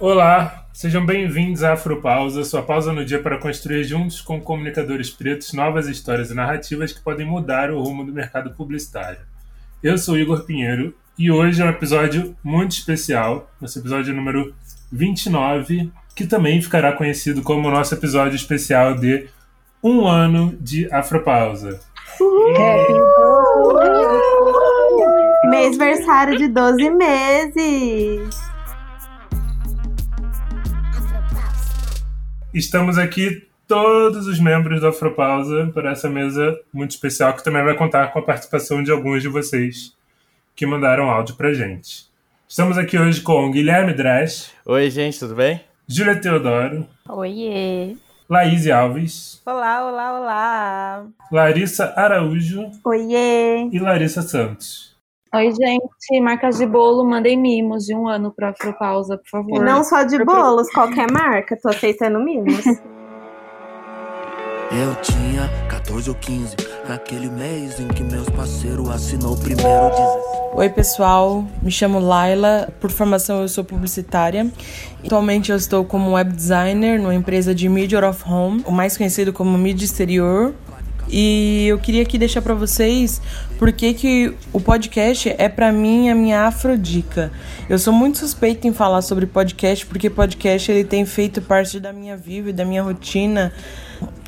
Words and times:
Olá, 0.00 0.64
sejam 0.72 1.04
bem-vindos 1.04 1.62
à 1.62 1.74
Afropausa, 1.74 2.42
sua 2.42 2.62
pausa 2.62 2.90
no 2.90 3.04
dia 3.04 3.22
para 3.22 3.36
construir 3.36 3.84
juntos 3.84 4.22
com 4.22 4.40
comunicadores 4.40 5.10
pretos 5.10 5.52
novas 5.52 5.86
histórias 5.88 6.30
e 6.30 6.34
narrativas 6.34 6.90
que 6.90 7.02
podem 7.02 7.26
mudar 7.26 7.70
o 7.70 7.82
rumo 7.82 8.02
do 8.02 8.10
mercado 8.10 8.50
publicitário. 8.52 9.18
Eu 9.82 9.98
sou 9.98 10.16
Igor 10.16 10.46
Pinheiro 10.46 10.94
e 11.18 11.30
hoje 11.30 11.60
é 11.60 11.66
um 11.66 11.68
episódio 11.68 12.34
muito 12.42 12.72
especial, 12.72 13.50
esse 13.60 13.78
episódio 13.78 14.14
número 14.14 14.54
29, 14.90 15.92
que 16.16 16.26
também 16.26 16.62
ficará 16.62 16.94
conhecido 16.94 17.42
como 17.42 17.68
o 17.68 17.70
nosso 17.70 17.92
episódio 17.92 18.36
especial 18.36 18.94
de 18.94 19.28
um 19.84 20.06
ano 20.06 20.56
de 20.58 20.90
Afropausa. 20.90 21.78
Mês 25.50 25.76
versário 25.76 26.38
de 26.38 26.48
12 26.48 26.88
meses! 26.88 28.49
Estamos 32.52 32.98
aqui 32.98 33.46
todos 33.68 34.26
os 34.26 34.40
membros 34.40 34.80
da 34.80 34.88
Afropausa 34.88 35.70
para 35.72 35.92
essa 35.92 36.10
mesa 36.10 36.58
muito 36.72 36.90
especial 36.90 37.32
que 37.34 37.44
também 37.44 37.62
vai 37.62 37.76
contar 37.76 38.08
com 38.08 38.18
a 38.18 38.22
participação 38.22 38.82
de 38.82 38.90
alguns 38.90 39.22
de 39.22 39.28
vocês 39.28 39.96
que 40.56 40.66
mandaram 40.66 41.08
áudio 41.08 41.36
pra 41.36 41.54
gente. 41.54 42.06
Estamos 42.48 42.76
aqui 42.76 42.98
hoje 42.98 43.20
com 43.20 43.52
Guilherme 43.52 43.94
Drash. 43.94 44.50
Oi, 44.66 44.90
gente, 44.90 45.20
tudo 45.20 45.36
bem? 45.36 45.60
Júlia 45.86 46.20
Teodoro. 46.20 46.88
Oiê. 47.08 47.94
Laís 48.28 48.68
Alves. 48.68 49.40
Olá, 49.46 49.88
olá, 49.88 50.18
olá. 50.18 51.06
Larissa 51.30 51.92
Araújo. 51.96 52.68
Oiê. 52.84 53.68
E 53.70 53.78
Larissa 53.78 54.22
Santos. 54.22 54.89
Oi, 55.32 55.52
gente. 55.52 56.20
Marcas 56.20 56.58
de 56.58 56.66
bolo, 56.66 57.04
mandem 57.04 57.36
mimos 57.36 57.84
de 57.84 57.94
um 57.94 58.08
ano 58.08 58.32
para 58.32 58.48
Afropausa, 58.48 59.16
por 59.16 59.28
favor. 59.28 59.56
E 59.56 59.60
não 59.60 59.84
só 59.84 60.02
de 60.02 60.24
bolos, 60.24 60.68
qualquer 60.72 61.08
marca. 61.08 61.56
Tô 61.56 61.68
aceitando 61.68 62.18
mimos. 62.18 62.64
Eu 64.72 64.94
tinha 65.02 65.48
14 65.68 66.10
ou 66.10 66.14
15, 66.14 66.54
naquele 66.88 67.28
mês 67.28 67.80
em 67.80 67.88
que 67.88 68.04
meus 68.04 68.28
parceiros 68.28 68.88
assinou 68.88 69.34
o 69.34 69.36
primeiro 69.36 69.90
16. 69.90 70.30
Oi, 70.54 70.68
pessoal. 70.68 71.44
Me 71.60 71.72
chamo 71.72 71.98
Laila. 71.98 72.68
Por 72.80 72.88
formação, 72.88 73.42
eu 73.42 73.48
sou 73.48 73.64
publicitária. 73.64 74.48
Atualmente, 75.04 75.50
eu 75.50 75.56
estou 75.56 75.84
como 75.84 76.12
web 76.12 76.32
designer 76.32 77.00
numa 77.00 77.14
empresa 77.14 77.52
de 77.52 77.68
Media 77.68 78.08
of 78.08 78.22
Home, 78.28 78.62
o 78.64 78.70
mais 78.70 78.96
conhecido 78.96 79.32
como 79.32 79.58
Mídia 79.58 79.84
Exterior. 79.84 80.54
E 81.10 81.66
eu 81.66 81.78
queria 81.78 82.02
aqui 82.02 82.16
deixar 82.16 82.40
para 82.40 82.54
vocês 82.54 83.20
por 83.58 83.72
que 83.72 84.34
o 84.52 84.60
podcast 84.60 85.34
é 85.36 85.48
para 85.48 85.72
mim 85.72 86.08
a 86.08 86.14
minha 86.14 86.42
afrodica. 86.46 87.32
Eu 87.68 87.78
sou 87.78 87.92
muito 87.92 88.18
suspeita 88.18 88.68
em 88.68 88.72
falar 88.72 89.02
sobre 89.02 89.26
podcast 89.26 89.84
porque 89.86 90.08
podcast 90.08 90.70
ele 90.70 90.84
tem 90.84 91.04
feito 91.04 91.42
parte 91.42 91.80
da 91.80 91.92
minha 91.92 92.16
vida 92.16 92.50
e 92.50 92.52
da 92.52 92.64
minha 92.64 92.82
rotina. 92.82 93.52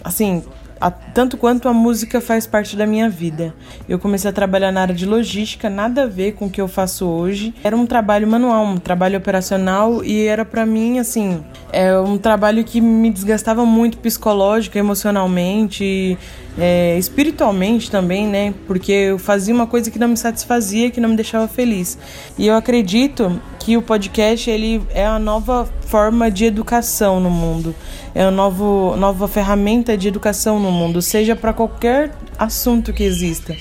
Assim, 0.03 0.43
a, 0.83 0.91
tanto 0.91 1.37
quanto 1.37 1.69
a 1.69 1.73
música 1.73 2.21
faz 2.21 2.45
parte 2.45 2.77
da 2.77 2.85
minha 2.85 3.09
vida. 3.09 3.55
Eu 3.89 4.01
comecei 4.01 4.29
a 4.29 4.33
trabalhar 4.33 4.73
na 4.73 4.81
área 4.83 4.95
de 4.95 5.07
logística, 5.07 5.71
nada 5.71 6.03
a 6.03 6.07
ver 6.07 6.33
com 6.33 6.47
o 6.47 6.51
que 6.51 6.61
eu 6.61 6.67
faço 6.67 7.07
hoje. 7.07 7.55
Era 7.63 7.77
um 7.77 7.87
trabalho 7.87 8.27
manual, 8.27 8.65
um 8.65 8.79
trabalho 8.79 9.17
operacional 9.17 10.05
e 10.05 10.27
era 10.27 10.45
para 10.45 10.67
mim 10.67 10.99
assim, 10.99 11.45
é 11.73 11.97
um 11.97 12.19
trabalho 12.19 12.65
que 12.65 12.81
me 12.81 13.11
desgastava 13.11 13.65
muito 13.65 13.97
psicológico, 13.99 14.77
emocionalmente, 14.77 16.19
é, 16.59 16.99
espiritualmente 16.99 17.91
também, 17.91 18.27
né? 18.27 18.55
Porque 18.67 18.93
eu 18.93 19.19
fazia 19.19 19.55
uma 19.55 19.67
coisa 19.67 19.91
que 19.91 19.99
não 19.99 20.09
me 20.09 20.17
satisfazia, 20.17 20.91
que 20.91 21.01
não 21.01 21.09
me 21.09 21.17
deixava 21.17 21.49
feliz. 21.49 21.99
E 22.39 22.47
eu 22.47 22.55
acredito 22.55 23.41
que 23.59 23.77
o 23.77 23.83
podcast 23.83 24.51
ele 24.51 24.83
é 24.91 25.07
a 25.07 25.19
nova 25.19 25.69
forma 25.87 26.31
de 26.31 26.45
educação 26.45 27.21
no 27.21 27.31
mundo, 27.31 27.75
é 28.15 28.25
a 28.25 28.31
novo, 28.31 28.97
nova 28.97 29.29
ferramenta 29.29 29.97
de 29.97 30.09
educação 30.09 30.59
no 30.59 30.73
mundo, 30.73 31.01
seja 31.01 31.37
para 31.37 31.53
qualquer 31.53 32.13
assunto 32.39 32.93
que 32.93 33.05
exista, 33.05 33.57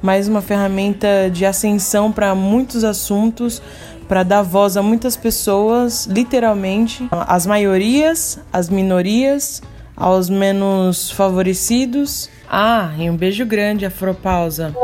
mas 0.00 0.28
uma 0.28 0.40
ferramenta 0.40 1.28
de 1.32 1.44
ascensão 1.44 2.12
para 2.12 2.34
muitos 2.34 2.84
assuntos, 2.84 3.60
para 4.06 4.22
dar 4.22 4.42
voz 4.42 4.76
a 4.76 4.82
muitas 4.82 5.16
pessoas, 5.16 6.06
literalmente, 6.06 7.06
as 7.10 7.46
maiorias, 7.46 8.38
as 8.52 8.68
minorias, 8.68 9.62
aos 9.96 10.28
menos 10.28 11.10
favorecidos. 11.10 12.28
Ah, 12.48 12.92
e 12.98 13.08
um 13.08 13.16
beijo 13.16 13.44
grande, 13.46 13.86
Afropausa. 13.86 14.74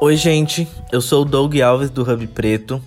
Oi, 0.00 0.16
gente. 0.16 0.68
Eu 0.92 1.00
sou 1.00 1.22
o 1.22 1.24
Doug 1.24 1.58
Alves 1.60 1.90
do 1.90 2.02
Hub 2.02 2.26
Preto. 2.28 2.82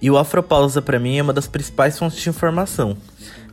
E 0.00 0.10
o 0.10 0.18
Afropausa, 0.18 0.82
para 0.82 0.98
mim, 0.98 1.18
é 1.18 1.22
uma 1.22 1.32
das 1.32 1.46
principais 1.46 1.98
fontes 1.98 2.18
de 2.20 2.28
informação. 2.28 2.96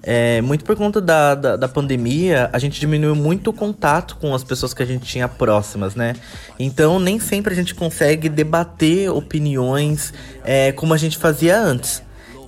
É, 0.04 0.42
muito 0.42 0.66
por 0.66 0.76
conta 0.76 1.00
da, 1.00 1.36
da, 1.36 1.56
da, 1.56 1.68
pandemia, 1.68 2.50
a 2.52 2.58
gente 2.58 2.80
diminuiu 2.80 3.16
muito 3.16 3.52
o 3.52 3.54
contato 3.54 4.18
com 4.18 4.34
as 4.34 4.44
pessoas 4.44 4.74
que 4.74 4.82
a 4.82 4.86
gente 4.86 5.06
tinha 5.06 5.28
próximas, 5.28 5.94
né? 5.94 6.16
Então, 6.58 7.00
nem 7.00 7.20
sempre 7.20 7.54
a 7.54 7.56
gente 7.56 7.76
consegue 7.76 8.28
debater 8.28 9.12
opiniões 9.12 10.12
é, 10.44 10.72
como 10.72 10.94
a 10.94 10.98
gente 10.98 11.18
fazia 11.18 11.60
antes. 11.60 12.02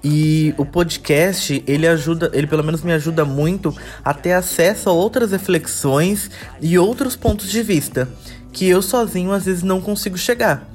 E 0.03 0.53
o 0.57 0.65
podcast, 0.65 1.63
ele 1.65 1.87
ajuda, 1.87 2.29
ele 2.33 2.45
pelo 2.45 2.63
menos 2.63 2.83
me 2.83 2.91
ajuda 2.91 3.23
muito 3.23 3.73
a 4.03 4.13
ter 4.13 4.33
acesso 4.33 4.89
a 4.89 4.91
outras 4.91 5.31
reflexões 5.31 6.29
e 6.61 6.77
outros 6.77 7.15
pontos 7.15 7.49
de 7.49 7.63
vista 7.63 8.09
que 8.51 8.67
eu 8.67 8.81
sozinho 8.81 9.31
às 9.31 9.45
vezes 9.45 9.63
não 9.63 9.79
consigo 9.79 10.17
chegar. 10.17 10.67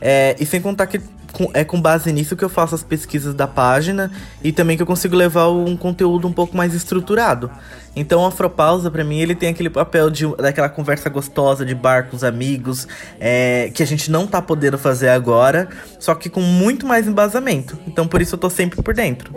É, 0.00 0.36
e 0.38 0.46
sem 0.46 0.60
contar 0.60 0.86
que 0.86 1.00
é 1.52 1.64
com 1.64 1.80
base 1.80 2.12
nisso 2.12 2.36
que 2.36 2.44
eu 2.44 2.48
faço 2.48 2.74
as 2.74 2.82
pesquisas 2.82 3.34
da 3.34 3.46
página 3.46 4.10
e 4.42 4.50
também 4.50 4.76
que 4.76 4.82
eu 4.82 4.86
consigo 4.86 5.14
levar 5.14 5.48
um 5.48 5.76
conteúdo 5.76 6.26
um 6.26 6.32
pouco 6.32 6.56
mais 6.56 6.74
estruturado. 6.74 7.50
Então, 7.98 8.20
o 8.20 8.26
Afropausa, 8.26 8.90
para 8.90 9.02
mim, 9.02 9.18
ele 9.18 9.34
tem 9.34 9.48
aquele 9.48 9.68
papel 9.68 10.08
de 10.08 10.26
daquela 10.36 10.68
conversa 10.68 11.08
gostosa 11.08 11.64
de 11.64 11.74
bar 11.74 12.08
com 12.08 12.16
os 12.16 12.22
amigos, 12.22 12.86
é, 13.18 13.70
que 13.74 13.82
a 13.82 13.86
gente 13.86 14.10
não 14.10 14.26
tá 14.26 14.40
podendo 14.40 14.78
fazer 14.78 15.08
agora, 15.08 15.68
só 15.98 16.14
que 16.14 16.30
com 16.30 16.40
muito 16.40 16.86
mais 16.86 17.08
embasamento. 17.08 17.76
Então, 17.86 18.06
por 18.06 18.22
isso 18.22 18.36
eu 18.36 18.38
tô 18.38 18.48
sempre 18.48 18.80
por 18.82 18.94
dentro. 18.94 19.32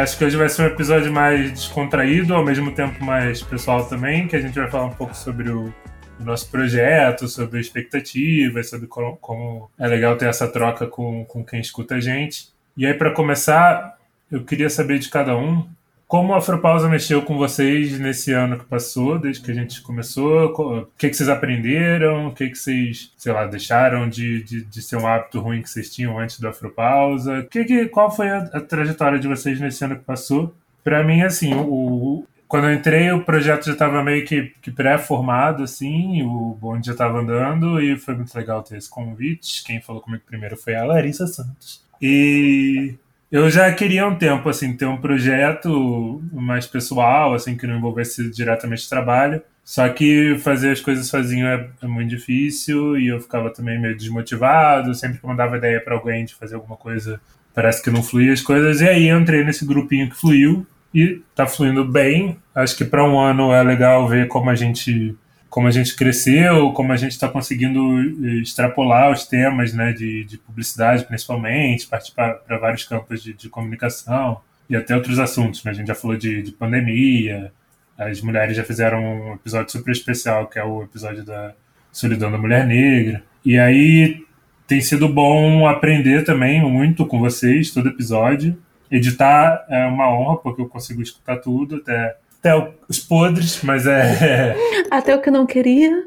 Acho 0.00 0.16
que 0.16 0.24
hoje 0.24 0.36
vai 0.36 0.48
ser 0.48 0.62
um 0.62 0.66
episódio 0.66 1.12
mais 1.12 1.52
descontraído, 1.52 2.34
ao 2.34 2.44
mesmo 2.44 2.72
tempo 2.72 3.04
mais 3.04 3.42
pessoal 3.42 3.86
também, 3.86 4.26
que 4.26 4.34
a 4.34 4.40
gente 4.40 4.54
vai 4.58 4.70
falar 4.70 4.86
um 4.86 4.94
pouco 4.94 5.14
sobre 5.14 5.50
o, 5.50 5.72
o 6.18 6.24
nosso 6.24 6.50
projeto, 6.50 7.28
sobre 7.28 7.60
expectativas, 7.60 8.70
sobre 8.70 8.86
como, 8.86 9.16
como, 9.18 9.70
é 9.78 9.86
legal 9.86 10.16
ter 10.16 10.26
essa 10.26 10.48
troca 10.48 10.86
com, 10.86 11.24
com 11.26 11.44
quem 11.44 11.60
escuta 11.60 11.96
a 11.96 12.00
gente. 12.00 12.48
E 12.76 12.86
aí, 12.86 12.94
para 12.94 13.12
começar, 13.12 13.98
eu 14.30 14.42
queria 14.44 14.70
saber 14.70 14.98
de 14.98 15.08
cada 15.08 15.36
um 15.36 15.68
como 16.10 16.34
a 16.34 16.38
Afropausa 16.38 16.88
mexeu 16.88 17.22
com 17.22 17.38
vocês 17.38 17.96
nesse 18.00 18.32
ano 18.32 18.58
que 18.58 18.64
passou, 18.64 19.16
desde 19.16 19.40
que 19.40 19.52
a 19.52 19.54
gente 19.54 19.80
começou? 19.80 20.46
O 20.46 20.86
que, 20.98 21.08
que 21.08 21.14
vocês 21.14 21.28
aprenderam? 21.28 22.26
O 22.26 22.34
que, 22.34 22.48
que 22.48 22.56
vocês, 22.56 23.12
sei 23.16 23.32
lá, 23.32 23.46
deixaram 23.46 24.08
de, 24.08 24.42
de, 24.42 24.64
de 24.64 24.82
ser 24.82 24.96
um 24.96 25.06
hábito 25.06 25.38
ruim 25.38 25.62
que 25.62 25.70
vocês 25.70 25.88
tinham 25.88 26.18
antes 26.18 26.40
do 26.40 26.48
Afropausa? 26.48 27.46
Que, 27.48 27.64
que, 27.64 27.86
qual 27.86 28.10
foi 28.10 28.28
a, 28.28 28.38
a 28.38 28.60
trajetória 28.60 29.20
de 29.20 29.28
vocês 29.28 29.60
nesse 29.60 29.84
ano 29.84 29.94
que 29.94 30.04
passou? 30.04 30.52
Para 30.82 31.04
mim, 31.04 31.22
assim, 31.22 31.54
o, 31.54 32.24
quando 32.48 32.66
eu 32.66 32.74
entrei, 32.74 33.12
o 33.12 33.22
projeto 33.22 33.66
já 33.66 33.72
estava 33.74 34.02
meio 34.02 34.26
que, 34.26 34.52
que 34.60 34.72
pré-formado, 34.72 35.62
assim, 35.62 36.24
o 36.24 36.58
bonde 36.60 36.88
já 36.88 36.92
estava 36.92 37.20
andando 37.20 37.80
e 37.80 37.96
foi 37.96 38.16
muito 38.16 38.34
legal 38.34 38.64
ter 38.64 38.78
esse 38.78 38.90
convite. 38.90 39.62
Quem 39.62 39.80
falou 39.80 40.02
comigo 40.02 40.24
primeiro 40.26 40.56
foi 40.56 40.74
a 40.74 40.82
Larissa 40.82 41.28
Santos. 41.28 41.84
E 42.02 42.96
eu 43.30 43.48
já 43.48 43.72
queria 43.72 44.06
um 44.06 44.16
tempo, 44.16 44.48
assim, 44.48 44.76
ter 44.76 44.86
um 44.86 44.96
projeto 44.96 46.20
mais 46.32 46.66
pessoal, 46.66 47.32
assim, 47.32 47.56
que 47.56 47.66
não 47.66 47.78
envolvesse 47.78 48.28
diretamente 48.30 48.88
trabalho. 48.88 49.40
Só 49.64 49.88
que 49.88 50.36
fazer 50.40 50.72
as 50.72 50.80
coisas 50.80 51.06
sozinho 51.06 51.46
é, 51.46 51.68
é, 51.80 51.86
muito 51.86 52.10
difícil 52.10 52.98
e 52.98 53.06
eu 53.06 53.20
ficava 53.20 53.50
também 53.50 53.80
meio 53.80 53.96
desmotivado. 53.96 54.94
Sempre 54.94 55.18
que 55.18 55.26
mandava 55.26 55.58
ideia 55.58 55.80
para 55.80 55.94
alguém 55.94 56.24
de 56.24 56.34
fazer 56.34 56.56
alguma 56.56 56.76
coisa, 56.76 57.20
parece 57.54 57.80
que 57.80 57.90
não 57.90 58.02
fluía 58.02 58.32
as 58.32 58.40
coisas. 58.40 58.80
E 58.80 58.88
aí 58.88 59.08
entrei 59.08 59.44
nesse 59.44 59.64
grupinho 59.64 60.10
que 60.10 60.16
fluiu 60.16 60.66
e 60.92 61.22
tá 61.34 61.46
fluindo 61.46 61.84
bem. 61.84 62.36
Acho 62.52 62.76
que 62.76 62.84
para 62.84 63.08
um 63.08 63.16
ano 63.16 63.52
é 63.52 63.62
legal 63.62 64.08
ver 64.08 64.26
como 64.26 64.50
a 64.50 64.56
gente 64.56 65.16
como 65.50 65.66
a 65.66 65.70
gente 65.72 65.96
cresceu, 65.96 66.72
como 66.72 66.92
a 66.92 66.96
gente 66.96 67.10
está 67.10 67.28
conseguindo 67.28 67.80
eh, 68.24 68.40
extrapolar 68.40 69.10
os 69.10 69.26
temas 69.26 69.74
né, 69.74 69.92
de, 69.92 70.24
de 70.24 70.38
publicidade, 70.38 71.04
principalmente, 71.04 71.88
partir 71.88 72.14
para 72.14 72.58
vários 72.58 72.84
campos 72.84 73.20
de, 73.20 73.34
de, 73.34 73.48
comunicação 73.48 74.40
e 74.68 74.76
até 74.76 74.94
outros 74.94 75.18
assuntos. 75.18 75.64
Né? 75.64 75.72
A 75.72 75.74
gente 75.74 75.88
já 75.88 75.94
falou 75.94 76.16
de, 76.16 76.40
de, 76.40 76.52
pandemia, 76.52 77.52
as 77.98 78.22
mulheres 78.22 78.56
já 78.56 78.62
fizeram 78.62 79.02
um 79.02 79.34
episódio 79.34 79.72
super 79.72 79.90
especial, 79.90 80.46
que 80.46 80.58
é 80.58 80.64
o 80.64 80.84
episódio 80.84 81.24
da 81.24 81.52
solidão 81.90 82.30
da 82.30 82.38
mulher 82.38 82.64
negra. 82.64 83.22
E 83.44 83.58
aí 83.58 84.24
tem 84.68 84.80
sido 84.80 85.08
bom 85.08 85.66
aprender 85.66 86.24
também 86.24 86.62
muito 86.62 87.04
com 87.04 87.18
vocês, 87.18 87.72
todo 87.72 87.88
episódio. 87.88 88.56
editar 88.88 89.66
é 89.68 89.84
uma 89.86 90.08
honra, 90.08 90.36
porque 90.36 90.62
eu 90.62 90.68
consigo 90.68 91.02
escutar 91.02 91.38
tudo, 91.38 91.76
até, 91.76 92.16
até 92.40 92.72
os 92.88 92.98
podres, 92.98 93.62
mas 93.62 93.86
é. 93.86 94.56
Até 94.90 95.14
o 95.14 95.20
que 95.20 95.28
eu 95.28 95.32
não 95.32 95.46
queria, 95.46 96.04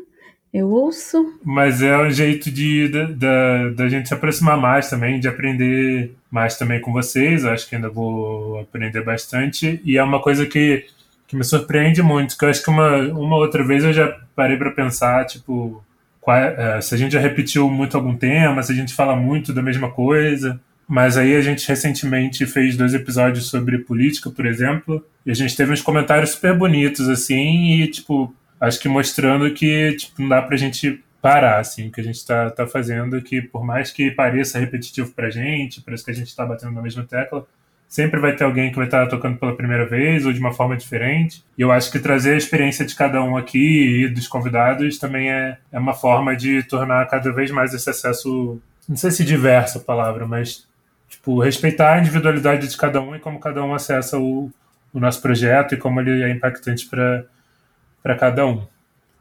eu 0.53 0.69
ouço. 0.69 1.39
Mas 1.44 1.81
é 1.81 1.97
um 1.97 2.09
jeito 2.09 2.51
de 2.51 2.89
da, 2.89 3.69
da 3.69 3.88
gente 3.88 4.07
se 4.07 4.13
aproximar 4.13 4.57
mais 4.57 4.89
também, 4.89 5.19
de 5.19 5.27
aprender 5.27 6.13
mais 6.30 6.57
também 6.57 6.81
com 6.81 6.91
vocês. 6.91 7.44
Eu 7.44 7.51
acho 7.51 7.69
que 7.69 7.75
ainda 7.75 7.89
vou 7.89 8.59
aprender 8.59 9.03
bastante. 9.03 9.80
E 9.85 9.97
é 9.97 10.03
uma 10.03 10.21
coisa 10.21 10.45
que, 10.45 10.85
que 11.27 11.35
me 11.35 11.44
surpreende 11.44 12.01
muito, 12.01 12.38
que 12.38 12.44
eu 12.44 12.50
acho 12.50 12.63
que 12.63 12.69
uma, 12.69 12.97
uma 12.97 13.38
outra 13.38 13.63
vez 13.63 13.83
eu 13.83 13.94
já 13.94 14.19
parei 14.36 14.57
para 14.57 14.71
pensar, 14.71 15.25
tipo, 15.25 15.83
qual, 16.19 16.36
é, 16.36 16.81
se 16.81 16.95
a 16.95 16.97
gente 16.97 17.13
já 17.13 17.19
repetiu 17.19 17.69
muito 17.69 17.95
algum 17.95 18.18
tema, 18.18 18.63
se 18.63 18.71
a 18.71 18.75
gente 18.75 18.94
fala 18.94 19.15
muito 19.15 19.53
da 19.53 19.62
mesma 19.62 19.91
coisa. 19.91 20.59
Mas 20.88 21.18
aí 21.18 21.35
a 21.35 21.41
gente 21.41 21.68
recentemente 21.68 22.45
fez 22.45 22.75
dois 22.75 22.94
episódios 22.94 23.50
sobre 23.50 23.80
política, 23.80 24.30
por 24.30 24.45
exemplo, 24.45 25.06
e 25.25 25.31
a 25.31 25.33
gente 25.33 25.56
teve 25.56 25.71
uns 25.71 25.81
comentários 25.81 26.31
super 26.31 26.57
bonitos, 26.57 27.07
assim, 27.07 27.81
e, 27.81 27.88
tipo, 27.88 28.33
acho 28.59 28.80
que 28.80 28.89
mostrando 28.89 29.51
que, 29.53 29.94
tipo, 29.94 30.21
não 30.21 30.30
dá 30.30 30.41
pra 30.41 30.57
gente 30.57 31.01
parar, 31.21 31.59
assim, 31.59 31.88
o 31.88 31.91
que 31.91 32.01
a 32.01 32.03
gente 32.03 32.25
tá, 32.25 32.50
tá 32.50 32.68
fazendo, 32.68 33.21
que 33.21 33.41
por 33.41 33.63
mais 33.63 33.91
que 33.91 34.12
pareça 34.12 34.59
repetitivo 34.59 35.12
pra 35.13 35.30
gente, 35.30 35.81
parece 35.81 36.03
que 36.03 36.12
a 36.12 36.13
gente 36.13 36.35
tá 36.35 36.45
batendo 36.45 36.74
na 36.74 36.81
mesma 36.81 37.03
tecla, 37.03 37.47
sempre 37.88 38.19
vai 38.19 38.36
ter 38.36 38.44
alguém 38.44 38.71
que 38.71 38.75
vai 38.75 38.86
estar 38.86 39.07
tocando 39.07 39.38
pela 39.38 39.56
primeira 39.56 39.86
vez 39.86 40.25
ou 40.25 40.33
de 40.33 40.39
uma 40.39 40.51
forma 40.51 40.75
diferente. 40.75 41.44
E 41.57 41.62
eu 41.62 41.71
acho 41.71 41.91
que 41.91 42.00
trazer 42.00 42.33
a 42.33 42.38
experiência 42.38 42.83
de 42.83 42.94
cada 42.95 43.24
um 43.24 43.38
aqui 43.38 44.03
e 44.03 44.09
dos 44.09 44.27
convidados 44.27 44.97
também 44.97 45.31
é, 45.31 45.57
é 45.71 45.79
uma 45.79 45.94
forma 45.94 46.36
de 46.36 46.63
tornar 46.63 47.07
cada 47.07 47.31
vez 47.31 47.51
mais 47.51 47.74
esse 47.74 47.89
acesso, 47.89 48.59
não 48.89 48.97
sei 48.97 49.12
se 49.12 49.24
diversa 49.24 49.77
a 49.77 49.81
palavra, 49.81 50.27
mas 50.27 50.68
tipo, 51.13 51.39
respeitar 51.39 51.94
a 51.94 52.00
individualidade 52.00 52.68
de 52.68 52.75
cada 52.75 53.00
um 53.01 53.15
e 53.15 53.19
como 53.19 53.39
cada 53.39 53.63
um 53.63 53.74
acessa 53.74 54.18
o, 54.18 54.51
o 54.92 55.00
nosso 55.00 55.21
projeto 55.21 55.75
e 55.75 55.77
como 55.77 56.00
ele 56.01 56.24
é 56.24 56.30
impactante 56.30 56.88
para 56.89 58.15
cada 58.18 58.45
um. 58.45 58.65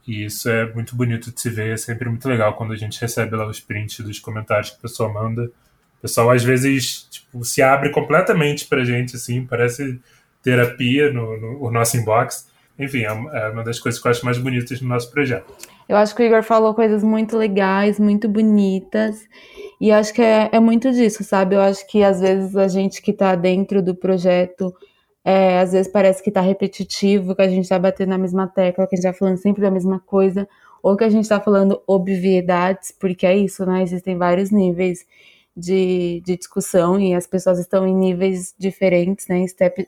E 0.07 0.25
isso 0.25 0.49
é 0.49 0.73
muito 0.73 0.97
bonito 0.97 1.31
de 1.31 1.41
se 1.41 1.49
ver, 1.51 1.75
é 1.75 1.77
sempre 1.77 2.09
muito 2.09 2.29
legal 2.29 2.55
quando 2.55 2.73
a 2.73 2.77
gente 2.77 3.01
recebe 3.01 3.37
lá 3.37 3.47
os 3.47 3.61
prints 3.61 4.05
dos 4.05 4.19
comentários 4.19 4.71
que 4.71 4.77
a 4.79 4.81
pessoa 4.83 5.13
manda. 5.13 5.45
O 5.45 6.03
pessoal 6.03 6.31
às 6.31 6.43
vezes 6.43 7.07
tipo, 7.11 7.45
se 7.45 7.63
abre 7.63 7.91
completamente 7.91 8.67
pra 8.67 8.85
gente, 8.85 9.15
assim, 9.15 9.47
parece 9.47 10.01
terapia 10.43 11.13
no, 11.13 11.39
no, 11.39 11.59
no 11.61 11.71
nosso 11.71 11.97
inbox. 11.97 12.49
Enfim, 12.79 13.03
é, 13.03 13.07
é 13.07 13.49
uma 13.51 13.63
das 13.63 13.79
coisas 13.79 14.01
que 14.01 14.07
eu 14.07 14.11
acho 14.11 14.25
mais 14.25 14.39
bonitas 14.39 14.81
no 14.81 14.89
nosso 14.89 15.11
projeto. 15.11 15.55
Eu 15.93 15.99
acho 15.99 16.17
que 16.17 16.23
o 16.23 16.25
Igor 16.25 16.43
falou 16.43 16.73
coisas 16.73 17.05
muito 17.05 17.37
legais, 17.37 18.01
muito 18.01 18.27
bonitas. 18.27 19.29
E 19.79 19.93
acho 19.93 20.15
que 20.15 20.23
é, 20.23 20.49
é 20.51 20.59
muito 20.59 20.91
disso, 20.91 21.23
sabe? 21.23 21.55
Eu 21.55 21.61
acho 21.61 21.87
que 21.87 22.03
às 22.03 22.19
vezes 22.19 22.57
a 22.57 22.67
gente 22.67 23.03
que 23.03 23.11
está 23.11 23.35
dentro 23.35 23.83
do 23.83 23.95
projeto, 23.95 24.75
é, 25.23 25.59
às 25.61 25.73
vezes 25.73 25.93
parece 25.93 26.23
que 26.23 26.31
está 26.31 26.41
repetitivo, 26.41 27.37
que 27.37 27.43
a 27.43 27.49
gente 27.49 27.65
está 27.65 27.79
batendo 27.79 28.09
na 28.09 28.17
mesma 28.17 28.49
tecla, 28.49 28.87
que 28.87 28.95
a 28.95 28.97
gente 28.97 29.07
está 29.07 29.13
falando 29.13 29.37
sempre 29.37 29.61
da 29.61 29.71
mesma 29.71 30.01
coisa, 30.01 30.49
ou 30.83 30.97
que 30.97 31.05
a 31.05 31.11
gente 31.11 31.25
está 31.25 31.39
falando 31.39 31.83
obviedades, 31.87 32.91
porque 32.99 33.27
é 33.27 33.37
isso, 33.37 33.67
né? 33.67 33.83
Existem 33.83 34.17
vários 34.17 34.51
níveis 34.51 35.05
de, 35.55 36.23
de 36.25 36.39
discussão 36.39 36.99
e 36.99 37.15
as 37.15 37.27
pessoas 37.27 37.59
estão 37.59 37.87
em 37.87 37.95
níveis 37.95 38.55
diferentes, 38.59 39.29
né? 39.29 39.47
Step, 39.47 39.87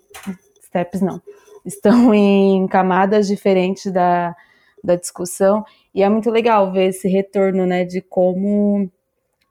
steps 0.66 1.00
não. 1.00 1.18
Estão 1.64 2.12
em 2.12 2.66
camadas 2.68 3.26
diferentes 3.26 3.90
da, 3.90 4.36
da 4.84 4.96
discussão. 4.96 5.64
E 5.94 6.02
é 6.02 6.08
muito 6.08 6.30
legal 6.30 6.70
ver 6.70 6.90
esse 6.90 7.08
retorno, 7.08 7.64
né? 7.66 7.84
De 7.84 8.02
como 8.02 8.90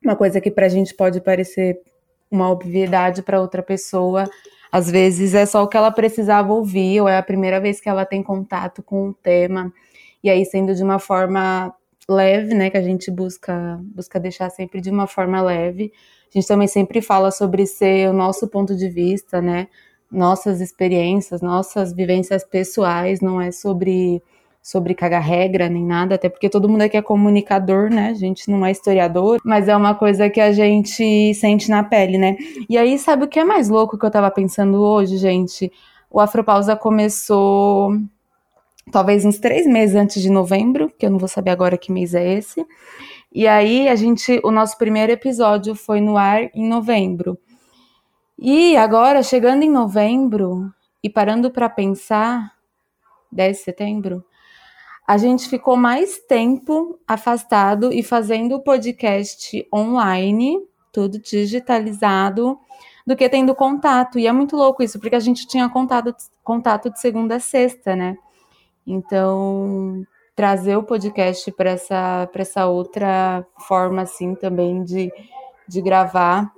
uma 0.04 0.16
coisa 0.16 0.40
que 0.40 0.52
para 0.52 0.68
a 0.68 0.70
gente 0.70 0.94
pode 0.94 1.20
parecer 1.20 1.82
uma 2.30 2.50
obviedade 2.52 3.24
para 3.24 3.42
outra 3.42 3.64
pessoa, 3.64 4.30
às 4.72 4.90
vezes 4.90 5.34
é 5.34 5.46
só 5.46 5.64
o 5.64 5.68
que 5.68 5.78
ela 5.78 5.92
precisava 5.92 6.52
ouvir, 6.52 7.00
ou 7.02 7.08
é 7.08 7.18
a 7.18 7.24
primeira 7.24 7.60
vez 7.60 7.80
que 7.80 7.88
ela 7.88 8.06
tem 8.06 8.24
contato 8.24 8.82
com 8.82 9.10
o 9.10 9.14
tema, 9.14 9.72
e 10.24 10.30
aí 10.30 10.44
sendo 10.46 10.74
de 10.74 10.84
uma 10.84 10.98
forma 11.00 11.74
leve, 12.10 12.54
né, 12.56 12.70
que 12.70 12.78
a 12.78 12.82
gente 12.82 13.12
busca 13.12 13.80
busca 13.96 14.20
deixar 14.20 14.50
sempre 14.50 14.82
de 14.82 14.90
uma 14.90 15.08
forma 15.08 15.42
leve. 15.42 15.94
A 16.34 16.40
gente 16.40 16.48
também 16.48 16.68
sempre 16.68 17.02
fala 17.02 17.32
sobre 17.32 17.66
ser 17.68 18.10
o 18.10 18.14
nosso 18.14 18.48
ponto 18.48 18.76
de 18.76 18.90
vista, 18.90 19.42
né, 19.42 19.68
nossas 20.12 20.60
experiências, 20.60 21.42
nossas 21.42 21.94
vivências 21.94 22.44
pessoais, 22.44 23.22
não 23.22 23.40
é 23.40 23.52
sobre 23.52 24.22
sobre 24.64 24.96
cagar 24.96 25.22
regra 25.22 25.68
nem 25.68 25.86
nada, 25.86 26.16
até 26.16 26.30
porque 26.30 26.50
todo 26.50 26.70
mundo 26.70 26.84
aqui 26.84 26.96
é 26.96 27.02
comunicador, 27.02 27.90
né? 27.90 28.08
A 28.12 28.14
gente 28.14 28.50
não 28.50 28.66
é 28.66 28.72
historiador, 28.72 29.42
mas 29.44 29.68
é 29.68 29.76
uma 29.76 29.94
coisa 29.94 30.30
que 30.30 30.40
a 30.40 30.54
gente 30.54 31.34
sente 31.34 31.70
na 31.70 31.84
pele, 31.84 32.18
né? 32.18 32.38
E 32.70 32.78
aí, 32.78 32.98
sabe 32.98 33.26
o 33.26 33.28
que 33.28 33.38
é 33.38 33.44
mais 33.44 33.68
louco 33.68 33.98
que 33.98 34.06
eu 34.06 34.10
tava 34.10 34.32
pensando 34.32 34.82
hoje, 34.82 35.18
gente? 35.18 35.70
O 36.10 36.18
Afropausa 36.18 36.78
começou 36.78 37.92
talvez 38.90 39.26
uns 39.26 39.38
três 39.38 39.68
meses 39.68 39.98
antes 39.98 40.22
de 40.22 40.30
novembro, 40.30 40.90
que 40.98 41.06
eu 41.06 41.12
não 41.12 41.18
vou 41.18 41.28
saber 41.28 41.52
agora 41.52 41.78
que 41.78 41.92
mês 41.92 42.14
é 42.16 42.34
esse. 42.34 42.66
E 43.34 43.46
aí, 43.46 43.90
a 43.90 43.96
gente, 43.98 44.40
o 44.46 44.52
nosso 44.52 44.78
primeiro 44.78 45.12
episódio 45.12 45.76
foi 45.76 46.00
no 46.00 46.16
ar 46.16 46.50
em 46.56 46.66
novembro. 46.66 47.38
E 48.40 48.78
agora, 48.78 49.22
chegando 49.24 49.64
em 49.64 49.70
novembro 49.70 50.72
e 51.04 51.10
parando 51.10 51.52
para 51.52 51.68
pensar, 51.70 52.54
10 53.30 53.58
de 53.58 53.64
setembro, 53.64 54.24
a 55.06 55.18
gente 55.18 55.50
ficou 55.50 55.76
mais 55.76 56.20
tempo 56.20 57.00
afastado 57.08 57.92
e 57.92 58.02
fazendo 58.02 58.56
o 58.56 58.62
podcast 58.62 59.68
online, 59.74 60.58
tudo 60.92 61.20
digitalizado, 61.20 62.58
do 63.06 63.16
que 63.16 63.28
tendo 63.28 63.54
contato. 63.54 64.18
E 64.18 64.28
é 64.28 64.32
muito 64.32 64.56
louco 64.56 64.82
isso, 64.82 65.00
porque 65.00 65.16
a 65.16 65.20
gente 65.20 65.46
tinha 65.46 65.68
contato, 65.70 66.16
contato 66.44 66.90
de 66.90 67.00
segunda 67.00 67.36
a 67.36 67.40
sexta, 67.40 67.96
né? 67.96 68.18
Então, 68.88 70.06
trazer 70.36 70.78
o 70.78 70.84
podcast 70.84 71.52
para 71.52 71.72
essa, 71.72 72.30
essa 72.34 72.66
outra 72.66 73.46
forma, 73.68 74.04
assim, 74.04 74.36
também 74.36 74.84
de, 74.84 75.12
de 75.68 75.82
gravar. 75.82 76.52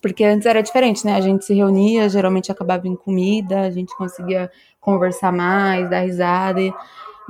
Porque 0.00 0.24
antes 0.24 0.46
era 0.46 0.62
diferente, 0.62 1.04
né? 1.04 1.14
A 1.14 1.20
gente 1.20 1.44
se 1.44 1.54
reunia, 1.54 2.08
geralmente 2.08 2.50
acabava 2.50 2.88
em 2.88 2.96
comida, 2.96 3.60
a 3.60 3.70
gente 3.70 3.96
conseguia 3.96 4.50
conversar 4.80 5.32
mais, 5.32 5.88
dar 5.88 6.00
risada. 6.00 6.60
E 6.60 6.72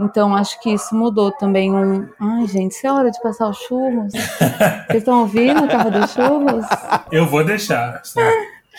então, 0.00 0.34
acho 0.34 0.58
que 0.60 0.70
isso 0.70 0.94
mudou 0.94 1.30
também 1.32 1.72
um. 1.72 2.08
Ai, 2.18 2.46
gente, 2.46 2.72
isso 2.72 2.86
é 2.86 2.92
hora 2.92 3.10
de 3.10 3.20
passar 3.20 3.48
os 3.48 3.58
churros. 3.58 4.12
Vocês 4.12 4.98
estão 4.98 5.20
ouvindo 5.20 5.64
o 5.64 5.68
carro 5.68 5.90
dos 5.90 6.12
churros? 6.12 6.66
Eu 7.12 7.26
vou 7.26 7.44
deixar. 7.44 8.02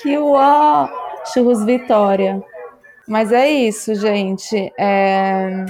que 0.01 0.18
uó! 0.18 0.89
Churros 1.31 1.63
Vitória. 1.63 2.44
Mas 3.07 3.32
é 3.32 3.50
isso, 3.50 3.93
gente. 3.96 4.74
É... 4.77 5.65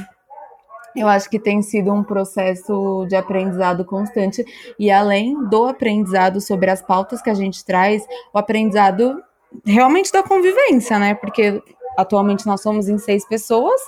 Eu 0.96 1.08
acho 1.08 1.30
que 1.30 1.40
tem 1.40 1.62
sido 1.62 1.92
um 1.92 2.04
processo 2.04 3.06
de 3.08 3.16
aprendizado 3.16 3.84
constante. 3.84 4.46
E 4.78 4.92
além 4.92 5.44
do 5.50 5.66
aprendizado 5.66 6.40
sobre 6.40 6.70
as 6.70 6.82
pautas 6.82 7.22
que 7.22 7.30
a 7.30 7.34
gente 7.34 7.66
traz, 7.66 8.06
o 8.32 8.38
aprendizado 8.38 9.22
realmente 9.66 10.12
da 10.12 10.24
convivência, 10.24 10.98
né? 11.00 11.16
Porque 11.16 11.62
atualmente 11.98 12.46
nós 12.46 12.62
somos 12.62 12.88
em 12.88 12.98
seis 12.98 13.28
pessoas, 13.28 13.82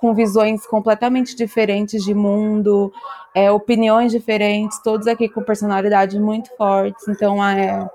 com 0.00 0.14
visões 0.14 0.66
completamente 0.66 1.34
diferentes 1.34 2.04
de 2.04 2.14
mundo, 2.14 2.92
é, 3.34 3.50
opiniões 3.50 4.12
diferentes, 4.12 4.82
todos 4.82 5.06
aqui 5.06 5.28
com 5.28 5.42
personalidades 5.42 6.18
muito 6.18 6.50
fortes. 6.56 7.06
Então 7.08 7.44
é, 7.44 7.88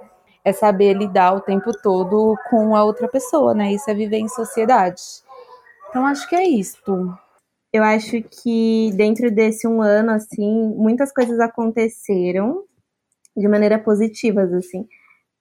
é 0.44 0.54
saber 0.54 0.94
lidar 0.94 1.34
o 1.34 1.42
tempo 1.42 1.72
todo 1.82 2.36
com 2.50 2.76
a 2.76 2.84
outra 2.84 3.08
pessoa, 3.08 3.54
né? 3.54 3.72
Isso 3.74 3.90
é 3.90 3.94
viver 3.94 4.18
em 4.18 4.28
sociedade. 4.28 5.02
Então 5.90 6.06
acho 6.06 6.28
que 6.28 6.36
é 6.36 6.44
isto. 6.44 7.14
Eu 7.72 7.84
acho 7.84 8.22
que 8.22 8.92
dentro 8.96 9.32
desse 9.32 9.68
um 9.68 9.82
ano, 9.82 10.12
assim, 10.12 10.74
muitas 10.76 11.12
coisas 11.12 11.40
aconteceram 11.40 12.64
de 13.36 13.48
maneira 13.48 13.80
positivas, 13.80 14.54
assim. 14.54 14.88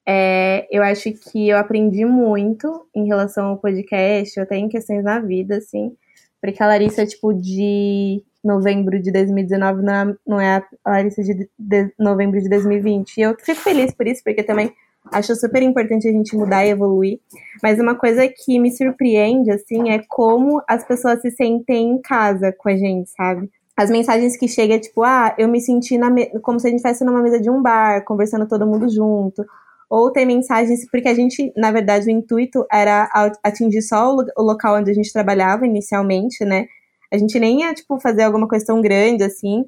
É, 0.07 0.67
eu 0.71 0.83
acho 0.83 1.13
que 1.13 1.49
eu 1.49 1.59
aprendi 1.59 2.05
muito 2.05 2.89
em 2.95 3.07
relação 3.07 3.47
ao 3.49 3.59
podcast, 3.59 4.41
até 4.41 4.57
em 4.57 4.69
questões 4.69 5.05
da 5.05 5.21
vida, 5.21 5.57
assim. 5.59 5.97
Porque 6.43 6.61
a 6.61 6.67
Larissa, 6.67 7.07
tipo, 7.07 7.33
de 7.33 8.21
novembro 8.43 9.01
de 9.01 9.13
2019 9.13 9.83
não 9.83 9.93
é, 9.93 10.17
não 10.27 10.41
é 10.41 10.57
a 10.85 10.91
Larissa 10.91 11.23
de, 11.23 11.49
de 11.57 11.93
novembro 11.97 12.41
de 12.41 12.49
2020. 12.49 13.17
E 13.17 13.21
eu 13.23 13.37
fico 13.39 13.61
feliz 13.61 13.95
por 13.95 14.09
isso, 14.09 14.23
porque 14.25 14.43
também 14.43 14.73
acho 15.13 15.37
super 15.37 15.63
importante 15.63 16.09
a 16.09 16.13
gente 16.13 16.37
mudar 16.37 16.67
e 16.67 16.71
evoluir. 16.71 17.21
Mas 17.63 17.79
uma 17.79 17.95
coisa 17.95 18.29
que 18.29 18.59
me 18.59 18.73
surpreende, 18.73 19.53
assim, 19.53 19.91
é 19.91 20.03
como 20.09 20.61
as 20.69 20.85
pessoas 20.85 21.21
se 21.21 21.31
sentem 21.31 21.93
em 21.93 22.03
casa 22.03 22.53
com 22.53 22.69
a 22.69 22.77
gente, 22.77 23.09
sabe? 23.11 23.49
As 23.77 23.89
mensagens 23.89 24.37
que 24.37 24.49
chegam 24.49 24.77
é 24.77 24.81
tipo, 24.81 25.03
ah, 25.05 25.35
eu 25.39 25.49
me 25.49 25.61
senti 25.61 25.97
na 25.97 26.11
como 26.43 26.59
se 26.59 26.67
a 26.67 26.71
gente 26.71 26.79
estivesse 26.79 27.05
numa 27.05 27.23
mesa 27.23 27.41
de 27.41 27.49
um 27.49 27.63
bar, 27.63 28.05
conversando 28.05 28.49
todo 28.49 28.67
mundo 28.67 28.89
junto 28.89 29.45
ou 29.93 30.11
tem 30.11 30.25
mensagens, 30.25 30.89
porque 30.91 31.07
a 31.07 31.13
gente, 31.13 31.53
na 31.55 31.71
verdade, 31.71 32.07
o 32.07 32.11
intuito 32.11 32.65
era 32.73 33.11
atingir 33.45 33.83
só 33.83 34.17
o 34.17 34.43
local 34.43 34.77
onde 34.77 34.91
a 34.91 34.95
gente 34.95 35.13
trabalhava 35.13 35.67
inicialmente, 35.67 36.47
né? 36.47 36.67
A 37.13 37.19
gente 37.19 37.39
nem 37.39 37.61
ia, 37.61 37.75
tipo, 37.75 38.01
fazer 38.01 38.23
alguma 38.23 38.49
coisa 38.49 38.65
tão 38.65 38.81
grande 38.81 39.23
assim. 39.23 39.67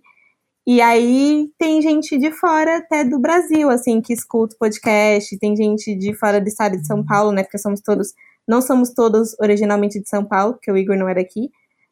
E 0.66 0.80
aí 0.80 1.50
tem 1.58 1.82
gente 1.82 2.16
de 2.16 2.30
fora 2.32 2.78
até 2.78 3.04
do 3.04 3.18
Brasil, 3.18 3.68
assim, 3.68 4.00
que 4.00 4.14
escuta 4.14 4.54
o 4.54 4.58
podcast, 4.58 5.38
tem 5.38 5.54
gente 5.54 5.94
de 5.94 6.14
fora 6.14 6.40
do 6.40 6.48
estado 6.48 6.78
de 6.78 6.86
São 6.86 7.04
Paulo, 7.04 7.30
né? 7.30 7.42
Porque 7.42 7.58
somos 7.58 7.82
todos, 7.82 8.14
não 8.48 8.62
somos 8.62 8.94
todos 8.94 9.36
originalmente 9.38 10.00
de 10.00 10.08
São 10.08 10.24
Paulo, 10.24 10.54
porque 10.54 10.72
o 10.72 10.78
Igor 10.78 10.96
não 10.96 11.06
era 11.06 11.20
aqui, 11.20 11.50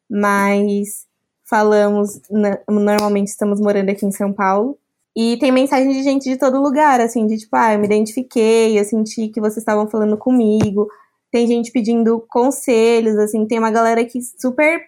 mas 0.09 1.07
falamos, 1.45 2.19
normalmente 2.67 3.29
estamos 3.29 3.61
morando 3.61 3.91
aqui 3.91 4.07
em 4.07 4.11
São 4.11 4.33
Paulo. 4.33 4.79
E 5.15 5.37
tem 5.39 5.53
mensagem 5.53 5.91
de 5.91 6.03
gente 6.03 6.25
de 6.29 6.39
todo 6.39 6.61
lugar, 6.61 7.01
assim, 7.01 7.27
de 7.27 7.39
tipo, 7.39 7.55
ah, 7.55 7.75
eu 7.75 7.79
me 7.79 7.87
identifiquei, 7.87 8.79
eu 8.79 8.85
senti 8.85 9.29
que 9.29 9.41
vocês 9.41 9.59
estavam 9.59 9.87
falando 9.87 10.17
comigo. 10.17 10.89
Tem 11.31 11.47
gente 11.47 11.71
pedindo 11.71 12.25
conselhos, 12.29 13.17
assim, 13.19 13.47
tem 13.47 13.59
uma 13.59 13.71
galera 13.71 14.05
que 14.05 14.21
super 14.23 14.81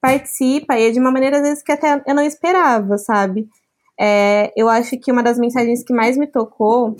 participa 0.00 0.78
e 0.78 0.88
é 0.88 0.90
de 0.90 1.00
uma 1.00 1.10
maneira, 1.10 1.38
às 1.38 1.42
vezes, 1.42 1.62
que 1.62 1.72
até 1.72 2.02
eu 2.06 2.14
não 2.14 2.22
esperava, 2.22 2.98
sabe? 2.98 3.48
É, 3.98 4.52
eu 4.56 4.68
acho 4.68 4.98
que 4.98 5.10
uma 5.10 5.22
das 5.22 5.38
mensagens 5.38 5.82
que 5.82 5.92
mais 5.92 6.16
me 6.16 6.26
tocou, 6.26 6.90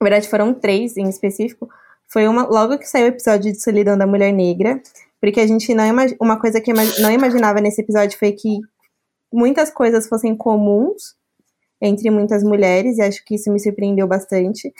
na 0.00 0.04
verdade 0.04 0.28
foram 0.28 0.54
três 0.54 0.96
em 0.96 1.08
específico, 1.08 1.68
foi 2.06 2.28
uma 2.28 2.44
logo 2.46 2.78
que 2.78 2.86
saiu 2.86 3.06
o 3.06 3.08
episódio 3.08 3.52
de 3.52 3.60
Solidão 3.62 3.98
da 3.98 4.06
Mulher 4.06 4.32
Negra, 4.32 4.80
porque 5.20 5.40
a 5.40 5.46
gente 5.46 5.74
não 5.74 5.84
uma 6.20 6.40
coisa 6.40 6.60
que 6.60 6.72
não 6.72 7.10
imaginava 7.10 7.60
nesse 7.60 7.80
episódio 7.80 8.18
foi 8.18 8.32
que 8.32 8.60
muitas 9.32 9.70
coisas 9.70 10.08
fossem 10.08 10.36
comuns 10.36 11.17
entre 11.80 12.10
muitas 12.10 12.42
mulheres, 12.42 12.98
e 12.98 13.02
acho 13.02 13.24
que 13.24 13.34
isso 13.36 13.52
me 13.52 13.60
surpreendeu 13.60 14.06
bastante. 14.06 14.72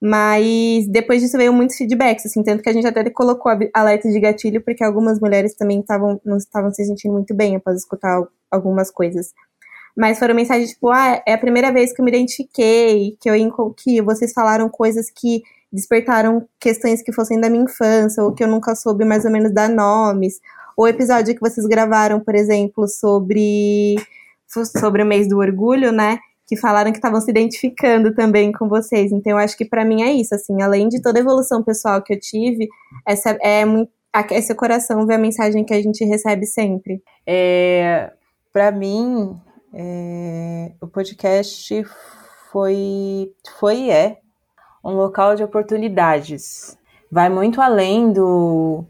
Mas 0.00 0.86
depois 0.88 1.20
disso 1.20 1.36
veio 1.36 1.52
muitos 1.52 1.76
feedbacks, 1.76 2.26
assim, 2.26 2.42
tanto 2.42 2.62
que 2.62 2.68
a 2.68 2.72
gente 2.72 2.86
até 2.86 3.08
colocou 3.10 3.50
alerta 3.74 4.08
de 4.08 4.20
gatilho, 4.20 4.62
porque 4.62 4.84
algumas 4.84 5.18
mulheres 5.20 5.54
também 5.54 5.80
estavam 5.80 6.20
não 6.24 6.36
estavam 6.36 6.72
se 6.72 6.84
sentindo 6.84 7.12
muito 7.12 7.34
bem 7.34 7.56
após 7.56 7.78
escutar 7.78 8.22
algumas 8.50 8.90
coisas. 8.90 9.32
Mas 9.96 10.18
foram 10.20 10.34
mensagens 10.34 10.70
tipo, 10.70 10.90
ah, 10.90 11.20
é 11.26 11.32
a 11.32 11.38
primeira 11.38 11.72
vez 11.72 11.92
que 11.92 12.00
eu 12.00 12.04
me 12.04 12.10
identifiquei, 12.12 13.16
que 13.20 13.28
eu 13.28 13.74
que 13.74 14.00
vocês 14.00 14.32
falaram 14.32 14.68
coisas 14.68 15.10
que 15.10 15.42
despertaram 15.72 16.46
questões 16.60 17.02
que 17.02 17.12
fossem 17.12 17.40
da 17.40 17.50
minha 17.50 17.64
infância, 17.64 18.22
ou 18.22 18.32
que 18.32 18.44
eu 18.44 18.48
nunca 18.48 18.74
soube 18.76 19.04
mais 19.04 19.24
ou 19.24 19.30
menos 19.32 19.52
dar 19.52 19.68
nomes. 19.68 20.40
O 20.76 20.86
episódio 20.86 21.34
que 21.34 21.40
vocês 21.40 21.66
gravaram, 21.66 22.20
por 22.20 22.36
exemplo, 22.36 22.86
sobre, 22.86 23.96
sobre 24.46 25.02
o 25.02 25.06
mês 25.06 25.28
do 25.28 25.38
orgulho, 25.38 25.90
né? 25.90 26.20
Que 26.48 26.56
falaram 26.56 26.90
que 26.90 26.98
estavam 26.98 27.20
se 27.20 27.30
identificando 27.30 28.14
também 28.14 28.50
com 28.50 28.68
vocês. 28.68 29.12
Então, 29.12 29.32
eu 29.32 29.38
acho 29.38 29.56
que 29.56 29.66
para 29.66 29.84
mim 29.84 30.02
é 30.02 30.12
isso, 30.12 30.34
assim, 30.34 30.62
além 30.62 30.88
de 30.88 31.02
toda 31.02 31.18
a 31.18 31.22
evolução 31.22 31.62
pessoal 31.62 32.02
que 32.02 32.14
eu 32.14 32.18
tive, 32.18 32.68
essa 33.06 33.36
é 33.42 33.64
muito 33.64 33.92
coração 34.56 35.06
ver 35.06 35.14
a 35.14 35.18
mensagem 35.18 35.64
que 35.64 35.74
a 35.74 35.82
gente 35.82 36.04
recebe 36.04 36.46
sempre. 36.46 37.02
É, 37.26 38.10
para 38.52 38.70
mim, 38.72 39.38
é, 39.72 40.72
o 40.80 40.86
podcast 40.86 41.84
foi, 42.50 43.32
foi 43.58 43.76
e 43.76 43.90
é 43.90 44.18
um 44.84 44.92
local 44.92 45.36
de 45.36 45.44
oportunidades. 45.44 46.76
Vai 47.10 47.28
muito 47.28 47.60
além 47.60 48.12
do, 48.12 48.84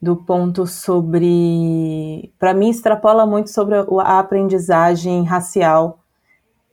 do 0.00 0.16
ponto 0.16 0.66
sobre. 0.66 2.32
Para 2.38 2.54
mim, 2.54 2.70
extrapola 2.70 3.26
muito 3.26 3.50
sobre 3.50 3.74
a 3.76 4.18
aprendizagem 4.18 5.24
racial 5.24 6.01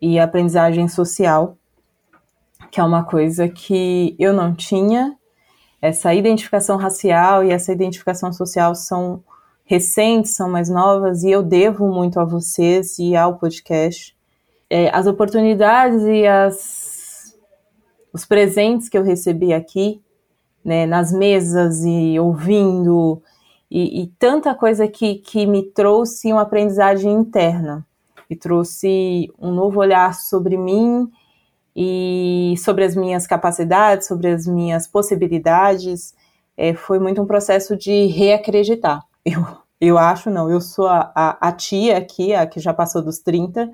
e 0.02 0.20
aprendizagem 0.20 0.88
social, 0.88 1.58
que 2.72 2.80
é 2.80 2.84
uma 2.84 3.04
coisa 3.04 3.48
que 3.48 4.16
eu 4.20 4.34
não 4.34 4.54
tinha. 4.54 5.16
Essa 5.82 6.14
identificação 6.14 6.78
racial 6.78 7.44
e 7.44 7.52
essa 7.52 7.72
identificação 7.72 8.34
social 8.34 8.76
são 8.76 9.24
recentes, 9.66 10.36
são 10.36 10.50
mais 10.50 10.70
novas, 10.70 11.24
e 11.24 11.32
eu 11.32 11.44
devo 11.44 11.88
muito 11.88 12.20
a 12.20 12.26
vocês 12.26 12.98
e 13.00 13.16
ao 13.16 13.38
podcast. 13.38 14.16
É, 14.70 14.90
as 14.96 15.08
oportunidades 15.08 16.04
e 16.04 16.26
as 16.26 17.00
os 18.12 18.26
presentes 18.26 18.90
que 18.90 18.98
eu 18.98 19.04
recebi 19.04 19.54
aqui, 19.54 20.02
né, 20.64 20.86
nas 20.86 21.12
mesas 21.12 21.84
e 21.86 22.20
ouvindo, 22.20 23.22
e, 23.70 24.02
e, 24.02 24.08
tanta 24.18 24.56
coisa 24.56 24.88
que, 24.88 25.16
que 25.16 25.46
me 25.46 25.64
trouxe 25.64 26.34
uma 26.34 26.42
aprendizagem 26.42 27.12
interna, 27.14 27.86
e 28.30 28.36
trouxe 28.36 29.32
um 29.40 29.52
novo 29.52 29.80
olhar 29.80 30.14
sobre 30.14 30.58
mim 30.58 31.10
e 31.76 32.56
sobre 32.58 32.84
as 32.84 32.96
minhas 32.96 33.26
capacidades, 33.26 34.08
sobre 34.08 34.28
as 34.30 34.46
minhas 34.46 34.88
possibilidades. 34.88 36.14
É, 36.56 36.74
foi 36.74 37.00
muito 37.00 37.22
um 37.22 37.26
processo 37.26 37.76
de 37.76 38.06
reacreditar. 38.08 39.02
Eu, 39.26 39.46
eu 39.80 39.98
acho, 39.98 40.30
não, 40.30 40.50
eu 40.50 40.62
sou 40.62 40.88
a, 40.88 41.12
a, 41.16 41.50
a 41.50 41.52
tia 41.52 41.98
aqui, 41.98 42.34
a 42.34 42.46
que 42.46 42.60
já 42.60 42.74
passou 42.74 43.02
dos 43.02 43.20
30, 43.20 43.72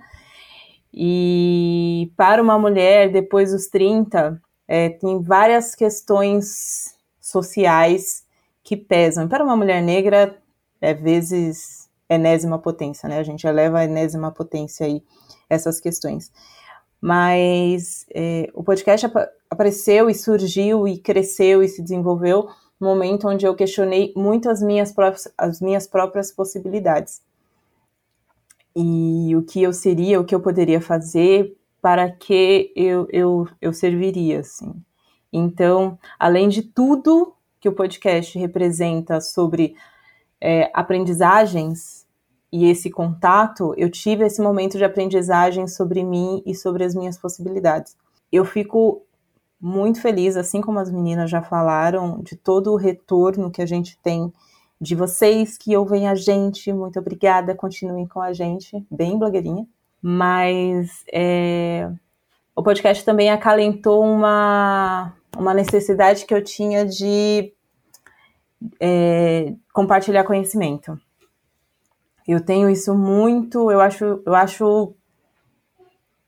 e 0.98 2.12
para 2.16 2.42
uma 2.42 2.58
mulher, 2.58 3.12
depois 3.12 3.52
dos 3.52 3.68
30, 3.68 4.42
é, 4.68 4.90
tem 4.90 5.22
várias 5.22 5.76
questões 5.76 6.96
sociais 7.20 8.24
que 8.64 8.78
pesam. 8.78 9.28
Para 9.28 9.44
uma 9.44 9.58
mulher 9.58 9.82
negra, 9.82 10.38
é 10.80 10.94
vezes 10.94 11.85
enésima 12.10 12.60
potência, 12.60 13.10
né? 13.10 13.20
A 13.20 13.24
gente 13.24 13.46
eleva 13.46 13.80
a 13.80 13.86
enésima 13.86 14.32
potência 14.32 14.86
aí 14.86 15.04
essas 15.50 15.80
questões. 15.80 16.32
Mas 17.02 18.06
é, 18.14 18.50
o 18.54 18.64
podcast 18.64 19.06
ap 19.06 19.16
apareceu 19.50 20.10
e 20.10 20.16
surgiu 20.16 20.88
e 20.88 20.98
cresceu 20.98 21.64
e 21.64 21.68
se 21.68 21.82
desenvolveu 21.82 22.50
no 22.80 22.88
momento 22.88 23.28
onde 23.28 23.46
eu 23.46 23.56
questionei 23.56 24.12
muito 24.16 24.50
as 24.50 24.62
minhas, 24.62 24.94
as 25.38 25.62
minhas 25.62 25.88
próprias 25.88 26.32
possibilidades 26.32 27.22
e 28.76 29.36
o 29.36 29.44
que 29.44 29.64
eu 29.64 29.72
seria, 29.72 30.20
o 30.20 30.26
que 30.26 30.36
eu 30.36 30.42
poderia 30.42 30.82
fazer, 30.82 31.56
para 31.82 32.12
que 32.12 32.74
eu, 32.76 33.08
eu, 33.12 33.48
eu 33.62 33.72
serviria, 33.72 34.42
assim. 34.42 34.74
Então, 35.32 35.98
além 36.20 36.50
de 36.50 36.62
tudo 36.62 37.34
que 37.60 37.70
o 37.70 37.74
podcast 37.74 38.38
representa 38.38 39.22
sobre 39.22 39.76
é, 40.42 40.70
aprendizagens 40.74 42.06
e 42.52 42.70
esse 42.70 42.90
contato, 42.90 43.74
eu 43.76 43.90
tive 43.90 44.26
esse 44.26 44.42
momento 44.42 44.78
de 44.78 44.86
aprendizagem 44.86 45.68
sobre 45.68 46.04
mim 46.04 46.42
e 46.46 46.56
sobre 46.56 46.84
as 46.84 46.96
minhas 46.96 47.18
possibilidades. 47.18 47.98
Eu 48.32 48.46
fico 48.46 49.02
muito 49.60 50.00
feliz, 50.00 50.38
assim 50.38 50.62
como 50.62 50.80
as 50.80 50.92
meninas 50.92 51.30
já 51.30 51.42
falaram, 51.42 52.22
de 52.22 52.36
todo 52.36 52.72
o 52.72 52.78
retorno 52.78 53.52
que 53.52 53.62
a 53.62 53.66
gente 53.66 53.98
tem 53.98 54.32
de 54.80 54.96
vocês 54.96 55.58
que 55.58 55.76
ouvem 55.76 56.08
a 56.08 56.16
gente. 56.16 56.72
Muito 56.72 57.00
obrigada, 57.00 57.56
continuem 57.56 58.06
com 58.06 58.22
a 58.22 58.32
gente, 58.34 58.86
bem 58.92 59.18
blogueirinha. 59.18 59.66
Mas 60.02 61.04
é, 61.12 61.90
o 62.56 62.62
podcast 62.62 63.04
também 63.04 63.32
acalentou 63.32 64.04
uma, 64.04 65.14
uma 65.36 65.54
necessidade 65.54 66.26
que 66.26 66.34
eu 66.34 66.44
tinha 66.44 66.86
de 66.86 67.52
é, 68.80 69.54
compartilhar 69.74 70.24
conhecimento. 70.24 71.00
Eu 72.28 72.44
tenho 72.44 72.70
isso 72.70 72.96
muito, 72.96 73.72
eu 73.72 73.80
acho, 73.80 74.22
eu 74.26 74.34
acho 74.34 74.94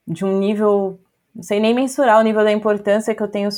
de 0.08 0.24
um 0.24 0.38
nível, 0.38 1.00
não 1.36 1.44
sei 1.44 1.60
nem 1.60 1.74
mensurar 1.74 2.20
o 2.20 2.24
nível 2.24 2.44
da 2.44 2.52
importância 2.52 3.16
que 3.16 3.22
eu 3.22 3.28
tenho 3.28 3.50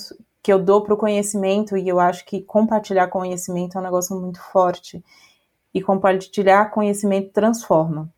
que 0.41 0.53
eu 0.53 0.59
dou 0.59 0.81
para 0.81 0.93
o 0.93 0.97
conhecimento 0.97 1.77
e 1.77 1.87
eu 1.87 1.99
acho 1.99 2.25
que 2.25 2.41
compartilhar 2.41 3.07
conhecimento 3.07 3.77
é 3.77 3.81
um 3.81 3.83
negócio 3.83 4.19
muito 4.19 4.41
forte 4.41 5.03
e 5.73 5.81
compartilhar 5.81 6.71
conhecimento 6.71 7.31
transforma. 7.31 8.09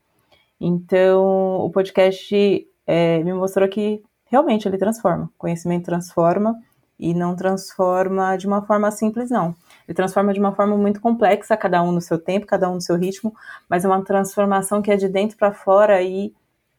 Então, 0.59 1.57
o 1.57 1.69
podcast 1.71 2.67
é, 2.85 3.23
me 3.23 3.33
mostrou 3.33 3.67
que 3.67 4.03
realmente 4.25 4.67
ele 4.67 4.77
transforma. 4.77 5.29
Conhecimento 5.37 5.85
transforma 5.85 6.55
e 7.01 7.15
não 7.15 7.35
transforma 7.35 8.37
de 8.37 8.45
uma 8.45 8.61
forma 8.61 8.91
simples, 8.91 9.31
não. 9.31 9.55
Ele 9.87 9.95
transforma 9.95 10.31
de 10.33 10.39
uma 10.39 10.53
forma 10.55 10.77
muito 10.77 11.01
complexa, 11.01 11.57
cada 11.57 11.81
um 11.81 11.91
no 11.91 11.99
seu 11.99 12.19
tempo, 12.19 12.45
cada 12.45 12.69
um 12.69 12.75
no 12.75 12.81
seu 12.81 12.95
ritmo, 12.95 13.33
mas 13.67 13.83
é 13.83 13.87
uma 13.87 14.03
transformação 14.03 14.83
que 14.83 14.91
é 14.91 14.95
de 14.95 15.09
dentro 15.09 15.35
para 15.35 15.51
fora 15.51 16.01
e 16.03 16.31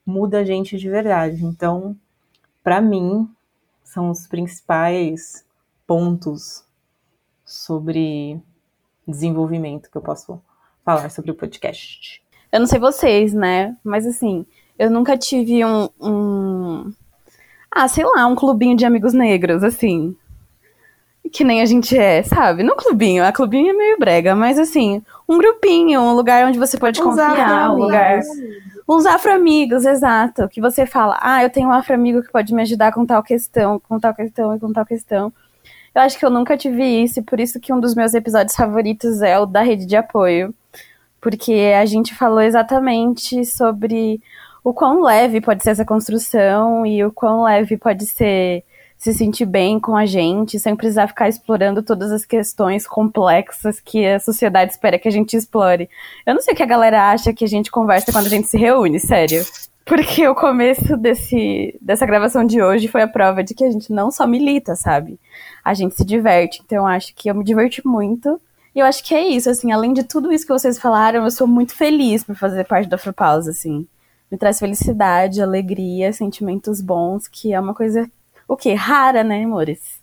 muda 0.07 0.39
a 0.39 0.45
gente 0.45 0.79
de 0.79 0.89
verdade. 0.89 1.45
Então, 1.45 1.97
para 2.63 2.81
mim, 2.81 3.29
são 3.83 4.11
os 4.11 4.29
principais 4.29 5.45
pontos 5.87 6.65
sobre 7.45 8.41
desenvolvimento 9.07 9.91
que 9.91 9.97
eu 9.99 10.03
posso 10.03 10.41
falar 10.85 11.11
sobre 11.11 11.33
o 11.33 11.35
podcast. 11.35 12.23
Eu 12.53 12.61
não 12.61 12.67
sei 12.67 12.79
vocês, 12.79 13.35
né? 13.35 13.77
Mas 13.83 14.07
assim, 14.07 14.47
eu 14.79 14.91
nunca 14.91 15.19
tive 15.19 15.65
um, 15.65 15.89
um. 16.01 16.93
Ah, 17.75 17.89
sei 17.89 18.05
lá, 18.05 18.27
um 18.27 18.35
clubinho 18.35 18.77
de 18.77 18.85
amigos 18.85 19.15
negros, 19.15 19.65
assim. 19.65 20.15
Que 21.33 21.43
nem 21.43 21.63
a 21.63 21.65
gente 21.65 21.97
é, 21.97 22.23
sabe? 22.23 22.63
Não 22.63 22.77
clubinho, 22.77 23.25
a 23.25 23.33
clubinho 23.33 23.71
é 23.71 23.73
meio 23.73 23.99
brega, 23.99 24.37
mas 24.37 24.59
assim, 24.59 25.03
um 25.27 25.39
grupinho, 25.39 26.01
um 26.01 26.13
lugar 26.13 26.47
onde 26.47 26.59
você 26.59 26.77
pode 26.77 27.01
confiar, 27.01 27.71
um 27.71 27.79
lugar. 27.79 28.21
Uns 28.87 29.07
afro-amigos, 29.07 29.87
exato. 29.87 30.47
Que 30.49 30.61
você 30.61 30.85
fala, 30.85 31.19
ah, 31.23 31.43
eu 31.43 31.49
tenho 31.49 31.69
um 31.69 31.73
afro-amigo 31.73 32.23
que 32.23 32.31
pode 32.31 32.53
me 32.53 32.61
ajudar 32.63 32.93
com 32.93 33.07
tal 33.07 33.23
questão, 33.23 33.81
com 33.89 33.99
tal 33.99 34.15
questão 34.15 34.55
e 34.55 34.61
com 34.61 34.71
tal 34.71 34.85
questão. 34.85 35.33
Eu 35.95 36.03
acho 36.03 36.19
que 36.19 36.27
eu 36.27 36.31
nunca 36.31 36.57
tive 36.57 36.85
isso, 36.85 37.21
e 37.21 37.23
por 37.23 37.41
isso 37.41 37.61
que 37.61 37.73
um 37.73 37.81
dos 37.81 37.95
meus 37.95 38.13
episódios 38.13 38.57
favoritos 38.57 39.23
é 39.23 39.39
o 39.39 39.47
da 39.47 39.63
rede 39.63 39.87
de 39.87 39.97
apoio. 39.97 40.55
Porque 41.21 41.73
a 41.79 41.87
gente 41.87 42.15
falou 42.15 42.41
exatamente 42.41 43.45
sobre 43.47 44.21
o 44.65 44.73
quão 44.73 45.03
leve 45.03 45.41
pode 45.41 45.63
ser 45.63 45.71
essa 45.71 45.85
construção 45.85 46.87
e 46.87 47.05
o 47.05 47.13
quão 47.13 47.45
leve 47.45 47.77
pode 47.77 48.07
ser 48.07 48.65
se 49.03 49.13
sentir 49.13 49.47
bem 49.47 49.81
com 49.81 49.97
a 49.97 50.07
gente, 50.07 50.61
sem 50.61 50.77
precisar 50.77 51.09
ficar 51.09 51.29
explorando 51.29 51.83
todas 51.83 52.13
as 52.13 52.25
questões 52.25 52.87
complexas 52.87 53.81
que 53.81 54.07
a 54.07 54.21
sociedade 54.21 54.71
espera 54.71 54.97
que 54.97 55.09
a 55.09 55.11
gente 55.11 55.37
explore. 55.37 55.91
Eu 56.25 56.35
não 56.35 56.41
sei 56.41 56.55
o 56.55 56.57
que 56.57 56.63
a 56.63 56.67
galera 56.67 57.11
acha 57.11 57.33
que 57.33 57.45
a 57.45 57.49
gente 57.49 57.69
conversa 57.69 58.13
quando 58.13 58.27
a 58.27 58.31
gente 58.31 58.47
se 58.47 58.57
reúne, 58.57 59.01
sério. 59.01 59.45
Porque 59.85 60.29
o 60.29 60.37
começo 60.37 60.97
desse, 60.97 61.77
dessa 61.81 62.07
gravação 62.07 62.45
de 62.45 62.63
hoje 62.63 62.87
foi 62.87 63.03
a 63.03 63.09
prova 63.09 63.43
de 63.43 63.55
que 63.55 63.65
a 63.65 63.71
gente 63.73 63.93
não 63.93 64.09
só 64.09 64.25
milita, 64.25 64.77
sabe? 64.77 65.19
A 65.65 65.75
gente 65.75 65.97
se 65.97 66.05
diverte. 66.05 66.63
Então 66.65 66.87
acho 66.87 67.13
que 67.13 67.29
eu 67.29 67.35
me 67.35 67.43
diverti 67.43 67.85
muito. 67.85 68.41
E 68.73 68.79
eu 68.79 68.87
acho 68.87 69.03
que 69.03 69.17
é 69.17 69.27
isso, 69.27 69.51
assim, 69.51 69.73
além 69.73 69.93
de 69.93 70.05
tudo 70.05 70.33
isso 70.33 70.47
que 70.47 70.53
vocês 70.53 70.79
falaram, 70.79 71.25
eu 71.25 71.31
sou 71.33 71.49
muito 71.49 71.75
feliz 71.75 72.23
por 72.23 72.37
fazer 72.37 72.65
parte 72.65 72.89
da 72.89 72.95
Afropausa, 72.95 73.51
assim. 73.51 73.85
Me 74.33 74.39
traz 74.39 74.59
felicidade, 74.59 75.43
alegria, 75.43 76.11
sentimentos 76.11 76.81
bons, 76.81 77.29
que 77.29 77.53
é 77.53 77.61
uma 77.61 77.75
coisa 77.75 78.11
o 78.49 78.57
quê? 78.57 78.73
Rara, 78.73 79.23
né, 79.23 79.45
amores? 79.45 80.01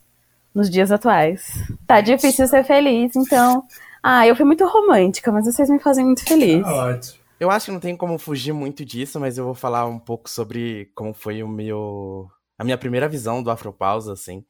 Nos 0.53 0.69
dias 0.69 0.91
atuais. 0.91 1.63
Tá 1.87 1.99
difícil 1.99 2.47
ser 2.47 2.63
feliz, 2.63 3.15
então. 3.15 3.63
Ah, 4.03 4.27
eu 4.27 4.35
fui 4.35 4.45
muito 4.45 4.67
romântica, 4.67 5.31
mas 5.31 5.45
vocês 5.45 5.67
me 5.67 5.79
fazem 5.79 6.05
muito 6.05 6.23
feliz. 6.23 6.61
Tá 6.61 6.73
ótimo. 6.73 7.19
Eu 7.39 7.49
acho 7.49 7.65
que 7.65 7.71
não 7.71 7.79
tem 7.79 7.97
como 7.97 8.19
fugir 8.19 8.53
muito 8.53 8.85
disso, 8.85 9.19
mas 9.19 9.37
eu 9.37 9.45
vou 9.45 9.55
falar 9.55 9.87
um 9.87 9.97
pouco 9.97 10.29
sobre 10.29 10.91
como 10.93 11.11
foi 11.11 11.41
o 11.41 11.47
meu. 11.47 12.29
a 12.55 12.63
minha 12.63 12.77
primeira 12.77 13.09
visão 13.09 13.41
do 13.41 13.49
Afropausa, 13.49 14.13
assim. 14.13 14.45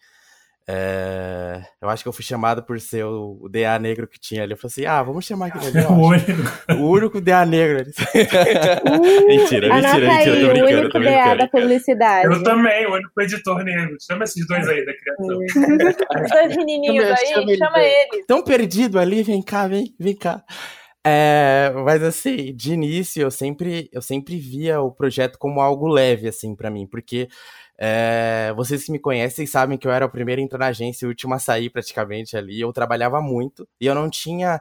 É, 0.68 1.62
eu 1.82 1.90
acho 1.90 2.04
que 2.04 2.08
eu 2.10 2.14
fui 2.14 2.24
chamado 2.24 2.62
por 2.64 2.80
ser 2.80 3.04
o, 3.04 3.40
o 3.42 3.50
DA 3.50 3.80
negro 3.80 4.08
que 4.08 4.20
tinha 4.20 4.44
ali. 4.44 4.54
Eu 4.54 4.58
falei 4.58 4.72
assim: 4.72 4.86
ah, 4.86 5.02
vamos 5.02 5.26
chamar 5.26 5.48
aquele 5.48 5.66
ali. 5.68 5.86
O 5.90 5.94
único. 6.08 6.32
O 6.78 6.90
único 6.92 7.22
DA 7.22 7.44
negro 7.46 7.80
ali. 7.80 7.92
mentira, 9.28 9.74
mentira, 9.74 9.94
mentira. 9.94 10.14
aí, 10.14 10.26
Tô 10.26 10.32
o 10.32 10.50
brincando, 10.50 10.78
único 10.80 10.92
tô 10.92 11.00
DA 11.00 11.12
da 11.12 11.30
brincando. 11.36 11.52
publicidade. 11.52 12.26
Eu 12.28 12.44
também, 12.44 12.86
o 12.86 12.94
único 12.94 13.22
editor 13.22 13.64
negro. 13.64 13.98
Chama 14.00 14.24
esses 14.24 14.48
dois 14.48 14.68
aí 14.68 14.86
da 14.86 14.94
criação. 14.94 16.24
Os 16.24 16.30
dois 16.32 16.56
menininhos 16.56 17.06
aí, 17.06 17.28
chama 17.28 17.42
ele 17.52 17.58
chama 17.58 17.80
eles. 17.80 18.26
Tão 18.28 18.44
perdido 18.44 19.00
ali, 19.00 19.24
vem 19.24 19.42
cá, 19.42 19.68
vem, 19.68 19.96
vem 20.00 20.16
cá. 20.16 20.44
É, 21.06 21.72
mas 21.86 22.04
assim, 22.04 22.54
de 22.56 22.74
início 22.74 23.22
eu 23.22 23.32
sempre, 23.32 23.90
eu 23.92 24.02
sempre 24.02 24.38
via 24.38 24.82
o 24.82 24.92
projeto 24.92 25.38
como 25.40 25.62
algo 25.62 25.88
leve, 25.88 26.28
assim, 26.28 26.56
pra 26.56 26.70
mim, 26.70 26.86
porque 26.86 27.28
é, 27.80 28.54
vocês 28.56 28.84
que 28.84 28.92
me 28.92 29.00
conhecem 29.00 29.48
sabem 29.48 29.78
que 29.78 29.88
eu 29.88 29.92
era 29.92 30.06
o 30.06 30.10
primeiro 30.10 30.42
a 30.42 30.44
entrar 30.44 30.60
na 30.60 30.68
agência 30.68 31.06
e 31.06 31.08
o 31.08 31.10
último 31.10 31.34
a 31.34 31.40
sair 31.40 31.70
praticamente 31.70 32.36
ali. 32.38 32.60
Eu 32.62 32.74
trabalhava 32.74 33.22
muito 33.22 33.68
e 33.80 33.86
eu 33.88 33.96
não 33.96 34.10
tinha 34.10 34.60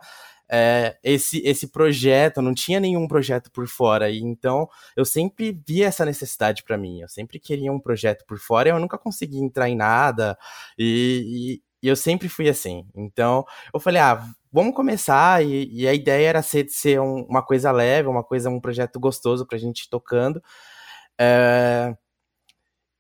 é, 0.51 0.97
esse, 1.03 1.43
esse 1.45 1.69
projeto, 1.69 2.41
não 2.41 2.55
tinha 2.55 2.81
nenhum 2.81 3.07
projeto 3.09 3.51
por 3.53 3.67
fora. 3.69 4.09
E 4.11 4.21
então 4.21 4.69
eu 4.97 5.05
sempre 5.05 5.61
via 5.67 5.87
essa 5.87 6.05
necessidade 6.05 6.63
pra 6.65 6.79
mim. 6.79 7.01
Eu 7.01 7.09
sempre 7.09 7.39
queria 7.39 7.73
um 7.73 7.81
projeto 7.81 8.25
por 8.27 8.39
fora 8.39 8.69
e 8.69 8.73
eu 8.73 8.79
nunca 8.79 8.97
conseguia 8.99 9.41
entrar 9.43 9.69
em 9.69 9.77
nada. 9.77 10.39
E, 10.79 11.61
e- 11.63 11.69
e 11.81 11.89
eu 11.89 11.95
sempre 11.97 12.29
fui 12.29 12.49
assim. 12.49 12.85
Então 12.97 13.45
eu 13.73 13.79
falei, 13.81 14.01
ah, 14.03 14.25
vamos 14.53 14.75
começar. 14.75 15.45
E, 15.45 15.69
e 15.73 15.87
a 15.89 15.95
ideia 15.95 16.29
era 16.29 16.43
ser, 16.43 16.67
ser 16.71 17.01
um- 17.01 17.23
uma 17.29 17.43
coisa 17.43 17.71
leve, 17.73 18.09
uma 18.09 18.25
coisa, 18.25 18.51
um 18.51 18.61
projeto 18.61 18.99
gostoso 18.99 19.47
pra 19.47 19.59
gente 19.59 19.89
tocando. 19.91 20.43
É, 21.21 21.95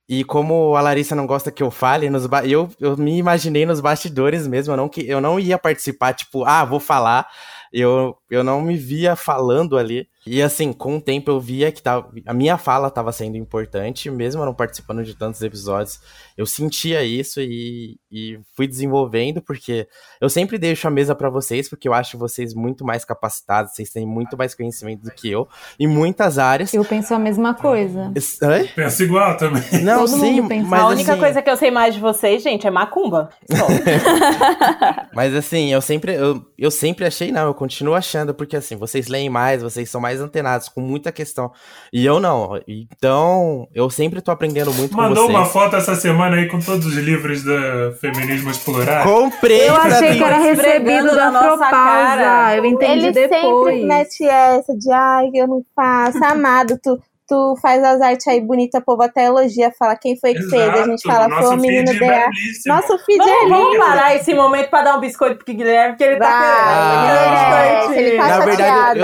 e 0.08 0.24
como 0.24 0.74
a 0.76 0.80
Larissa 0.80 1.14
não 1.14 1.26
gosta 1.26 1.50
que 1.50 1.62
eu 1.62 1.70
fale, 1.70 2.08
nos 2.08 2.26
ba- 2.26 2.46
eu, 2.46 2.68
eu 2.80 2.96
me 2.96 3.16
imaginei 3.18 3.66
nos 3.66 3.80
bastidores 3.80 4.46
mesmo, 4.46 4.72
eu 4.72 4.76
não, 4.76 4.90
eu 5.04 5.20
não 5.20 5.38
ia 5.38 5.58
participar, 5.58 6.14
tipo, 6.14 6.44
ah, 6.44 6.64
vou 6.64 6.80
falar. 6.80 7.28
Eu, 7.72 8.16
eu 8.30 8.42
não 8.42 8.60
me 8.60 8.76
via 8.76 9.16
falando 9.16 9.76
ali. 9.76 10.08
E 10.26 10.42
assim, 10.42 10.74
com 10.74 10.98
o 10.98 11.00
tempo 11.00 11.30
eu 11.30 11.40
via 11.40 11.72
que 11.72 11.82
tava, 11.82 12.10
a 12.26 12.34
minha 12.34 12.58
fala 12.58 12.88
estava 12.88 13.10
sendo 13.12 13.38
importante, 13.38 14.10
mesmo 14.10 14.42
eu 14.42 14.46
não 14.46 14.52
participando 14.52 15.02
de 15.02 15.14
tantos 15.14 15.40
episódios. 15.40 16.00
Eu 16.36 16.44
sentia 16.44 17.02
isso 17.02 17.40
e, 17.40 17.98
e 18.12 18.38
fui 18.54 18.68
desenvolvendo, 18.68 19.40
porque 19.40 19.88
eu 20.20 20.28
sempre 20.28 20.58
deixo 20.58 20.86
a 20.86 20.90
mesa 20.90 21.14
para 21.14 21.30
vocês, 21.30 21.68
porque 21.68 21.88
eu 21.88 21.94
acho 21.94 22.18
vocês 22.18 22.52
muito 22.52 22.84
mais 22.84 23.06
capacitados, 23.06 23.72
vocês 23.72 23.90
têm 23.90 24.06
muito 24.06 24.36
mais 24.36 24.54
conhecimento 24.54 25.02
do 25.02 25.10
que 25.10 25.30
eu, 25.30 25.48
em 25.80 25.86
muitas 25.86 26.38
áreas. 26.38 26.74
Eu 26.74 26.84
penso 26.84 27.14
a 27.14 27.18
mesma 27.18 27.54
coisa. 27.54 28.12
Oi? 28.42 28.68
Pensa 28.74 29.02
igual 29.02 29.34
também. 29.36 29.62
Não, 29.82 30.00
Todo 30.00 30.20
sim, 30.20 30.42
mas 30.42 30.82
a 30.82 30.88
única 30.88 31.12
assim, 31.12 31.20
coisa 31.20 31.40
que 31.40 31.48
eu 31.50 31.56
sei 31.56 31.70
mais 31.70 31.94
de 31.94 32.00
vocês, 32.00 32.42
gente, 32.42 32.66
é 32.66 32.70
macumba. 32.70 33.30
Mas 35.14 35.34
assim, 35.34 35.72
eu 35.72 35.80
sempre, 35.80 36.14
eu, 36.14 36.44
eu 36.56 36.70
sempre 36.70 37.04
achei, 37.04 37.32
não, 37.32 37.46
eu 37.46 37.54
continuo 37.58 37.94
achando, 37.96 38.32
porque 38.32 38.56
assim, 38.56 38.76
vocês 38.76 39.08
leem 39.08 39.28
mais, 39.28 39.60
vocês 39.62 39.90
são 39.90 40.00
mais 40.00 40.20
antenados 40.20 40.68
com 40.68 40.80
muita 40.80 41.10
questão. 41.10 41.50
E 41.92 42.06
eu 42.06 42.20
não. 42.20 42.60
Então, 42.68 43.66
eu 43.74 43.90
sempre 43.90 44.20
tô 44.20 44.30
aprendendo 44.30 44.72
muito 44.72 44.96
Mandou 44.96 45.24
com 45.26 45.30
uma 45.32 45.40
vocês. 45.40 45.52
foto 45.52 45.74
essa 45.74 45.96
semana 45.96 46.36
aí 46.36 46.46
com 46.46 46.60
todos 46.60 46.86
os 46.86 46.94
livros 46.94 47.42
da 47.42 47.92
Feminismo 48.00 48.50
Explorar. 48.50 49.02
Comprei 49.02 49.68
Eu 49.68 49.74
achei 49.74 50.16
que 50.16 50.22
era 50.22 50.38
recebido 50.38 51.06
da 51.08 51.30
na 51.30 51.30
nossa 51.32 51.70
cara. 51.70 52.22
Afropausa. 52.22 52.56
Eu 52.56 52.64
entendi 52.64 53.06
Ele 53.06 53.12
depois. 53.12 53.74
sempre 53.74 53.86
mete 53.86 54.24
essa 54.24 54.76
de 54.76 54.92
ai, 54.92 55.30
eu 55.34 55.48
não 55.48 55.64
faço, 55.74 56.24
amado, 56.24 56.78
tu, 56.80 56.96
tu 57.28 57.54
faz 57.60 57.84
as 57.84 58.00
artes 58.00 58.26
aí 58.26 58.40
bonitas, 58.40 58.80
o 58.80 58.84
povo 58.84 59.02
até 59.02 59.26
elogia, 59.26 59.70
fala 59.78 59.94
quem 59.96 60.18
foi 60.18 60.32
que 60.34 60.42
fez. 60.48 60.68
A 60.70 60.86
gente 60.86 61.02
fala, 61.02 61.28
foi 61.28 61.54
o 61.54 61.58
menino 61.60 61.90
é 61.90 61.94
DA. 61.94 62.30
belíssimo. 62.30 62.74
Nosso 62.74 62.98
feed 63.04 63.18
Vamos, 63.18 63.32
é 63.32 63.48
vamos 63.48 63.72
lindo. 63.72 63.84
parar 63.84 64.16
esse 64.16 64.34
momento 64.34 64.70
pra 64.70 64.82
dar 64.82 64.96
um 64.96 65.00
biscoito 65.00 65.44
pro 65.44 65.54
Guilherme, 65.54 65.92
porque 65.92 66.04
ele 66.04 66.18
tá 66.18 67.06
querendo. 67.06 67.92
é, 67.92 67.94
se 67.94 68.00
ele 68.00 68.16
tá 68.16 68.28
Na 68.28 68.44
verdade, 68.44 69.00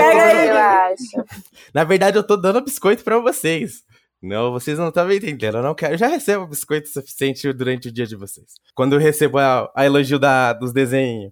eu-. 1.15 1.25
Na 1.73 1.83
verdade, 1.83 2.17
eu 2.17 2.23
tô 2.23 2.35
dando 2.35 2.61
biscoito 2.61 3.03
pra 3.03 3.19
vocês. 3.19 3.83
Não, 4.21 4.51
vocês 4.51 4.79
não 4.79 4.87
estão 4.87 5.11
entendendo. 5.11 5.57
Eu 5.57 5.63
não 5.63 5.75
quero. 5.75 5.93
Eu 5.93 5.97
já 5.99 6.07
recebo 6.07 6.47
biscoito 6.47 6.89
suficiente 6.89 7.51
durante 7.53 7.89
o 7.89 7.91
dia 7.91 8.07
de 8.07 8.15
vocês. 8.15 8.47
Quando 8.73 8.93
eu 8.93 8.99
recebo 8.99 9.37
a, 9.37 9.69
a 9.75 9.85
elogio 9.85 10.17
da, 10.17 10.51
dos 10.53 10.73
desenhos. 10.73 11.31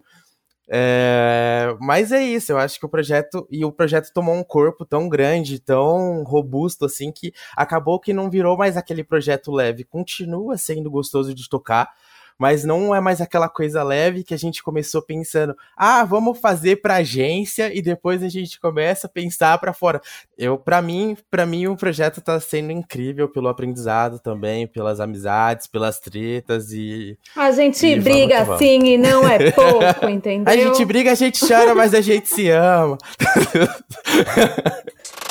É, 0.69 1.75
mas 1.79 2.11
é 2.11 2.23
isso, 2.23 2.51
eu 2.51 2.57
acho 2.57 2.79
que 2.79 2.85
o 2.85 2.89
projeto. 2.89 3.47
E 3.51 3.65
o 3.65 3.71
projeto 3.71 4.11
tomou 4.13 4.35
um 4.35 4.43
corpo 4.43 4.85
tão 4.85 5.09
grande, 5.09 5.59
tão 5.59 6.23
robusto, 6.23 6.85
assim, 6.85 7.11
que 7.11 7.33
acabou 7.55 7.99
que 7.99 8.13
não 8.13 8.29
virou 8.29 8.57
mais 8.57 8.77
aquele 8.77 9.03
projeto 9.03 9.51
leve. 9.51 9.83
Continua 9.83 10.57
sendo 10.57 10.89
gostoso 10.89 11.33
de 11.33 11.49
tocar. 11.49 11.91
Mas 12.37 12.63
não 12.63 12.93
é 12.93 12.99
mais 12.99 13.21
aquela 13.21 13.49
coisa 13.49 13.83
leve 13.83 14.23
que 14.23 14.33
a 14.33 14.37
gente 14.37 14.63
começou 14.63 15.01
pensando, 15.01 15.55
ah, 15.77 16.03
vamos 16.03 16.39
fazer 16.39 16.77
pra 16.81 16.95
agência 16.95 17.71
e 17.73 17.81
depois 17.81 18.23
a 18.23 18.29
gente 18.29 18.59
começa 18.59 19.07
a 19.07 19.09
pensar 19.09 19.57
pra 19.57 19.73
fora. 19.73 20.01
Eu, 20.37 20.57
para 20.57 20.81
mim, 20.81 21.17
para 21.29 21.45
mim 21.45 21.67
o 21.67 21.75
projeto 21.75 22.21
tá 22.21 22.39
sendo 22.39 22.71
incrível 22.71 23.29
pelo 23.29 23.47
aprendizado 23.47 24.19
também, 24.19 24.67
pelas 24.67 24.99
amizades, 24.99 25.67
pelas 25.67 25.99
tretas 25.99 26.71
e 26.71 27.17
A 27.35 27.51
gente 27.51 27.85
E 27.85 27.91
vamos 27.99 28.03
briga 28.03 28.37
que 28.37 28.43
vamos. 28.43 28.55
assim 28.55 28.79
e 28.85 28.97
não 28.97 29.27
é 29.27 29.49
pouco, 29.51 30.09
entendeu? 30.09 30.51
a 30.51 30.57
gente 30.57 30.85
briga, 30.85 31.11
a 31.11 31.15
gente 31.15 31.45
chora, 31.45 31.75
mas 31.75 31.93
a 31.93 32.01
gente 32.01 32.27
se 32.29 32.49
ama. 32.49 32.97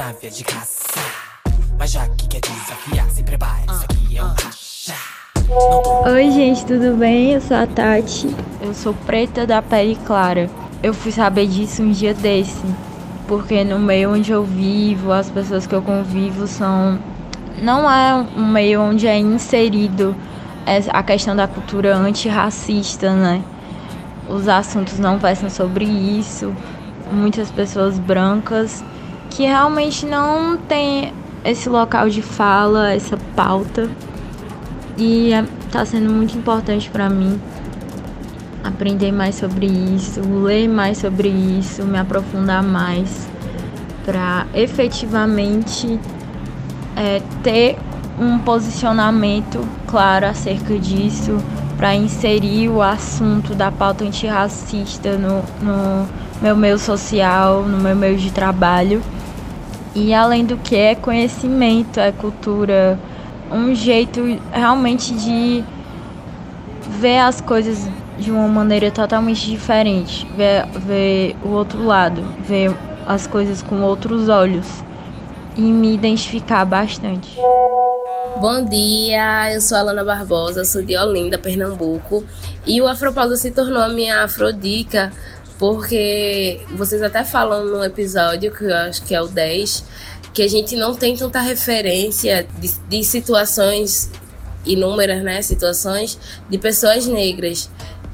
De 0.00 0.44
caça. 0.44 0.98
Mas 1.78 1.90
já 1.90 2.08
que 2.08 2.26
quer 2.26 2.40
desafiar, 2.40 3.10
se 3.10 3.22
prepare. 3.22 3.66
Isso 3.70 3.84
aqui 3.84 4.16
é 4.16 4.24
um 4.24 4.28
racha. 4.28 4.94
Oi, 6.10 6.30
gente, 6.30 6.64
tudo 6.64 6.96
bem? 6.96 7.32
Eu 7.34 7.40
sou 7.42 7.54
a 7.54 7.66
Tati. 7.66 8.34
Eu 8.62 8.72
sou 8.72 8.94
preta 8.94 9.46
da 9.46 9.60
pele 9.60 9.98
clara. 10.06 10.48
Eu 10.82 10.94
fui 10.94 11.12
saber 11.12 11.46
disso 11.48 11.82
um 11.82 11.92
dia 11.92 12.14
desse, 12.14 12.64
porque 13.28 13.62
no 13.62 13.78
meio 13.78 14.14
onde 14.14 14.32
eu 14.32 14.42
vivo, 14.42 15.12
as 15.12 15.28
pessoas 15.28 15.66
que 15.66 15.74
eu 15.74 15.82
convivo 15.82 16.46
são. 16.46 16.98
Não 17.60 17.88
é 17.88 18.26
um 18.34 18.48
meio 18.48 18.80
onde 18.80 19.06
é 19.06 19.18
inserido 19.18 20.16
a 20.94 21.02
questão 21.02 21.36
da 21.36 21.46
cultura 21.46 21.94
antirracista, 21.94 23.12
né? 23.14 23.44
Os 24.26 24.48
assuntos 24.48 24.98
não 24.98 25.18
versam 25.18 25.50
sobre 25.50 25.84
isso. 25.84 26.54
Muitas 27.12 27.50
pessoas 27.50 27.98
brancas 27.98 28.82
que 29.30 29.44
realmente 29.44 30.04
não 30.04 30.56
têm 30.56 31.12
esse 31.44 31.68
local 31.68 32.08
de 32.08 32.20
fala, 32.20 32.92
essa 32.92 33.16
pauta. 33.34 33.88
E 34.96 35.32
é, 35.32 35.44
tá 35.70 35.84
sendo 35.84 36.12
muito 36.12 36.36
importante 36.36 36.90
para 36.90 37.08
mim 37.08 37.40
aprender 38.62 39.12
mais 39.12 39.36
sobre 39.36 39.66
isso, 39.66 40.20
ler 40.20 40.68
mais 40.68 40.98
sobre 40.98 41.28
isso, 41.28 41.84
me 41.84 41.98
aprofundar 41.98 42.62
mais 42.62 43.28
para 44.04 44.46
efetivamente 44.54 45.98
é, 46.96 47.22
ter 47.42 47.78
um 48.18 48.38
posicionamento 48.38 49.66
claro 49.86 50.26
acerca 50.26 50.78
disso, 50.78 51.38
para 51.76 51.94
inserir 51.94 52.68
o 52.68 52.82
assunto 52.82 53.54
da 53.54 53.70
pauta 53.70 54.04
antirracista 54.04 55.16
no, 55.16 55.42
no 55.62 56.06
meu 56.42 56.54
meio 56.54 56.78
social, 56.78 57.62
no 57.62 57.78
meu 57.78 57.96
meio 57.96 58.18
de 58.18 58.30
trabalho. 58.30 59.00
E 59.94 60.14
além 60.14 60.44
do 60.44 60.56
que 60.56 60.76
é 60.76 60.94
conhecimento, 60.94 61.98
é 61.98 62.12
cultura, 62.12 62.98
um 63.50 63.74
jeito 63.74 64.20
realmente 64.52 65.12
de 65.14 65.64
ver 67.00 67.18
as 67.18 67.40
coisas 67.40 67.88
de 68.18 68.30
uma 68.30 68.46
maneira 68.46 68.90
totalmente 68.90 69.46
diferente, 69.46 70.26
ver, 70.36 70.66
ver 70.86 71.36
o 71.42 71.48
outro 71.48 71.84
lado, 71.84 72.22
ver 72.46 72.74
as 73.06 73.26
coisas 73.26 73.62
com 73.62 73.82
outros 73.82 74.28
olhos. 74.28 74.66
E 75.56 75.62
me 75.62 75.92
identificar 75.92 76.64
bastante. 76.64 77.36
Bom 78.40 78.64
dia, 78.64 79.52
eu 79.52 79.60
sou 79.60 79.76
Alana 79.76 80.04
Barbosa, 80.04 80.64
sou 80.64 80.80
de 80.80 80.96
Olinda, 80.96 81.36
Pernambuco, 81.36 82.24
e 82.66 82.80
o 82.80 82.86
Afropausa 82.86 83.36
se 83.36 83.50
tornou 83.50 83.82
a 83.82 83.88
minha 83.88 84.22
afrodica 84.22 85.12
porque 85.60 86.58
vocês 86.70 87.02
até 87.02 87.22
falam 87.22 87.66
no 87.66 87.84
episódio, 87.84 88.50
que 88.50 88.64
eu 88.64 88.74
acho 88.74 89.02
que 89.02 89.14
é 89.14 89.20
o 89.20 89.28
10, 89.28 89.84
que 90.32 90.40
a 90.40 90.48
gente 90.48 90.74
não 90.74 90.94
tem 90.94 91.14
tanta 91.14 91.38
referência 91.38 92.46
de, 92.58 92.72
de 92.88 93.04
situações 93.04 94.10
inúmeras, 94.64 95.22
né, 95.22 95.42
situações 95.42 96.18
de 96.48 96.56
pessoas 96.56 97.06
negras. 97.06 97.68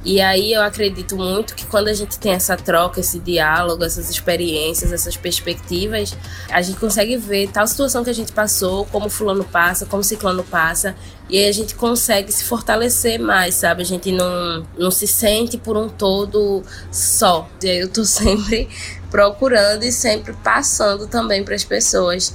E 0.06 0.20
aí 0.20 0.52
eu 0.52 0.62
acredito 0.62 1.16
muito 1.16 1.56
que 1.56 1.66
quando 1.66 1.88
a 1.88 1.92
gente 1.92 2.16
tem 2.16 2.30
essa 2.30 2.56
troca, 2.56 3.00
esse 3.00 3.18
diálogo, 3.18 3.82
essas 3.82 4.08
experiências, 4.08 4.92
essas 4.92 5.16
perspectivas, 5.16 6.16
a 6.48 6.62
gente 6.62 6.78
consegue 6.78 7.16
ver 7.16 7.48
tal 7.48 7.66
situação 7.66 8.04
que 8.04 8.10
a 8.10 8.12
gente 8.14 8.30
passou, 8.30 8.86
como 8.86 9.08
fulano 9.10 9.42
passa, 9.42 9.84
como 9.84 10.04
ciclano 10.04 10.44
passa, 10.44 10.94
e 11.28 11.36
aí 11.36 11.48
a 11.48 11.52
gente 11.52 11.74
consegue 11.74 12.30
se 12.30 12.44
fortalecer 12.44 13.18
mais, 13.18 13.56
sabe? 13.56 13.82
A 13.82 13.84
gente 13.84 14.12
não, 14.12 14.64
não 14.78 14.92
se 14.92 15.08
sente 15.08 15.58
por 15.58 15.76
um 15.76 15.88
todo 15.88 16.62
só. 16.92 17.48
E 17.60 17.68
aí 17.68 17.78
eu 17.80 17.88
tô 17.88 18.04
sempre 18.06 18.68
procurando 19.10 19.82
e 19.82 19.90
sempre 19.90 20.34
passando 20.34 21.08
também 21.08 21.42
para 21.42 21.56
as 21.56 21.64
pessoas, 21.64 22.32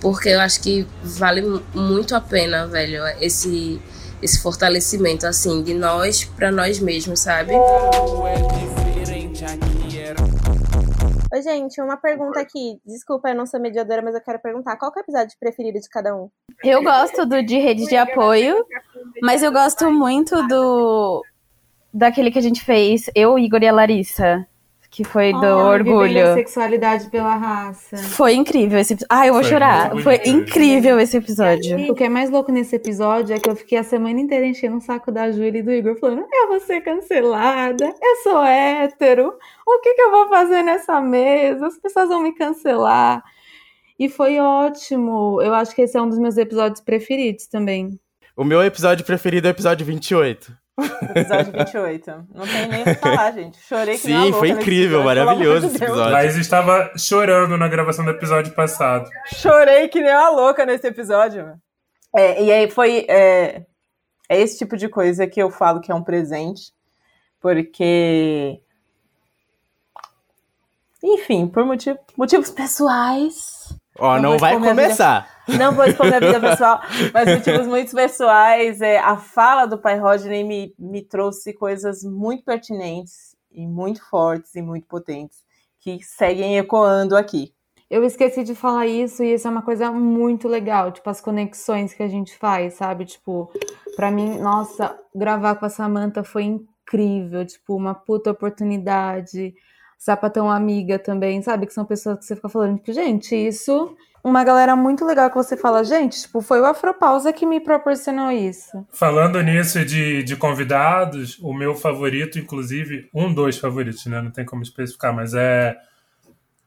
porque 0.00 0.30
eu 0.30 0.40
acho 0.40 0.62
que 0.62 0.86
vale 1.04 1.42
muito 1.74 2.16
a 2.16 2.22
pena, 2.22 2.66
velho, 2.66 3.04
esse 3.20 3.78
esse 4.22 4.40
fortalecimento 4.40 5.26
assim 5.26 5.62
de 5.62 5.74
nós 5.74 6.24
para 6.24 6.50
nós 6.50 6.78
mesmos, 6.78 7.20
sabe? 7.20 7.52
Oi, 11.32 11.42
gente, 11.42 11.80
uma 11.80 11.96
pergunta 11.96 12.40
aqui. 12.40 12.78
Desculpa, 12.86 13.30
eu 13.30 13.34
não 13.34 13.46
sou 13.46 13.58
mediadora, 13.58 14.02
mas 14.02 14.14
eu 14.14 14.20
quero 14.20 14.38
perguntar. 14.38 14.76
Qual 14.76 14.92
que 14.92 15.00
é 15.00 15.02
o 15.02 15.04
episódio 15.04 15.36
preferido 15.40 15.80
de 15.80 15.88
cada 15.88 16.14
um? 16.14 16.28
Eu 16.62 16.82
gosto 16.82 17.26
do 17.26 17.42
de 17.42 17.58
rede 17.58 17.86
de 17.86 17.96
apoio, 17.96 18.64
mas 19.22 19.42
eu 19.42 19.50
gosto 19.50 19.90
muito 19.90 20.46
do 20.46 21.24
daquele 21.92 22.30
que 22.30 22.38
a 22.38 22.42
gente 22.42 22.64
fez, 22.64 23.10
eu, 23.14 23.38
Igor 23.38 23.62
e 23.62 23.68
a 23.68 23.72
Larissa 23.72 24.46
que 24.92 25.04
foi 25.04 25.32
do 25.32 25.44
Ah, 25.46 25.70
orgulho. 25.70 26.34
sexualidade 26.34 27.08
pela 27.08 27.34
raça. 27.34 27.96
Foi 27.96 28.34
incrível 28.34 28.78
esse 28.78 28.92
episódio. 28.92 29.08
Ai, 29.10 29.30
eu 29.30 29.32
vou 29.32 29.42
Foi 29.42 29.50
chorar. 29.50 29.88
muito 29.90 30.04
Foi 30.04 30.14
incrível. 30.16 30.40
incrível 30.42 31.00
esse 31.00 31.16
episódio. 31.16 31.90
O 31.90 31.94
que 31.94 32.04
é 32.04 32.08
mais 32.10 32.28
louco 32.28 32.52
nesse 32.52 32.76
episódio 32.76 33.34
é 33.34 33.38
que 33.40 33.48
eu 33.48 33.56
fiquei 33.56 33.78
a 33.78 33.82
semana 33.82 34.20
inteira 34.20 34.44
enchendo 34.46 34.76
o 34.76 34.80
saco 34.82 35.10
da 35.10 35.32
Júlia 35.32 35.60
e 35.60 35.62
do 35.62 35.72
Igor, 35.72 35.96
falando: 35.98 36.26
eu 36.30 36.48
vou 36.48 36.60
ser 36.60 36.82
cancelada, 36.82 37.86
eu 38.02 38.16
sou 38.22 38.44
hétero, 38.44 39.32
o 39.66 39.80
que, 39.80 39.94
que 39.94 40.02
eu 40.02 40.10
vou 40.10 40.28
fazer 40.28 40.62
nessa 40.62 41.00
mesa? 41.00 41.66
As 41.68 41.78
pessoas 41.78 42.08
vão 42.10 42.22
me 42.22 42.34
cancelar. 42.34 43.24
E 43.98 44.10
foi 44.10 44.38
ótimo. 44.40 45.40
Eu 45.40 45.54
acho 45.54 45.74
que 45.74 45.80
esse 45.82 45.96
é 45.96 46.02
um 46.02 46.08
dos 46.08 46.18
meus 46.18 46.36
episódios 46.36 46.80
preferidos 46.82 47.46
também. 47.46 47.98
O 48.36 48.44
meu 48.44 48.62
episódio 48.62 49.06
preferido 49.06 49.46
é 49.48 49.50
o 49.50 49.52
episódio 49.52 49.86
28. 49.86 50.52
Episódio 50.78 51.52
28. 51.52 52.10
Não 52.34 52.46
tem 52.46 52.68
nem 52.68 52.80
o 52.82 52.84
que 52.84 52.94
falar, 52.94 53.32
gente. 53.34 53.58
Chorei 53.62 53.94
que 53.96 54.00
Sim, 54.06 54.16
louca 54.16 54.38
foi 54.38 54.48
incrível, 54.48 55.00
episódio, 55.00 55.24
maravilhoso 55.24 55.66
esse 55.66 55.76
episódio. 55.76 56.12
Laís 56.12 56.36
estava 56.36 56.92
chorando 56.96 57.56
na 57.58 57.68
gravação 57.68 58.04
do 58.04 58.10
episódio 58.10 58.54
passado. 58.54 59.08
Chorei 59.34 59.88
que 59.88 60.00
nem 60.00 60.14
uma 60.14 60.30
louca 60.30 60.64
nesse 60.64 60.86
episódio. 60.86 61.54
É, 62.16 62.42
e 62.42 62.50
aí 62.50 62.70
foi. 62.70 63.06
É, 63.08 63.62
é 64.28 64.40
esse 64.40 64.58
tipo 64.58 64.76
de 64.76 64.88
coisa 64.88 65.26
que 65.26 65.40
eu 65.42 65.50
falo 65.50 65.80
que 65.80 65.92
é 65.92 65.94
um 65.94 66.02
presente, 66.02 66.72
porque. 67.40 68.60
Enfim, 71.04 71.48
por 71.48 71.64
motivo- 71.66 71.98
motivos 72.16 72.50
pessoais. 72.50 73.76
Ó, 73.98 74.18
não, 74.18 74.38
vai 74.38 74.58
começar. 74.58 75.28
Não 75.48 75.72
vou 75.72 75.84
expor 75.84 76.06
minha 76.06 76.20
vida 76.20 76.40
pessoal, 76.40 76.80
mas 77.12 77.28
motivos 77.28 77.66
muito 77.66 77.94
pessoais. 77.94 78.80
É, 78.80 78.98
a 78.98 79.16
fala 79.16 79.66
do 79.66 79.78
pai 79.78 79.98
Rodney 79.98 80.44
me, 80.44 80.74
me 80.78 81.02
trouxe 81.02 81.52
coisas 81.52 82.02
muito 82.02 82.44
pertinentes 82.44 83.36
e 83.50 83.66
muito 83.66 84.02
fortes 84.08 84.54
e 84.54 84.62
muito 84.62 84.86
potentes 84.86 85.38
que 85.80 86.02
seguem 86.02 86.58
ecoando 86.58 87.16
aqui. 87.16 87.52
Eu 87.90 88.04
esqueci 88.04 88.42
de 88.42 88.54
falar 88.54 88.86
isso 88.86 89.22
e 89.22 89.34
isso 89.34 89.46
é 89.46 89.50
uma 89.50 89.60
coisa 89.60 89.92
muito 89.92 90.48
legal, 90.48 90.90
tipo 90.90 91.10
as 91.10 91.20
conexões 91.20 91.92
que 91.92 92.02
a 92.02 92.08
gente 92.08 92.34
faz, 92.38 92.74
sabe? 92.74 93.04
Tipo, 93.04 93.52
pra 93.96 94.10
mim, 94.10 94.38
nossa, 94.38 94.98
gravar 95.14 95.56
com 95.56 95.66
a 95.66 95.68
Samantha 95.68 96.24
foi 96.24 96.44
incrível, 96.44 97.44
tipo, 97.44 97.76
uma 97.76 97.94
puta 97.94 98.30
oportunidade. 98.30 99.54
Sapatão 99.98 100.50
amiga 100.50 100.98
também, 100.98 101.42
sabe? 101.42 101.66
Que 101.66 101.74
são 101.74 101.84
pessoas 101.84 102.18
que 102.18 102.24
você 102.24 102.34
fica 102.34 102.48
falando, 102.48 102.78
tipo, 102.78 102.92
gente, 102.92 103.36
isso. 103.36 103.94
Uma 104.24 104.44
galera 104.44 104.76
muito 104.76 105.04
legal 105.04 105.28
que 105.30 105.36
você 105.36 105.56
fala, 105.56 105.82
gente, 105.82 106.22
tipo, 106.22 106.40
foi 106.40 106.60
o 106.60 106.64
Afropausa 106.64 107.32
que 107.32 107.44
me 107.44 107.58
proporcionou 107.58 108.30
isso. 108.30 108.86
Falando 108.92 109.42
nisso 109.42 109.84
de, 109.84 110.22
de 110.22 110.36
convidados, 110.36 111.38
o 111.40 111.52
meu 111.52 111.74
favorito, 111.74 112.38
inclusive, 112.38 113.08
um 113.12 113.34
dos 113.34 113.58
favoritos, 113.58 114.06
né? 114.06 114.22
Não 114.22 114.30
tem 114.30 114.44
como 114.44 114.62
especificar, 114.62 115.12
mas 115.12 115.34
é 115.34 115.76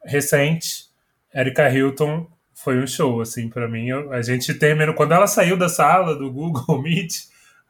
recente. 0.04 0.88
Erika 1.34 1.70
Hilton 1.70 2.28
foi 2.54 2.78
um 2.82 2.88
show, 2.88 3.22
assim, 3.22 3.50
pra 3.50 3.68
mim. 3.68 3.88
Eu- 3.88 4.12
a 4.12 4.22
gente 4.22 4.54
terminou. 4.54 4.94
Quando 4.96 5.14
ela 5.14 5.28
saiu 5.28 5.58
da 5.58 5.70
sala 5.70 6.16
do 6.16 6.32
Google 6.32 6.80
Meet, 6.84 7.14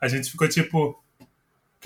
a 0.01 0.07
gente 0.07 0.31
ficou 0.31 0.47
tipo. 0.47 0.99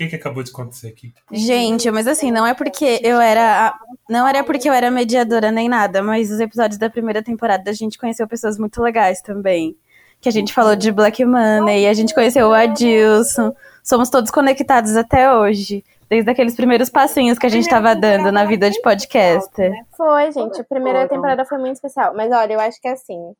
O 0.00 0.02
que, 0.02 0.08
que 0.08 0.16
acabou 0.16 0.42
de 0.42 0.50
acontecer 0.50 0.88
aqui? 0.88 1.12
Gente, 1.30 1.90
mas 1.90 2.06
assim, 2.06 2.30
não 2.30 2.46
é 2.46 2.54
porque 2.54 3.00
eu 3.04 3.20
era. 3.20 3.68
a- 3.68 3.78
Não 4.08 4.26
era 4.26 4.42
porque 4.42 4.66
eu 4.66 4.72
era 4.72 4.90
mediadora 4.90 5.50
nem 5.52 5.68
nada, 5.68 6.02
mas 6.02 6.30
os 6.30 6.40
episódios 6.40 6.78
da 6.78 6.88
primeira 6.88 7.22
temporada 7.22 7.70
a 7.70 7.74
gente 7.74 7.98
conheceu 7.98 8.26
pessoas 8.26 8.56
muito 8.58 8.80
legais 8.82 9.20
também. 9.20 9.76
Que 10.18 10.28
a 10.28 10.32
gente 10.32 10.54
falou 10.54 10.74
de 10.74 10.90
Black 10.90 11.22
Money, 11.24 11.86
a 11.86 11.92
gente 11.92 12.14
conheceu 12.14 12.48
o 12.48 12.52
Adilson. 12.54 13.54
Somos 13.82 14.08
todos 14.08 14.30
conectados 14.30 14.96
até 14.96 15.30
hoje. 15.34 15.84
Desde 16.08 16.30
aqueles 16.30 16.56
primeiros 16.56 16.88
passinhos 16.88 17.38
que 17.38 17.46
a 17.46 17.50
gente 17.50 17.68
tava 17.68 17.94
dando 17.94 18.32
na 18.32 18.44
vida 18.46 18.70
de 18.70 18.80
podcaster. 18.80 19.72
Foi, 19.96 20.32
gente. 20.32 20.60
A 20.60 20.64
primeira 20.64 21.06
temporada 21.08 21.44
foi 21.44 21.58
muito 21.58 21.74
especial. 21.74 22.14
Mas 22.14 22.32
olha, 22.32 22.54
eu 22.54 22.60
acho 22.60 22.80
que 22.80 22.88
assim, 22.88 23.32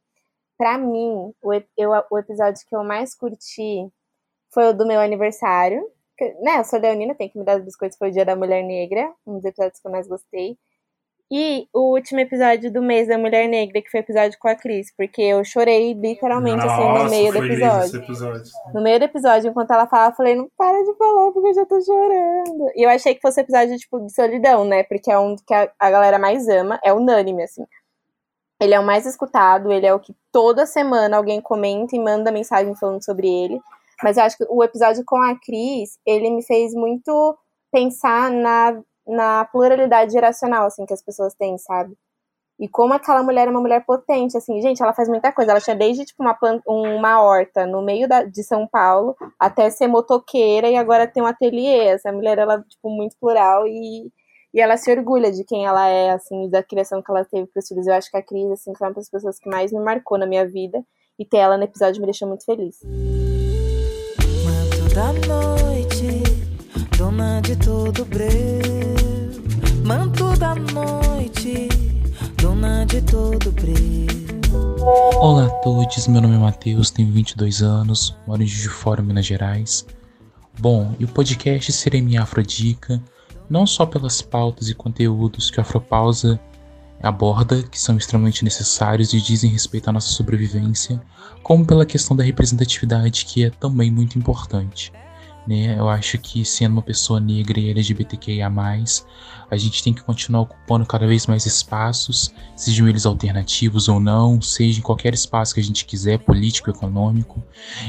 pra 0.59 0.77
mim, 0.79 1.33
o, 1.43 1.53
eu, 1.77 1.91
o 2.11 2.19
episódio 2.19 2.63
que 2.69 2.77
eu 2.77 2.85
mais 2.85 3.15
curti 3.15 3.89
foi 4.51 4.69
o 4.69 4.73
do 4.75 4.87
meu 4.87 5.01
aniversário. 5.01 5.83
Né, 6.41 6.59
eu 6.59 6.65
sou 6.65 6.79
leonina, 6.79 7.15
tenho 7.15 7.31
que 7.31 7.39
me 7.39 7.45
dar 7.45 7.59
os 7.59 7.65
biscoitos, 7.65 7.99
foi 7.99 8.09
o 8.09 8.13
Dia 8.13 8.25
da 8.25 8.37
Mulher 8.37 8.63
Negra, 8.63 9.13
um 9.27 9.37
dos 9.37 9.45
episódios 9.45 9.81
que 9.81 9.87
eu 9.87 9.93
mais 9.93 10.07
gostei. 10.07 10.57
E 11.33 11.69
o 11.73 11.95
último 11.95 12.19
episódio 12.19 12.73
do 12.73 12.83
mês 12.83 13.07
da 13.07 13.17
Mulher 13.17 13.49
Negra, 13.49 13.81
que 13.81 13.89
foi 13.89 14.01
o 14.01 14.03
episódio 14.03 14.37
com 14.41 14.49
a 14.49 14.57
Cris, 14.57 14.93
porque 14.97 15.23
eu 15.23 15.45
chorei 15.45 15.95
literalmente 15.95 16.67
assim 16.67 16.83
no 16.83 16.89
Nossa, 16.89 17.09
meio 17.09 17.33
do 17.33 17.45
episódio. 17.45 18.03
episódio. 18.03 18.53
No 18.75 18.83
meio 18.83 18.99
do 18.99 19.05
episódio, 19.05 19.49
enquanto 19.49 19.71
ela 19.71 19.87
falava, 19.87 20.11
eu 20.11 20.17
falei, 20.17 20.35
não 20.35 20.51
para 20.59 20.83
de 20.83 20.93
falar, 20.97 21.31
porque 21.31 21.49
eu 21.51 21.55
já 21.55 21.65
tô 21.65 21.81
chorando. 21.81 22.73
E 22.75 22.83
eu 22.83 22.91
achei 22.91 23.15
que 23.15 23.21
fosse 23.21 23.41
episódio, 23.41 23.79
tipo, 23.79 24.01
de 24.01 24.13
solidão, 24.13 24.65
né? 24.65 24.83
Porque 24.83 25.09
é 25.09 25.17
um 25.19 25.37
que 25.37 25.55
a, 25.55 25.71
a 25.79 25.91
galera 25.91 26.19
mais 26.19 26.49
ama, 26.49 26.81
é 26.83 26.93
unânime, 26.93 27.45
assim. 27.45 27.65
Ele 28.61 28.75
é 28.75 28.81
o 28.81 28.85
mais 28.85 29.07
escutado, 29.07 29.71
ele 29.71 29.87
é 29.87 29.95
o 29.95 30.01
que 30.01 30.13
toda 30.33 30.67
semana 30.67 31.17
alguém 31.17 31.41
comenta 31.41 31.95
e 31.95 32.01
manda 32.01 32.33
mensagem 32.33 32.75
falando 32.75 33.05
sobre 33.05 33.29
ele. 33.29 33.61
Mas 34.03 34.17
eu 34.17 34.25
acho 34.25 34.37
que 34.37 34.47
o 34.49 34.63
episódio 34.65 35.03
com 35.07 35.17
a 35.17 35.35
Cris, 35.39 35.99
ele 36.07 36.31
me 36.31 36.43
fez 36.45 36.73
muito 36.75 37.37
pensar 37.73 38.31
na, 38.31 38.81
na 39.07 39.45
pluralidade 39.47 40.13
geracional, 40.13 40.67
assim, 40.67 40.85
que 40.87 40.95
as 40.95 41.03
pessoas 41.03 41.35
têm, 41.35 41.57
sabe? 41.59 41.95
E 42.59 42.69
como 42.69 42.93
aquela 42.93 43.23
mulher 43.23 43.49
é 43.49 43.51
uma 43.51 43.61
mulher 43.61 43.85
potente, 43.87 44.37
assim, 44.37 44.61
gente, 44.61 44.83
ela 44.83 44.93
faz 44.93 45.09
muita 45.09 45.33
coisa. 45.33 45.51
Ela 45.53 45.61
tinha 45.63 45.75
desde, 45.75 46.05
tipo, 46.05 46.23
uma, 46.23 46.35
plan- 46.35 46.61
uma 46.67 47.23
horta 47.23 47.65
no 47.67 47.81
meio 47.81 48.07
da- 48.07 48.25
de 48.25 48.43
São 48.43 48.67
Paulo 48.67 49.17
até 49.39 49.71
ser 49.71 49.87
motoqueira 49.87 50.69
e 50.69 50.77
agora 50.77 51.07
tem 51.07 51.23
um 51.23 51.27
ateliê. 51.27 51.87
Essa 51.87 52.13
mulher, 52.13 52.37
ela, 52.39 52.61
tipo, 52.63 52.91
muito 52.91 53.17
plural 53.19 53.67
e, 53.67 54.13
e 54.53 54.61
ela 54.61 54.77
se 54.77 54.91
orgulha 54.93 55.33
de 55.33 55.43
quem 55.43 55.65
ela 55.65 55.89
é, 55.89 56.11
assim, 56.11 56.51
da 56.51 56.63
criação 56.63 57.01
que 57.03 57.11
ela 57.11 57.25
teve 57.25 57.47
pros 57.47 57.67
filhos. 57.67 57.87
Eu 57.87 57.95
acho 57.95 58.11
que 58.11 58.17
a 58.19 58.23
Cris, 58.23 58.51
assim, 58.51 58.75
foi 58.77 58.89
uma 58.89 58.95
das 58.95 59.09
pessoas 59.09 59.39
que 59.39 59.49
mais 59.49 59.73
me 59.73 59.81
marcou 59.81 60.19
na 60.19 60.27
minha 60.27 60.47
vida 60.47 60.85
e 61.19 61.25
ter 61.25 61.39
ela 61.39 61.57
no 61.57 61.65
episódio 61.65 62.01
me 62.01 62.07
deixou 62.07 62.29
muito 62.29 62.45
feliz. 62.45 62.77
Da 65.01 65.15
noite, 65.15 66.23
dona 66.99 67.41
de 67.41 67.57
todo 67.57 68.05
breu. 68.05 68.29
Manto 69.83 70.37
da 70.37 70.55
noite, 70.55 71.71
dona 72.37 72.85
de 72.85 73.01
todo 73.01 73.51
breu. 73.53 74.37
Olá 75.19 75.47
a 75.47 75.51
todos, 75.63 76.07
meu 76.07 76.21
nome 76.21 76.35
é 76.35 76.39
Matheus, 76.39 76.91
tenho 76.91 77.11
22 77.11 77.63
anos, 77.63 78.15
moro 78.27 78.43
em 78.43 78.47
Juiz 78.47 78.65
de 78.65 78.69
Fora, 78.69 79.01
Minas 79.01 79.25
Gerais. 79.25 79.87
Bom, 80.59 80.95
e 80.99 81.07
o 81.07 81.09
podcast 81.09 81.73
será 81.73 81.99
minha 82.03 82.21
afrodica, 82.21 83.03
não 83.49 83.67
só 83.67 83.87
pelas 83.87 84.21
pautas 84.21 84.69
e 84.69 84.75
conteúdos 84.75 85.51
que 85.51 85.59
a 85.59 85.63
Afropausa 85.63 86.39
aborda, 87.03 87.63
que 87.63 87.81
são 87.81 87.97
extremamente 87.97 88.45
necessários 88.45 89.13
e 89.13 89.21
dizem 89.21 89.51
respeito 89.51 89.89
à 89.89 89.93
nossa 89.93 90.09
sobrevivência, 90.09 91.01
como 91.43 91.65
pela 91.65 91.87
questão 91.87 92.17
da 92.17 92.23
representatividade, 92.23 93.25
que 93.25 93.45
é 93.45 93.51
também 93.51 93.91
muito 93.91 94.19
importante. 94.19 94.93
né? 95.47 95.79
Eu 95.79 95.89
acho 95.89 96.19
que 96.19 96.45
sendo 96.45 96.73
uma 96.73 96.83
pessoa 96.83 97.19
negra 97.19 97.59
e 97.59 97.71
LGBTQIA+, 97.71 98.51
a 99.51 99.57
gente 99.57 99.83
tem 99.83 99.93
que 99.93 100.03
continuar 100.03 100.43
ocupando 100.43 100.87
cada 100.87 101.07
vez 101.07 101.27
mais 101.27 101.47
espaços, 101.47 102.33
sejam 102.55 102.89
eles 102.89 103.07
alternativos 103.07 103.89
ou 103.89 103.99
não, 103.99 104.41
seja 104.41 104.79
em 104.79 104.83
qualquer 104.83 105.15
espaço 105.15 105.55
que 105.55 105.61
a 105.61 105.65
gente 105.65 105.85
quiser, 105.85 106.19
político, 106.19 106.71
econômico, 106.71 107.43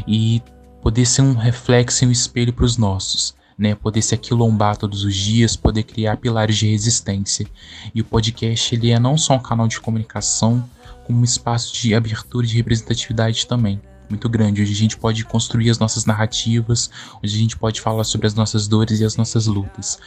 e 0.07 0.41
poder 0.81 1.05
ser 1.05 1.21
um 1.21 1.33
reflexo 1.33 2.03
e 2.03 2.07
um 2.07 2.11
espelho 2.11 2.53
para 2.53 2.65
os 2.65 2.77
nossos. 2.77 3.35
Né, 3.61 3.75
poder 3.75 4.01
se 4.01 4.15
aquilombar 4.15 4.75
todos 4.75 5.03
os 5.03 5.15
dias, 5.15 5.55
poder 5.55 5.83
criar 5.83 6.17
pilares 6.17 6.57
de 6.57 6.67
resistência. 6.67 7.45
E 7.93 8.01
o 8.01 8.03
podcast 8.03 8.73
ele 8.73 8.89
é 8.89 8.97
não 8.97 9.15
só 9.15 9.35
um 9.35 9.39
canal 9.39 9.67
de 9.67 9.79
comunicação, 9.79 10.67
como 11.05 11.19
um 11.19 11.23
espaço 11.23 11.71
de 11.71 11.93
abertura 11.93 12.43
e 12.43 12.49
de 12.49 12.55
representatividade 12.55 13.45
também 13.45 13.79
muito 14.11 14.27
grande, 14.29 14.61
onde 14.61 14.71
a 14.71 14.75
gente 14.75 14.97
pode 14.97 15.23
construir 15.23 15.69
as 15.69 15.79
nossas 15.79 16.05
narrativas, 16.05 16.89
onde 17.17 17.33
a 17.33 17.37
gente 17.37 17.57
pode 17.57 17.81
falar 17.81 18.03
sobre 18.03 18.27
as 18.27 18.33
nossas 18.33 18.67
dores 18.67 18.99
e 18.99 19.05
as 19.05 19.15
nossas 19.15 19.47
lutas. 19.47 19.97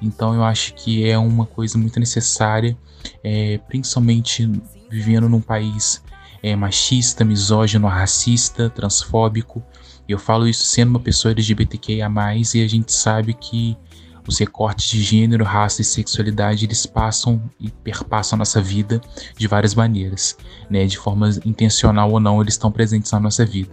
Então 0.00 0.34
eu 0.34 0.44
acho 0.44 0.74
que 0.74 1.08
é 1.08 1.18
uma 1.18 1.46
coisa 1.46 1.78
muito 1.78 1.98
necessária, 1.98 2.76
é, 3.22 3.58
principalmente 3.66 4.50
vivendo 4.90 5.28
num 5.28 5.40
país 5.40 6.02
é, 6.42 6.54
machista, 6.54 7.24
misógino, 7.24 7.88
racista, 7.88 8.68
transfóbico. 8.68 9.62
Eu 10.08 10.18
falo 10.18 10.46
isso 10.46 10.64
sendo 10.64 10.90
uma 10.90 11.00
pessoa 11.00 11.32
LGBTQIA+, 11.32 12.08
e 12.54 12.62
a 12.62 12.68
gente 12.68 12.92
sabe 12.92 13.34
que 13.34 13.76
os 14.26 14.38
recortes 14.38 14.88
de 14.88 15.02
gênero, 15.02 15.44
raça 15.44 15.82
e 15.82 15.84
sexualidade, 15.84 16.64
eles 16.64 16.86
passam 16.86 17.42
e 17.60 17.70
perpassam 17.70 18.36
a 18.36 18.38
nossa 18.38 18.60
vida 18.60 19.00
de 19.36 19.46
várias 19.46 19.74
maneiras, 19.74 20.36
né? 20.70 20.86
De 20.86 20.96
forma 20.96 21.30
intencional 21.44 22.10
ou 22.10 22.18
não, 22.18 22.40
eles 22.40 22.54
estão 22.54 22.72
presentes 22.72 23.12
na 23.12 23.20
nossa 23.20 23.44
vida. 23.44 23.72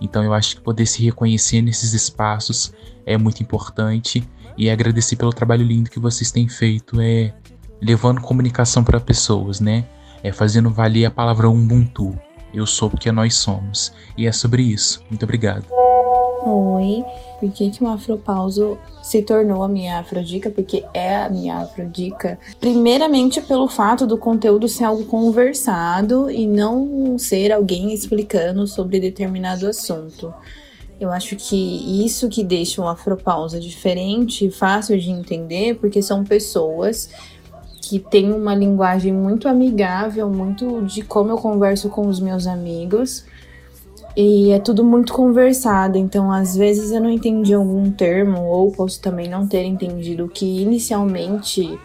Então 0.00 0.22
eu 0.22 0.34
acho 0.34 0.56
que 0.56 0.62
poder 0.62 0.86
se 0.86 1.02
reconhecer 1.02 1.62
nesses 1.62 1.94
espaços 1.94 2.72
é 3.06 3.16
muito 3.16 3.42
importante 3.42 4.22
e 4.56 4.68
agradecer 4.68 5.16
pelo 5.16 5.32
trabalho 5.32 5.64
lindo 5.64 5.90
que 5.90 5.98
vocês 5.98 6.30
têm 6.30 6.48
feito, 6.48 7.00
é 7.00 7.32
levando 7.80 8.20
comunicação 8.20 8.84
para 8.84 9.00
pessoas, 9.00 9.60
né? 9.60 9.86
É 10.22 10.32
fazendo 10.32 10.68
valer 10.68 11.06
a 11.06 11.10
palavra 11.10 11.48
Ubuntu. 11.48 12.18
Eu 12.52 12.66
sou 12.66 12.88
porque 12.88 13.12
nós 13.12 13.34
somos. 13.34 13.92
E 14.16 14.26
é 14.26 14.32
sobre 14.32 14.62
isso. 14.62 15.02
Muito 15.10 15.22
obrigado. 15.24 15.64
Oi, 16.44 17.04
por 17.40 17.50
que, 17.50 17.70
que 17.70 17.84
o 17.84 17.88
Afropauso 17.88 18.78
se 19.02 19.22
tornou 19.22 19.62
a 19.62 19.68
minha 19.68 19.98
afrodica? 19.98 20.50
Porque 20.50 20.84
é 20.94 21.16
a 21.16 21.28
minha 21.28 21.56
afrodica. 21.58 22.38
Primeiramente, 22.60 23.40
pelo 23.40 23.68
fato 23.68 24.06
do 24.06 24.16
conteúdo 24.16 24.68
ser 24.68 24.84
algo 24.84 25.04
conversado 25.04 26.30
e 26.30 26.46
não 26.46 27.18
ser 27.18 27.52
alguém 27.52 27.92
explicando 27.92 28.66
sobre 28.66 29.00
determinado 29.00 29.66
assunto. 29.66 30.32
Eu 31.00 31.12
acho 31.12 31.36
que 31.36 32.04
isso 32.04 32.28
que 32.28 32.42
deixa 32.42 32.82
o 32.82 32.88
Afropausa 32.88 33.60
diferente 33.60 34.50
fácil 34.50 34.98
de 34.98 35.10
entender, 35.10 35.76
porque 35.76 36.02
são 36.02 36.24
pessoas 36.24 37.10
que 37.88 37.98
têm 37.98 38.30
uma 38.32 38.54
linguagem 38.54 39.12
muito 39.12 39.48
amigável, 39.48 40.28
muito 40.28 40.82
de 40.82 41.00
como 41.00 41.30
eu 41.30 41.38
converso 41.38 41.88
com 41.88 42.06
os 42.06 42.20
meus 42.20 42.46
amigos 42.46 43.24
e 44.14 44.50
é 44.50 44.58
tudo 44.58 44.84
muito 44.84 45.12
conversado, 45.12 45.96
então 45.96 46.30
às 46.30 46.54
vezes 46.54 46.90
eu 46.90 47.00
não 47.00 47.08
entendi 47.08 47.54
algum 47.54 47.90
termo, 47.90 48.42
ou 48.42 48.72
posso 48.72 49.00
também 49.00 49.28
não 49.28 49.46
ter 49.46 49.62
entendido 49.62 50.24
o 50.24 50.28
que 50.28 50.60
inicialmente 50.60 51.78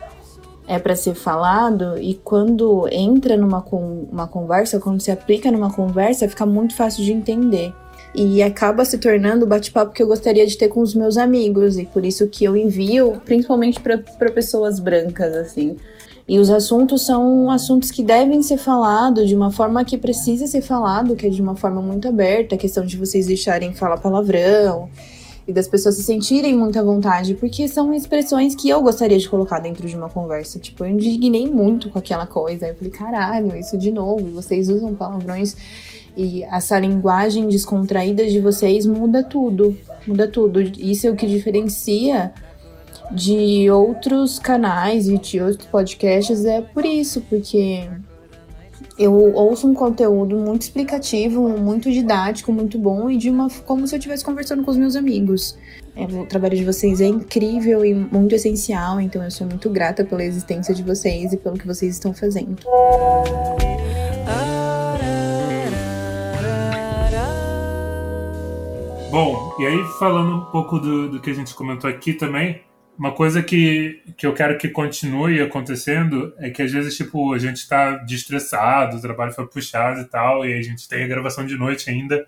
é 0.67 0.79
para 0.79 0.95
ser 0.95 1.13
falado, 1.13 1.97
e 1.99 2.15
quando 2.15 2.87
entra 2.91 3.37
numa 3.37 3.63
uma 4.11 4.27
conversa, 4.27 4.79
quando 4.79 4.99
se 4.99 5.11
aplica 5.11 5.51
numa 5.51 5.71
conversa, 5.71 6.27
fica 6.27 6.45
muito 6.45 6.75
fácil 6.75 7.03
de 7.03 7.13
entender. 7.13 7.73
E 8.15 8.43
acaba 8.43 8.86
se 8.86 8.97
tornando 8.97 9.45
o 9.45 9.47
bate-papo 9.47 9.91
que 9.91 10.04
eu 10.04 10.08
gostaria 10.08 10.45
de 10.45 10.58
ter 10.58 10.67
com 10.67 10.82
os 10.82 10.93
meus 10.93 11.17
amigos, 11.17 11.78
e 11.78 11.86
por 11.86 12.06
isso 12.06 12.28
que 12.28 12.43
eu 12.43 12.56
envio, 12.56 13.21
principalmente 13.26 13.80
para 13.80 14.32
pessoas 14.32 14.80
brancas, 14.80 15.36
assim 15.36 15.78
e 16.28 16.39
os 16.39 16.49
assuntos 16.49 17.06
são 17.06 17.52
assuntos 17.52 17.91
que 17.91 18.02
devem 18.02 18.41
ser 18.41 18.58
falados 18.58 19.28
de 19.28 19.36
uma 19.36 19.52
forma 19.52 19.84
que 19.84 19.97
precisa 19.97 20.47
ser 20.47 20.62
falado, 20.62 21.15
que 21.15 21.28
é 21.28 21.30
de 21.30 21.41
uma 21.41 21.56
forma 21.56 21.82
muito 21.82 22.08
aberta, 22.08 22.56
a 22.56 22.58
questão 22.58 22.86
de 22.86 22.95
vocês 22.95 23.28
deixarem 23.28 23.73
falar 23.73 23.97
palavrão 23.97 24.89
e 25.45 25.52
das 25.52 25.67
pessoas 25.67 25.95
se 25.95 26.04
sentirem 26.04 26.56
muito 26.56 26.80
à 26.80 26.84
vontade, 26.84 27.34
porque 27.34 27.67
são 27.67 27.93
expressões 27.93 28.56
que 28.56 28.69
eu 28.69 28.82
gostaria 28.82 29.17
de 29.17 29.28
colocar 29.28 29.60
dentro 29.60 29.86
de 29.86 29.93
uma 29.97 30.10
conversa. 30.10 30.58
Tipo, 30.58 30.86
eu 30.86 30.91
indignei 30.91 31.45
muito 31.52 31.89
com 31.89 31.99
aquela 31.99 32.26
coisa. 32.26 32.67
Eu 32.67 32.76
falei, 32.76 32.91
caralho, 32.91 33.54
isso 33.58 33.78
de 33.78 33.91
novo, 33.91 34.26
vocês 34.30 34.69
usam 34.69 34.95
palavrões 34.95 35.58
e 36.15 36.43
essa 36.43 36.80
linguagem 36.80 37.47
descontraída 37.47 38.26
de 38.28 38.39
vocês 38.39 38.86
muda 38.86 39.23
tudo. 39.23 39.78
Muda 40.06 40.28
tudo. 40.28 40.62
Isso 40.62 41.08
é 41.08 41.10
o 41.10 41.15
que 41.15 41.26
diferencia 41.26 42.32
de 43.12 43.69
outros 43.69 44.39
canais 44.39 45.08
e 45.08 45.17
de 45.17 45.41
outros 45.41 45.67
podcasts 45.67 46.45
é 46.45 46.62
por 46.62 46.86
isso, 46.86 47.21
porque 47.21 47.88
eu 48.97 49.13
ouço 49.34 49.67
um 49.67 49.73
conteúdo 49.73 50.38
muito 50.38 50.63
explicativo, 50.63 51.49
muito 51.49 51.91
didático, 51.91 52.52
muito 52.52 52.78
bom 52.78 53.10
e 53.10 53.17
de 53.17 53.30
uma 53.30 53.49
como 53.65 53.88
se 53.88 53.95
eu 53.95 53.97
estivesse 53.97 54.23
conversando 54.23 54.63
com 54.63 54.71
os 54.71 54.78
meus 54.78 54.95
amigos. 54.95 55.58
É, 55.95 56.06
o 56.06 56.26
trabalho 56.26 56.56
de 56.56 56.63
vocês 56.63 57.02
é 57.02 57.08
incrível 57.08 57.86
e 57.86 57.93
muito 57.93 58.34
essencial, 58.34 58.99
então 58.99 59.23
eu 59.23 59.30
sou 59.30 59.45
muito 59.45 59.69
grata 59.69 60.04
pela 60.04 60.23
existência 60.23 60.73
de 60.73 60.82
vocês 60.82 61.34
e 61.34 61.38
pelo 61.38 61.58
que 61.58 61.67
vocês 61.67 61.93
estão 61.93 62.13
fazendo. 62.13 62.58
Bom, 69.13 69.56
e 69.60 69.67
aí 69.67 69.78
falando 69.99 70.38
um 70.38 70.45
pouco 70.45 70.80
do, 70.80 71.08
do 71.08 71.21
que 71.21 71.30
a 71.30 71.36
gente 71.36 71.54
comentou 71.54 71.88
aqui 71.88 72.13
também, 72.13 72.63
uma 72.97 73.12
coisa 73.12 73.43
que, 73.43 74.02
que 74.17 74.26
eu 74.26 74.34
quero 74.34 74.58
que 74.58 74.67
continue 74.67 75.39
acontecendo 75.39 76.34
é 76.39 76.49
que 76.49 76.63
às 76.63 76.71
vezes, 76.71 76.97
tipo, 76.97 77.32
a 77.32 77.38
gente 77.38 77.58
está 77.58 77.97
destressado, 77.97 78.97
o 78.97 78.99
trabalho 78.99 79.32
foi 79.32 79.45
puxado 79.45 80.02
e 80.02 80.06
tal, 80.06 80.43
e 80.43 80.58
a 80.58 80.62
gente 80.63 80.89
tem 80.89 81.04
a 81.04 81.08
gravação 81.08 81.45
de 81.45 81.56
noite 81.56 81.91
ainda. 81.91 82.26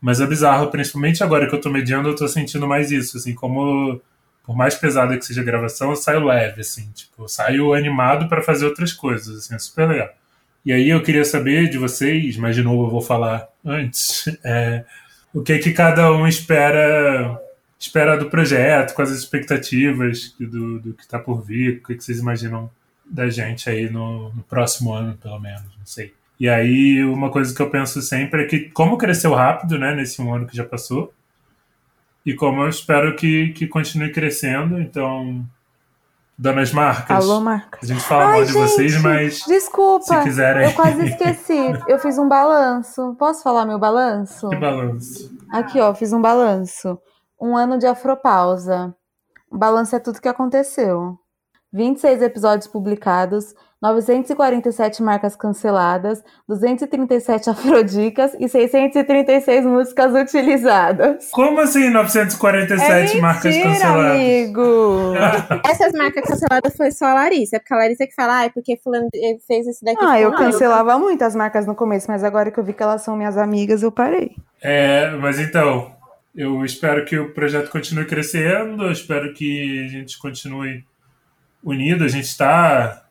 Mas 0.00 0.20
é 0.20 0.26
bizarro, 0.28 0.70
principalmente 0.70 1.24
agora 1.24 1.48
que 1.48 1.54
eu 1.56 1.60
tô 1.60 1.68
mediando, 1.68 2.10
eu 2.10 2.14
tô 2.14 2.28
sentindo 2.28 2.68
mais 2.68 2.92
isso, 2.92 3.16
assim, 3.16 3.34
como 3.34 4.00
por 4.44 4.56
mais 4.56 4.76
pesada 4.76 5.18
que 5.18 5.26
seja 5.26 5.40
a 5.40 5.44
gravação, 5.44 5.90
eu 5.90 5.96
saio 5.96 6.24
leve, 6.24 6.60
assim, 6.60 6.88
tipo, 6.94 7.24
eu 7.24 7.28
saio 7.28 7.74
animado 7.74 8.28
para 8.28 8.40
fazer 8.40 8.66
outras 8.66 8.92
coisas, 8.92 9.36
assim, 9.36 9.56
é 9.56 9.58
super 9.58 9.88
legal. 9.88 10.10
E 10.64 10.72
aí 10.72 10.90
eu 10.90 11.02
queria 11.02 11.24
saber 11.24 11.68
de 11.68 11.76
vocês, 11.76 12.36
mas 12.36 12.54
de 12.54 12.62
novo 12.62 12.84
eu 12.84 12.90
vou 12.90 13.02
falar 13.02 13.48
antes, 13.64 14.28
é, 14.44 14.84
o 15.34 15.42
que 15.42 15.58
que 15.58 15.72
cada 15.72 16.12
um 16.12 16.26
espera 16.26 17.38
espera 17.78 18.16
do 18.16 18.30
projeto, 18.30 18.94
com 18.94 19.02
as 19.02 19.10
expectativas 19.10 20.34
do, 20.40 20.78
do 20.78 20.94
que 20.94 21.02
está 21.02 21.18
por 21.18 21.42
vir, 21.42 21.78
o 21.78 21.86
que, 21.86 22.00
vocês 22.00 22.18
imaginam 22.18 22.70
da 23.04 23.28
gente 23.28 23.68
aí 23.68 23.90
no, 23.90 24.32
no, 24.32 24.42
próximo 24.44 24.94
ano, 24.94 25.18
pelo 25.18 25.38
menos, 25.38 25.64
não 25.78 25.84
sei. 25.84 26.14
E 26.40 26.48
aí, 26.48 27.04
uma 27.04 27.30
coisa 27.30 27.54
que 27.54 27.60
eu 27.60 27.68
penso 27.68 28.00
sempre 28.00 28.44
é 28.44 28.46
que 28.46 28.70
como 28.70 28.96
cresceu 28.96 29.34
rápido, 29.34 29.78
né, 29.78 29.94
nesse 29.94 30.22
um 30.22 30.32
ano 30.32 30.46
que 30.46 30.56
já 30.56 30.64
passou, 30.64 31.12
e 32.24 32.32
como 32.32 32.62
eu 32.62 32.68
espero 32.68 33.14
que, 33.16 33.48
que 33.50 33.66
continue 33.66 34.12
crescendo, 34.12 34.80
então... 34.80 35.44
Donas 36.36 36.72
Marcas. 36.72 37.24
Alô, 37.24 37.40
Marcas. 37.40 37.88
A 37.88 37.92
gente 37.92 38.02
fala 38.04 38.24
Ai, 38.24 38.30
mal 38.32 38.44
de 38.44 38.52
gente, 38.52 38.62
vocês, 38.62 39.02
mas. 39.02 39.44
Desculpa. 39.46 40.04
Se 40.04 40.22
quiserem. 40.22 40.64
Eu 40.64 40.72
quase 40.72 41.06
esqueci. 41.06 41.72
eu 41.86 41.98
fiz 41.98 42.18
um 42.18 42.28
balanço. 42.28 43.14
Posso 43.18 43.42
falar 43.42 43.64
meu 43.64 43.78
balanço? 43.78 44.48
Que 44.48 44.56
balanço? 44.56 45.32
Aqui, 45.50 45.80
ó, 45.80 45.94
fiz 45.94 46.12
um 46.12 46.20
balanço. 46.20 46.98
Um 47.40 47.56
ano 47.56 47.78
de 47.78 47.86
afropausa. 47.86 48.94
O 49.50 49.56
balanço 49.56 49.94
é 49.94 50.00
tudo 50.00 50.20
que 50.20 50.28
aconteceu. 50.28 51.16
26 51.72 52.22
episódios 52.22 52.66
publicados, 52.66 53.54
947 53.84 55.02
marcas 55.02 55.36
canceladas, 55.36 56.24
237 56.48 57.50
afrodicas 57.50 58.32
e 58.40 58.48
636 58.48 59.66
músicas 59.66 60.14
utilizadas. 60.14 61.28
Como 61.30 61.60
assim 61.60 61.90
947 61.90 63.18
é 63.18 63.20
marcas 63.20 63.54
canceladas? 63.54 64.12
amigo! 64.12 65.12
Essas 65.68 65.92
marcas 65.92 66.24
canceladas 66.24 66.74
foi 66.74 66.90
só 66.90 67.06
a 67.06 67.14
Larissa, 67.14 67.58
porque 67.58 67.74
a 67.74 67.76
Larissa 67.76 68.06
que 68.06 68.14
fala, 68.14 68.38
ah, 68.38 68.44
é 68.46 68.48
porque 68.48 68.78
fulano 68.82 69.08
fez 69.46 69.66
esse 69.66 69.84
daqui. 69.84 70.02
Ah, 70.02 70.18
eu 70.18 70.32
cancelava 70.32 70.98
muitas 70.98 71.36
marcas 71.36 71.66
no 71.66 71.74
começo, 71.74 72.06
mas 72.08 72.24
agora 72.24 72.50
que 72.50 72.58
eu 72.58 72.64
vi 72.64 72.72
que 72.72 72.82
elas 72.82 73.02
são 73.02 73.16
minhas 73.16 73.36
amigas, 73.36 73.82
eu 73.82 73.92
parei. 73.92 74.34
É, 74.62 75.10
mas 75.10 75.38
então, 75.38 75.92
eu 76.34 76.64
espero 76.64 77.04
que 77.04 77.18
o 77.18 77.34
projeto 77.34 77.70
continue 77.70 78.06
crescendo, 78.06 78.84
eu 78.84 78.92
espero 78.92 79.34
que 79.34 79.84
a 79.84 79.88
gente 79.88 80.18
continue 80.18 80.84
unido. 81.62 82.04
A 82.04 82.08
gente 82.08 82.24
está 82.24 83.03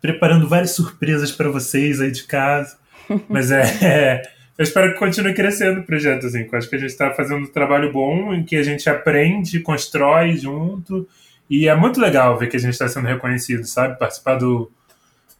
preparando 0.00 0.48
várias 0.48 0.72
surpresas 0.72 1.32
para 1.32 1.48
vocês 1.48 2.00
aí 2.00 2.10
de 2.10 2.24
casa. 2.24 2.76
Mas 3.28 3.50
é, 3.50 3.62
é, 3.82 4.22
eu 4.56 4.62
espero 4.62 4.92
que 4.92 4.98
continue 4.98 5.34
crescendo 5.34 5.80
o 5.80 5.84
projeto. 5.84 6.26
Assim, 6.26 6.46
eu 6.50 6.58
acho 6.58 6.68
que 6.68 6.76
a 6.76 6.78
gente 6.78 6.90
está 6.90 7.12
fazendo 7.12 7.44
um 7.44 7.46
trabalho 7.46 7.92
bom 7.92 8.34
em 8.34 8.44
que 8.44 8.56
a 8.56 8.62
gente 8.62 8.88
aprende, 8.88 9.60
constrói 9.60 10.36
junto. 10.36 11.08
E 11.48 11.68
é 11.68 11.74
muito 11.74 12.00
legal 12.00 12.36
ver 12.36 12.48
que 12.48 12.56
a 12.56 12.60
gente 12.60 12.72
está 12.72 12.88
sendo 12.88 13.06
reconhecido, 13.06 13.64
sabe? 13.64 13.98
Participar 13.98 14.36
do, 14.36 14.70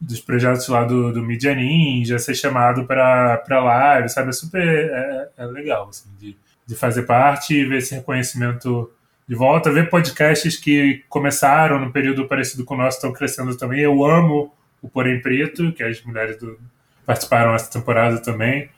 dos 0.00 0.20
projetos 0.20 0.66
lá 0.68 0.84
do, 0.84 1.12
do 1.12 1.22
Media 1.22 1.54
Ninja, 1.54 2.18
ser 2.18 2.34
chamado 2.34 2.86
para 2.86 3.42
live, 3.48 4.08
sabe? 4.08 4.30
É 4.30 4.32
super 4.32 4.62
é, 4.62 5.28
é 5.36 5.46
legal, 5.46 5.88
assim, 5.88 6.08
de, 6.18 6.36
de 6.66 6.74
fazer 6.74 7.02
parte 7.02 7.54
e 7.54 7.64
ver 7.64 7.78
esse 7.78 7.94
reconhecimento 7.94 8.90
de 9.28 9.34
volta, 9.34 9.70
ver 9.70 9.90
podcasts 9.90 10.56
que 10.56 11.04
começaram 11.08 11.78
no 11.78 11.92
período 11.92 12.26
parecido 12.26 12.64
com 12.64 12.74
o 12.74 12.78
nosso 12.78 12.96
estão 12.96 13.12
crescendo 13.12 13.54
também. 13.56 13.80
Eu 13.80 14.02
amo 14.02 14.54
o 14.80 14.88
Porém 14.88 15.20
Preto, 15.20 15.70
que 15.72 15.82
as 15.82 16.02
mulheres 16.02 16.38
do, 16.38 16.58
participaram 17.04 17.54
essa 17.54 17.70
temporada 17.70 18.18
também. 18.22 18.70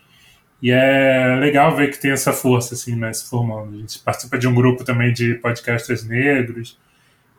E 0.61 0.73
é 0.73 1.37
legal 1.41 1.75
ver 1.75 1.91
que 1.91 2.01
tem 2.01 2.11
essa 2.11 2.33
força 2.33 2.75
assim, 2.75 2.97
né, 2.97 3.13
se 3.13 3.31
formando. 3.31 3.77
A 3.77 3.79
gente 3.79 4.01
participa 4.01 4.37
de 4.37 4.49
um 4.49 4.55
grupo 4.55 4.83
também 4.83 5.13
de 5.13 5.35
podcasters 5.35 6.05
negros. 6.05 6.77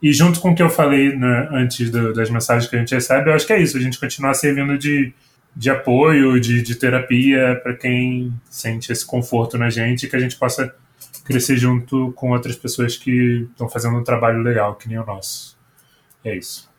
E 0.01 0.13
junto 0.13 0.39
com 0.39 0.51
o 0.51 0.55
que 0.55 0.63
eu 0.63 0.69
falei 0.69 1.15
né, 1.15 1.49
antes 1.51 1.91
do, 1.91 2.13
das 2.13 2.29
mensagens 2.29 2.69
que 2.69 2.75
a 2.77 2.79
gente 2.79 2.95
recebe, 2.95 3.29
eu 3.29 3.33
acho 3.33 3.45
que 3.45 3.53
é 3.53 3.61
isso, 3.61 3.77
a 3.77 3.81
gente 3.81 3.99
continuar 3.99 4.33
servindo 4.33 4.77
de, 4.77 5.13
de 5.55 5.69
apoio, 5.69 6.39
de, 6.39 6.61
de 6.61 6.75
terapia 6.75 7.59
para 7.61 7.75
quem 7.75 8.33
sente 8.49 8.91
esse 8.91 9.05
conforto 9.05 9.57
na 9.57 9.69
gente 9.69 10.07
que 10.07 10.15
a 10.15 10.19
gente 10.19 10.37
possa 10.37 10.73
crescer 11.31 11.57
junto 11.57 12.11
com 12.13 12.31
outras 12.31 12.55
pessoas 12.55 12.97
que 12.97 13.47
estão 13.51 13.69
fazendo 13.69 13.97
um 13.97 14.03
trabalho 14.03 14.41
legal, 14.41 14.75
que 14.75 14.87
nem 14.87 14.99
o 14.99 15.05
nosso. 15.05 15.57
É 16.23 16.35
isso. 16.35 16.69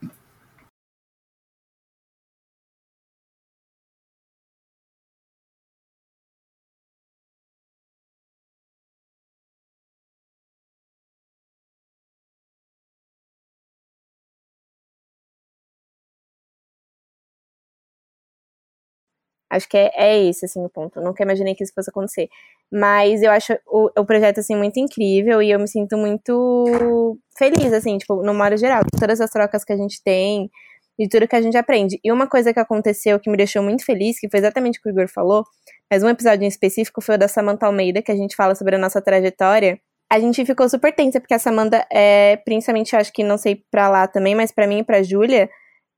Acho 19.52 19.68
que 19.68 19.76
é, 19.76 19.90
é 19.94 20.24
esse, 20.24 20.46
assim, 20.46 20.64
o 20.64 20.68
ponto. 20.70 20.98
Eu 20.98 21.04
nunca 21.04 21.22
imaginei 21.22 21.54
que 21.54 21.62
isso 21.62 21.74
fosse 21.74 21.90
acontecer. 21.90 22.26
Mas 22.72 23.22
eu 23.22 23.30
acho 23.30 23.52
o, 23.66 23.90
o 23.98 24.06
projeto, 24.06 24.40
assim, 24.40 24.56
muito 24.56 24.80
incrível 24.80 25.42
e 25.42 25.50
eu 25.50 25.60
me 25.60 25.68
sinto 25.68 25.94
muito 25.98 27.18
feliz, 27.36 27.70
assim, 27.70 27.98
tipo, 27.98 28.22
no 28.22 28.32
modo 28.32 28.56
geral. 28.56 28.80
Todas 28.98 29.20
as 29.20 29.30
trocas 29.30 29.62
que 29.62 29.74
a 29.74 29.76
gente 29.76 30.02
tem 30.02 30.50
e 30.98 31.06
tudo 31.06 31.28
que 31.28 31.36
a 31.36 31.42
gente 31.42 31.58
aprende. 31.58 32.00
E 32.02 32.10
uma 32.10 32.26
coisa 32.26 32.54
que 32.54 32.60
aconteceu 32.60 33.20
que 33.20 33.30
me 33.30 33.36
deixou 33.36 33.62
muito 33.62 33.84
feliz, 33.84 34.18
que 34.18 34.26
foi 34.30 34.40
exatamente 34.40 34.78
o 34.78 34.82
que 34.82 34.88
o 34.88 34.92
Igor 34.92 35.06
falou, 35.06 35.44
mas 35.90 36.02
um 36.02 36.08
episódio 36.08 36.44
em 36.44 36.48
específico 36.48 37.02
foi 37.02 37.16
o 37.16 37.18
da 37.18 37.28
Samantha 37.28 37.66
Almeida, 37.66 38.00
que 38.00 38.10
a 38.10 38.16
gente 38.16 38.34
fala 38.34 38.54
sobre 38.54 38.76
a 38.76 38.78
nossa 38.78 39.02
trajetória. 39.02 39.78
A 40.10 40.18
gente 40.18 40.42
ficou 40.46 40.66
super 40.66 40.94
tensa, 40.94 41.20
porque 41.20 41.34
a 41.34 41.38
Samantha 41.38 41.86
é, 41.92 42.38
principalmente, 42.38 42.96
acho 42.96 43.12
que 43.12 43.22
não 43.22 43.36
sei 43.36 43.62
pra 43.70 43.90
lá 43.90 44.06
também, 44.06 44.34
mas 44.34 44.50
para 44.50 44.66
mim 44.66 44.78
e 44.78 44.84
pra 44.84 45.02
Júlia, 45.02 45.50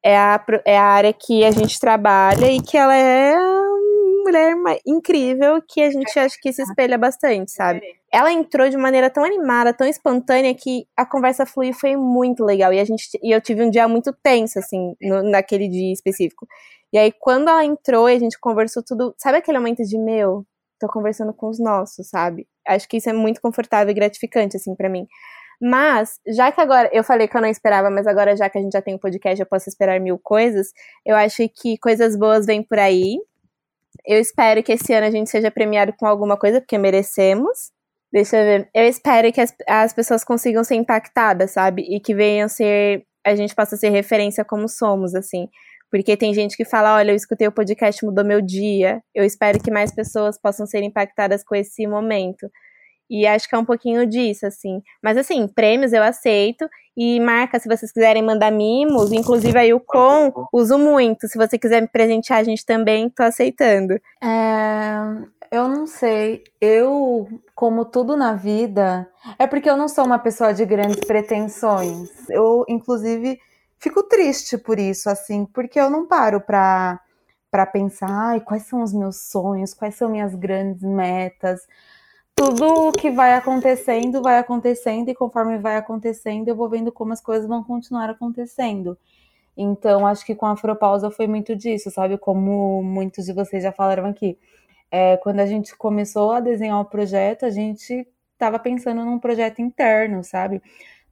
é 0.05 0.19
a, 0.19 0.45
é 0.67 0.77
a 0.77 0.85
área 0.85 1.12
que 1.14 1.43
a 1.45 1.51
gente 1.51 1.81
trabalha 1.81 2.51
e 2.51 2.61
que 2.61 2.77
ela 2.77 2.95
é 2.95 3.35
uma 3.35 4.23
mulher 4.25 4.55
incrível 4.87 5.62
que 5.67 5.81
a 5.81 5.90
gente 5.90 6.19
acha 6.19 6.37
que 6.40 6.53
se 6.53 6.62
espelha 6.62 6.99
bastante, 6.99 7.51
sabe? 7.53 7.81
Ela 8.12 8.31
entrou 8.31 8.69
de 8.69 8.77
maneira 8.77 9.09
tão 9.09 9.25
animada, 9.25 9.73
tão 9.73 9.87
espontânea 9.87 10.55
que 10.55 10.87
a 10.95 11.07
conversa 11.07 11.47
fluiu 11.47 11.73
foi 11.73 11.97
muito 11.97 12.45
legal. 12.45 12.73
E, 12.73 12.79
a 12.79 12.85
gente, 12.85 13.19
e 13.23 13.35
eu 13.35 13.40
tive 13.40 13.64
um 13.64 13.71
dia 13.71 13.88
muito 13.88 14.12
tenso, 14.23 14.59
assim, 14.59 14.95
no, 15.01 15.23
naquele 15.23 15.69
dia 15.69 15.93
específico. 15.93 16.47
E 16.93 16.99
aí, 16.99 17.11
quando 17.11 17.49
ela 17.49 17.64
entrou 17.64 18.09
e 18.09 18.14
a 18.14 18.19
gente 18.19 18.38
conversou 18.38 18.83
tudo, 18.83 19.14
sabe 19.19 19.38
aquele 19.38 19.59
momento 19.59 19.83
de 19.83 19.99
meu, 19.99 20.45
tô 20.79 20.87
conversando 20.87 21.33
com 21.33 21.49
os 21.49 21.59
nossos, 21.59 22.09
sabe? 22.09 22.47
Acho 22.67 22.88
que 22.88 22.99
isso 22.99 23.09
é 23.09 23.12
muito 23.12 23.40
confortável 23.40 23.90
e 23.90 23.95
gratificante, 23.95 24.57
assim, 24.57 24.75
para 24.77 24.88
mim. 24.88 25.07
Mas, 25.61 26.19
já 26.27 26.51
que 26.53 26.61
agora 26.61 26.90
eu 26.93 27.05
falei 27.05 27.29
que 27.29 27.37
eu 27.37 27.40
não 27.40 27.49
esperava, 27.49 27.90
mas 27.90 28.07
agora 28.07 28.37
já 28.37 28.49
que 28.49 28.59
a 28.59 28.61
gente 28.61 28.73
já 28.73 28.83
tem 28.83 28.95
um 28.95 28.99
podcast, 28.99 29.40
eu 29.40 29.47
posso 29.47 29.69
esperar 29.69 30.01
mil 30.01 30.19
coisas. 30.19 30.73
Eu 31.05 31.17
acho 31.17 31.49
que 31.49 31.79
coisas 31.79 32.17
boas 32.17 32.47
vêm 32.47 32.62
por 32.62 32.79
aí. 32.79 33.17
Eu 34.07 34.21
espero 34.21 34.62
que 34.62 34.73
esse 34.73 34.93
ano 34.93 35.07
a 35.07 35.11
gente 35.11 35.31
seja 35.31 35.51
premiado 35.51 35.93
com 35.99 36.07
alguma 36.07 36.37
coisa, 36.37 36.61
porque 36.61 36.77
merecemos. 36.77 37.73
Deixa 38.12 38.37
eu 38.37 38.45
ver. 38.45 38.71
Eu 38.75 38.85
espero 38.85 39.33
que 39.33 39.40
as, 39.40 39.55
as 39.69 39.93
pessoas 39.93 40.25
consigam 40.25 40.62
ser 40.62 40.77
impactadas, 40.77 41.53
sabe? 41.53 41.83
E 41.83 42.01
que 42.01 42.14
venham 42.14 42.49
ser. 42.49 43.05
A 43.25 43.35
gente 43.35 43.55
possa 43.55 43.77
ser 43.77 43.88
referência 43.88 44.45
como 44.45 44.69
somos, 44.69 45.14
assim. 45.14 45.49
Porque 45.90 46.17
tem 46.17 46.35
gente 46.35 46.57
que 46.57 46.64
fala: 46.64 46.97
olha, 46.97 47.12
eu 47.12 47.17
escutei 47.17 47.47
o 47.49 47.53
podcast, 47.53 48.05
mudou 48.05 48.25
meu 48.25 48.40
dia. 48.40 49.03
Eu 49.14 49.25
espero 49.25 49.61
que 49.61 49.71
mais 49.71 49.95
pessoas 49.95 50.38
possam 50.40 50.67
ser 50.67 50.83
impactadas 50.83 51.45
com 51.45 51.55
esse 51.55 51.87
momento. 51.87 52.49
E 53.09 53.27
acho 53.27 53.49
que 53.49 53.55
é 53.55 53.59
um 53.59 53.64
pouquinho 53.64 54.07
disso, 54.07 54.47
assim. 54.47 54.83
Mas, 55.03 55.17
assim, 55.17 55.47
prêmios 55.47 55.93
eu 55.93 56.03
aceito. 56.03 56.69
E 56.97 57.19
marca, 57.21 57.59
se 57.59 57.69
vocês 57.69 57.93
quiserem 57.93 58.23
mandar 58.23 58.53
mimos, 58.53 59.12
inclusive 59.12 59.59
aí 59.59 59.75
o 59.75 59.81
com, 59.81 60.33
uso 60.53 60.79
muito. 60.79 61.27
Se 61.29 61.37
você 61.37 61.59
quiser 61.59 61.83
me 61.83 61.88
presentear, 61.88 62.38
a 62.38 62.45
gente 62.45 62.64
também 62.64 63.11
tô 63.11 63.23
aceitando. 63.23 63.95
É, 64.23 64.97
eu 65.51 65.69
não 65.69 65.87
sei. 65.87 66.45
Eu, 66.61 67.29
como 67.55 67.85
tudo 67.85 68.17
na 68.17 68.35
vida, 68.35 69.09
é 69.38 69.47
porque 69.47 69.69
eu 69.69 69.77
não 69.77 69.88
sou 69.88 70.05
uma 70.05 70.19
pessoa 70.19 70.55
de 70.55 70.64
grandes 70.64 71.01
pretensões. 71.01 72.29
Eu, 72.31 72.64
inclusive, 72.69 73.38
fico 73.79 74.03
triste 74.05 74.57
por 74.57 74.79
isso, 74.79 75.11
assim, 75.11 75.45
porque 75.47 75.79
eu 75.79 75.90
não 75.90 76.07
paro 76.07 76.40
pra, 76.40 77.01
pra 77.51 77.67
pensar, 77.67 78.09
ai, 78.09 78.40
quais 78.40 78.62
são 78.62 78.83
os 78.83 78.93
meus 78.93 79.29
sonhos, 79.29 79.75
quais 79.75 79.97
são 79.97 80.09
minhas 80.09 80.35
grandes 80.35 80.83
metas 80.83 81.61
tudo 82.35 82.92
que 82.92 83.11
vai 83.11 83.35
acontecendo, 83.35 84.20
vai 84.23 84.38
acontecendo, 84.38 85.09
e 85.09 85.14
conforme 85.14 85.59
vai 85.59 85.77
acontecendo, 85.77 86.49
eu 86.49 86.57
vou 86.57 86.68
vendo 86.68 86.90
como 86.90 87.12
as 87.12 87.20
coisas 87.20 87.47
vão 87.49 87.62
continuar 87.62 88.11
acontecendo. 88.11 88.99
Então, 89.57 90.07
acho 90.07 90.27
que 90.27 90.35
com 90.35 90.47
a 90.47 90.53
Afropausa 90.53 91.11
foi 91.11 91.27
muito 91.27 91.55
disso, 91.55 91.90
sabe? 91.90 92.18
Como 92.18 92.83
muitos 92.83 93.27
de 93.27 93.33
vocês 93.33 93.62
já 93.62 93.73
falaram 93.73 94.07
aqui. 94.07 94.37
É, 94.90 95.16
quando 95.18 95.40
a 95.40 95.47
gente 95.47 95.77
começou 95.77 96.33
a 96.33 96.40
desenhar 96.40 96.81
o 96.81 96.85
projeto, 96.85 97.47
a 97.47 97.51
gente 97.51 98.07
estava 98.33 98.59
pensando 98.59 99.05
num 99.05 99.18
projeto 99.18 99.62
interno, 99.62 100.25
sabe? 100.25 100.61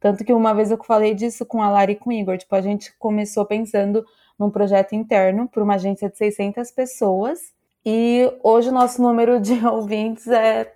Tanto 0.01 0.25
que 0.25 0.33
uma 0.33 0.53
vez 0.53 0.71
eu 0.73 0.79
falei 0.85 1.15
disso 1.15 1.47
com 1.47 1.63
a 1.63 1.71
Lari 1.71 1.93
e 1.93 1.97
com 1.97 2.11
o 2.11 2.13
Igor, 2.13 2.37
tipo, 2.37 2.55
a 2.55 2.61
gente 2.61 2.93
começou 2.99 3.47
pensando 3.47 4.05
num 4.39 4.51
projeto 4.51 4.95
interno 4.95 5.49
para 5.49 5.63
uma 5.63 5.75
agência 5.75 6.11
de 6.11 6.19
600 6.19 6.71
pessoas, 6.73 7.55
e 7.87 8.29
hoje 8.43 8.69
o 8.71 8.73
nosso 8.73 9.01
número 9.01 9.41
de 9.41 9.55
ouvintes 9.67 10.27
é 10.27 10.73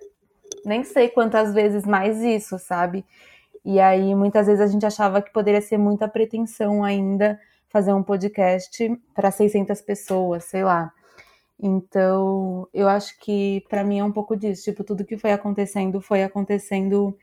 nem 0.67 0.83
sei 0.83 1.09
quantas 1.09 1.53
vezes 1.53 1.85
mais 1.85 2.21
isso, 2.21 2.59
sabe? 2.59 3.05
E 3.65 3.79
aí 3.79 4.13
muitas 4.15 4.47
vezes 4.47 4.61
a 4.61 4.67
gente 4.67 4.85
achava 4.85 5.21
que 5.21 5.31
poderia 5.31 5.61
ser 5.61 5.77
muita 5.77 6.07
pretensão 6.07 6.83
ainda 6.83 7.39
fazer 7.69 7.93
um 7.93 8.03
podcast 8.03 8.89
para 9.13 9.31
600 9.31 9.81
pessoas, 9.81 10.45
sei 10.45 10.63
lá. 10.63 10.91
Então, 11.59 12.67
eu 12.73 12.87
acho 12.87 13.19
que 13.19 13.63
para 13.69 13.83
mim 13.83 13.99
é 13.99 14.03
um 14.03 14.11
pouco 14.11 14.35
disso, 14.37 14.65
tipo, 14.65 14.83
tudo 14.83 15.05
que 15.05 15.17
foi 15.17 15.31
acontecendo 15.31 15.99
foi 15.99 16.23
acontecendo 16.23 17.17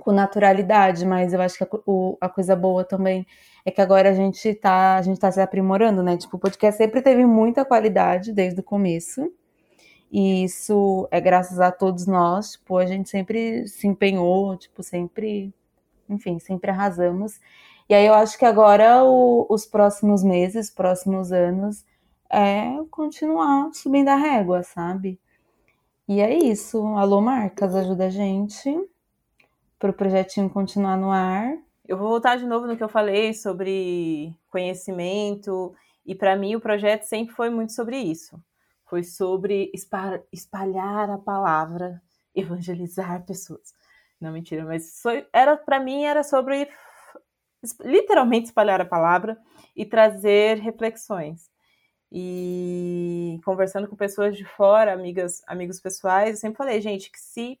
com 0.00 0.12
naturalidade, 0.12 1.04
mas 1.04 1.32
eu 1.32 1.40
acho 1.40 1.58
que 1.58 1.64
a, 1.64 1.68
o, 1.86 2.16
a, 2.20 2.28
coisa 2.28 2.56
boa 2.56 2.84
também 2.84 3.26
é 3.64 3.70
que 3.70 3.80
agora 3.80 4.10
a 4.10 4.14
gente 4.14 4.54
tá, 4.54 4.96
a 4.96 5.02
gente 5.02 5.18
tá 5.20 5.30
se 5.30 5.40
aprimorando, 5.40 6.02
né? 6.02 6.16
Tipo, 6.16 6.36
o 6.36 6.40
podcast 6.40 6.78
sempre 6.78 7.02
teve 7.02 7.26
muita 7.26 7.64
qualidade 7.64 8.32
desde 8.32 8.60
o 8.60 8.62
começo. 8.62 9.30
E 10.12 10.44
isso 10.44 11.08
é 11.10 11.20
graças 11.22 11.58
a 11.58 11.72
todos 11.72 12.06
nós, 12.06 12.52
tipo, 12.52 12.76
a 12.76 12.84
gente 12.84 13.08
sempre 13.08 13.66
se 13.66 13.86
empenhou, 13.86 14.54
tipo, 14.58 14.82
sempre, 14.82 15.54
enfim, 16.08 16.38
sempre 16.38 16.70
arrasamos. 16.70 17.40
E 17.88 17.94
aí 17.94 18.06
eu 18.06 18.14
acho 18.14 18.38
que 18.38 18.44
agora 18.44 19.02
o, 19.04 19.46
os 19.48 19.64
próximos 19.64 20.22
meses, 20.22 20.70
próximos 20.70 21.32
anos, 21.32 21.84
é 22.30 22.62
continuar 22.90 23.72
subindo 23.72 24.08
a 24.08 24.16
régua, 24.16 24.62
sabe? 24.62 25.18
E 26.08 26.20
é 26.20 26.34
isso. 26.34 26.84
Alô, 26.96 27.20
marcas, 27.22 27.74
ajuda 27.74 28.06
a 28.06 28.10
gente 28.10 28.70
para 29.78 29.90
o 29.90 29.94
projetinho 29.94 30.50
continuar 30.50 30.98
no 30.98 31.10
ar. 31.10 31.56
Eu 31.88 31.96
vou 31.96 32.08
voltar 32.08 32.36
de 32.36 32.46
novo 32.46 32.66
no 32.66 32.76
que 32.76 32.84
eu 32.84 32.88
falei 32.88 33.32
sobre 33.34 34.34
conhecimento, 34.50 35.74
e 36.06 36.14
para 36.14 36.36
mim 36.36 36.54
o 36.54 36.60
projeto 36.60 37.04
sempre 37.04 37.34
foi 37.34 37.50
muito 37.50 37.72
sobre 37.72 37.96
isso 37.98 38.38
foi 38.92 39.02
sobre 39.02 39.72
espalhar 40.30 41.08
a 41.08 41.16
palavra, 41.16 42.02
evangelizar 42.36 43.24
pessoas. 43.24 43.72
Não, 44.20 44.30
mentira, 44.30 44.66
mas 44.66 45.00
foi, 45.00 45.26
era 45.32 45.56
para 45.56 45.80
mim 45.80 46.04
era 46.04 46.22
sobre 46.22 46.68
literalmente 47.80 48.48
espalhar 48.48 48.82
a 48.82 48.84
palavra 48.84 49.38
e 49.74 49.86
trazer 49.86 50.58
reflexões. 50.58 51.50
E 52.12 53.40
conversando 53.46 53.88
com 53.88 53.96
pessoas 53.96 54.36
de 54.36 54.44
fora, 54.44 54.92
amigas, 54.92 55.42
amigos 55.46 55.80
pessoais, 55.80 56.32
eu 56.32 56.36
sempre 56.36 56.58
falei, 56.58 56.78
gente, 56.82 57.10
que 57.10 57.18
se 57.18 57.58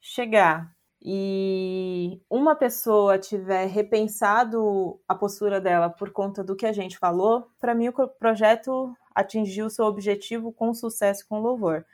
chegar 0.00 0.74
e 1.00 2.20
uma 2.28 2.56
pessoa 2.56 3.20
tiver 3.20 3.66
repensado 3.66 5.00
a 5.06 5.14
postura 5.14 5.60
dela 5.60 5.88
por 5.88 6.10
conta 6.10 6.42
do 6.42 6.56
que 6.56 6.66
a 6.66 6.72
gente 6.72 6.98
falou, 6.98 7.46
para 7.60 7.72
mim 7.72 7.88
o 7.88 8.08
projeto 8.08 8.92
atingiu 9.14 9.70
seu 9.70 9.84
objetivo 9.84 10.52
com 10.52 10.72
sucesso 10.74 11.26
com 11.28 11.40
louvor. 11.40 11.84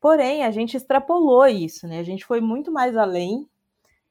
Porém, 0.00 0.44
a 0.44 0.50
gente 0.50 0.76
extrapolou 0.76 1.46
isso, 1.46 1.88
né? 1.88 1.98
A 1.98 2.02
gente 2.02 2.26
foi 2.26 2.40
muito 2.40 2.70
mais 2.70 2.96
além. 2.96 3.48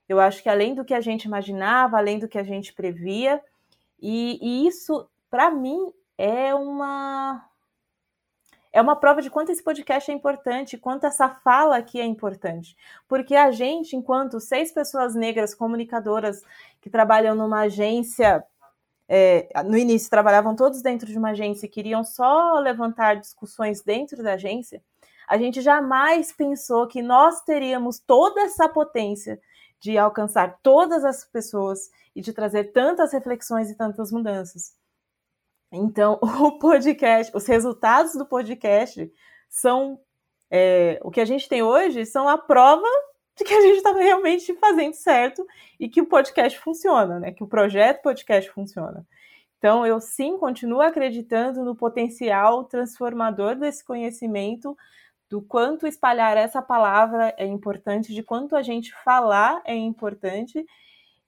Eu 0.10 0.20
acho 0.20 0.42
que 0.42 0.50
além 0.50 0.74
do 0.74 0.84
que 0.84 0.94
a 0.94 1.02
gente 1.02 1.26
imaginava, 1.26 1.98
além 1.98 2.18
do 2.18 2.28
que 2.28 2.38
a 2.38 2.44
gente 2.44 2.74
previa, 2.74 3.42
e, 4.02 4.40
e 4.42 4.68
isso, 4.68 5.08
para 5.30 5.50
mim, 5.52 5.94
é 6.18 6.54
uma. 6.54 7.48
é 8.72 8.82
uma 8.82 8.96
prova 8.96 9.22
de 9.22 9.30
quanto 9.30 9.52
esse 9.52 9.64
podcast 9.64 10.10
é 10.10 10.14
importante, 10.14 10.78
quanto 10.78 11.06
essa 11.06 11.30
fala 11.30 11.78
aqui 11.78 12.02
é 12.02 12.06
importante. 12.06 12.76
Porque 13.08 13.36
a 13.36 13.52
gente, 13.52 13.96
enquanto 13.96 14.40
seis 14.40 14.72
pessoas 14.72 15.16
negras 15.16 15.56
comunicadoras 15.56 16.42
que 16.82 16.90
trabalham 16.90 17.36
numa 17.36 17.62
agência, 17.62 18.44
é, 19.16 19.48
no 19.64 19.78
início 19.78 20.10
trabalhavam 20.10 20.56
todos 20.56 20.82
dentro 20.82 21.06
de 21.06 21.16
uma 21.16 21.30
agência 21.30 21.68
e 21.68 21.70
queriam 21.70 22.04
só 22.04 22.58
levantar 22.58 23.20
discussões 23.20 23.84
dentro 23.84 24.24
da 24.24 24.34
agência, 24.34 24.84
a 25.28 25.38
gente 25.38 25.62
jamais 25.62 26.32
pensou 26.32 26.88
que 26.88 27.00
nós 27.00 27.42
teríamos 27.42 28.00
toda 28.00 28.42
essa 28.42 28.68
potência 28.68 29.40
de 29.80 30.00
alcançar 30.00 30.58
todas 30.64 31.06
as 31.06 31.24
pessoas 31.26 31.92
e 32.16 32.22
de 32.22 32.34
trazer 32.34 32.72
tantas 32.72 33.14
reflexões 33.14 33.70
e 33.70 33.76
tantas 33.76 34.12
mudanças. 34.12 34.74
Então, 35.72 36.18
o 36.42 36.58
podcast, 36.58 37.32
os 37.38 37.46
resultados 37.46 38.14
do 38.14 38.26
podcast 38.26 39.12
são 39.48 40.00
é, 40.50 41.00
o 41.04 41.12
que 41.12 41.22
a 41.22 41.26
gente 41.26 41.48
tem 41.48 41.62
hoje 41.62 42.04
são 42.04 42.28
a 42.28 42.36
prova 42.36 42.88
de 43.36 43.44
que 43.44 43.54
a 43.54 43.62
gente 43.62 43.78
estava 43.78 44.00
realmente 44.00 44.54
fazendo 44.56 44.94
certo 44.94 45.46
e 45.80 45.90
que 45.90 46.02
o 46.02 46.06
podcast 46.06 46.58
funciona, 46.60 47.20
né? 47.20 47.32
Que 47.32 47.44
o 47.44 47.48
projeto 47.48 48.02
podcast 48.02 48.50
funciona. 48.52 49.06
Então, 49.58 49.86
eu 49.86 50.00
sim 50.00 50.38
continuo 50.38 50.82
acreditando 50.82 51.64
no 51.64 51.76
potencial 51.76 52.66
transformador 52.66 53.56
desse 53.56 53.84
conhecimento, 53.84 54.78
do 55.30 55.42
quanto 55.42 55.88
espalhar 55.88 56.38
essa 56.38 56.62
palavra 56.62 57.34
é 57.38 57.46
importante, 57.46 58.14
de 58.14 58.22
quanto 58.22 58.56
a 58.56 58.62
gente 58.62 58.94
falar 59.04 59.62
é 59.66 59.74
importante. 59.74 60.66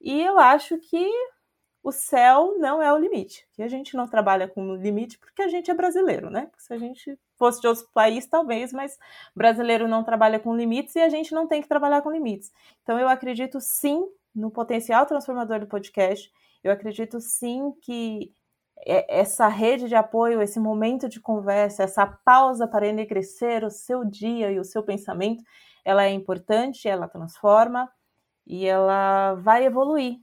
E 0.01 0.22
eu 0.22 0.38
acho 0.38 0.78
que 0.78 1.10
o 1.86 1.91
céu 1.91 2.55
não 2.57 2.81
é 2.81 2.91
o 2.91 2.97
limite. 2.97 3.47
Que 3.53 3.61
a 3.61 3.67
gente 3.67 3.95
não 3.95 4.07
trabalha 4.07 4.47
com 4.47 4.73
limite 4.73 5.19
porque 5.19 5.43
a 5.43 5.47
gente 5.47 5.69
é 5.69 5.73
brasileiro, 5.75 6.31
né? 6.31 6.49
Se 6.57 6.73
a 6.73 6.79
gente 6.79 7.15
fosse 7.36 7.61
de 7.61 7.67
outro 7.67 7.88
país, 7.93 8.25
talvez, 8.25 8.73
mas 8.73 8.97
brasileiro 9.36 9.88
não 9.88 10.03
trabalha 10.03 10.39
com 10.39 10.55
limites 10.55 10.95
e 10.95 10.99
a 10.99 11.09
gente 11.09 11.31
não 11.31 11.45
tem 11.45 11.61
que 11.61 11.67
trabalhar 11.67 12.01
com 12.01 12.09
limites. 12.09 12.51
Então 12.81 12.97
eu 12.97 13.07
acredito 13.07 13.61
sim 13.61 14.03
no 14.33 14.49
potencial 14.49 15.05
transformador 15.05 15.59
do 15.59 15.67
podcast. 15.67 16.33
Eu 16.63 16.71
acredito 16.71 17.21
sim 17.21 17.71
que 17.83 18.33
essa 19.07 19.47
rede 19.47 19.88
de 19.88 19.93
apoio, 19.93 20.41
esse 20.41 20.59
momento 20.59 21.07
de 21.07 21.19
conversa, 21.19 21.83
essa 21.83 22.07
pausa 22.07 22.67
para 22.67 22.88
enegrecer 22.88 23.63
o 23.63 23.69
seu 23.69 24.03
dia 24.03 24.51
e 24.51 24.59
o 24.59 24.65
seu 24.65 24.81
pensamento, 24.81 25.43
ela 25.83 26.03
é 26.03 26.09
importante, 26.09 26.88
ela 26.88 27.07
transforma 27.07 27.88
e 28.43 28.65
ela 28.65 29.36
vai 29.36 29.65
evoluir 29.65 30.17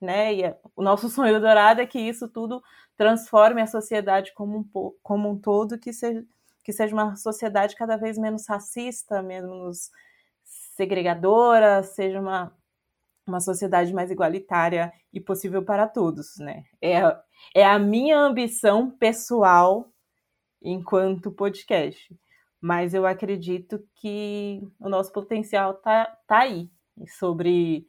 né? 0.00 0.34
E 0.34 0.44
é, 0.44 0.58
o 0.74 0.82
nosso 0.82 1.08
sonho 1.10 1.40
dourado 1.40 1.80
é 1.80 1.86
que 1.86 1.98
isso 1.98 2.28
tudo 2.28 2.62
transforme 2.96 3.60
a 3.60 3.66
sociedade 3.66 4.32
como 4.34 4.58
um, 4.58 4.92
como 5.02 5.30
um 5.30 5.38
todo, 5.38 5.78
que 5.78 5.92
seja, 5.92 6.24
que 6.64 6.72
seja 6.72 6.94
uma 6.94 7.16
sociedade 7.16 7.76
cada 7.76 7.96
vez 7.96 8.18
menos 8.18 8.46
racista, 8.46 9.22
menos 9.22 9.90
segregadora, 10.76 11.82
seja 11.82 12.20
uma, 12.20 12.56
uma 13.26 13.40
sociedade 13.40 13.92
mais 13.92 14.10
igualitária 14.10 14.92
e 15.12 15.20
possível 15.20 15.62
para 15.62 15.88
todos, 15.88 16.38
né? 16.38 16.64
É, 16.80 17.00
é 17.54 17.64
a 17.64 17.78
minha 17.78 18.18
ambição 18.18 18.90
pessoal 18.90 19.90
enquanto 20.62 21.32
podcast. 21.32 22.14
Mas 22.60 22.94
eu 22.94 23.06
acredito 23.06 23.86
que 23.96 24.60
o 24.80 24.88
nosso 24.88 25.12
potencial 25.12 25.74
tá, 25.74 26.06
tá 26.26 26.38
aí 26.38 26.70
sobre 27.18 27.86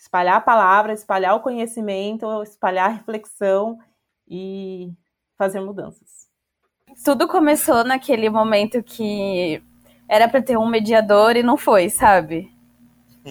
espalhar 0.00 0.36
a 0.36 0.40
palavra, 0.40 0.94
espalhar 0.94 1.36
o 1.36 1.40
conhecimento, 1.40 2.42
espalhar 2.42 2.88
a 2.88 2.92
reflexão 2.94 3.78
e 4.26 4.90
fazer 5.36 5.60
mudanças. 5.60 6.26
Tudo 7.04 7.28
começou 7.28 7.84
naquele 7.84 8.30
momento 8.30 8.82
que 8.82 9.62
era 10.08 10.26
para 10.26 10.40
ter 10.40 10.56
um 10.56 10.66
mediador 10.66 11.36
e 11.36 11.42
não 11.42 11.56
foi, 11.56 11.90
sabe? 11.90 12.50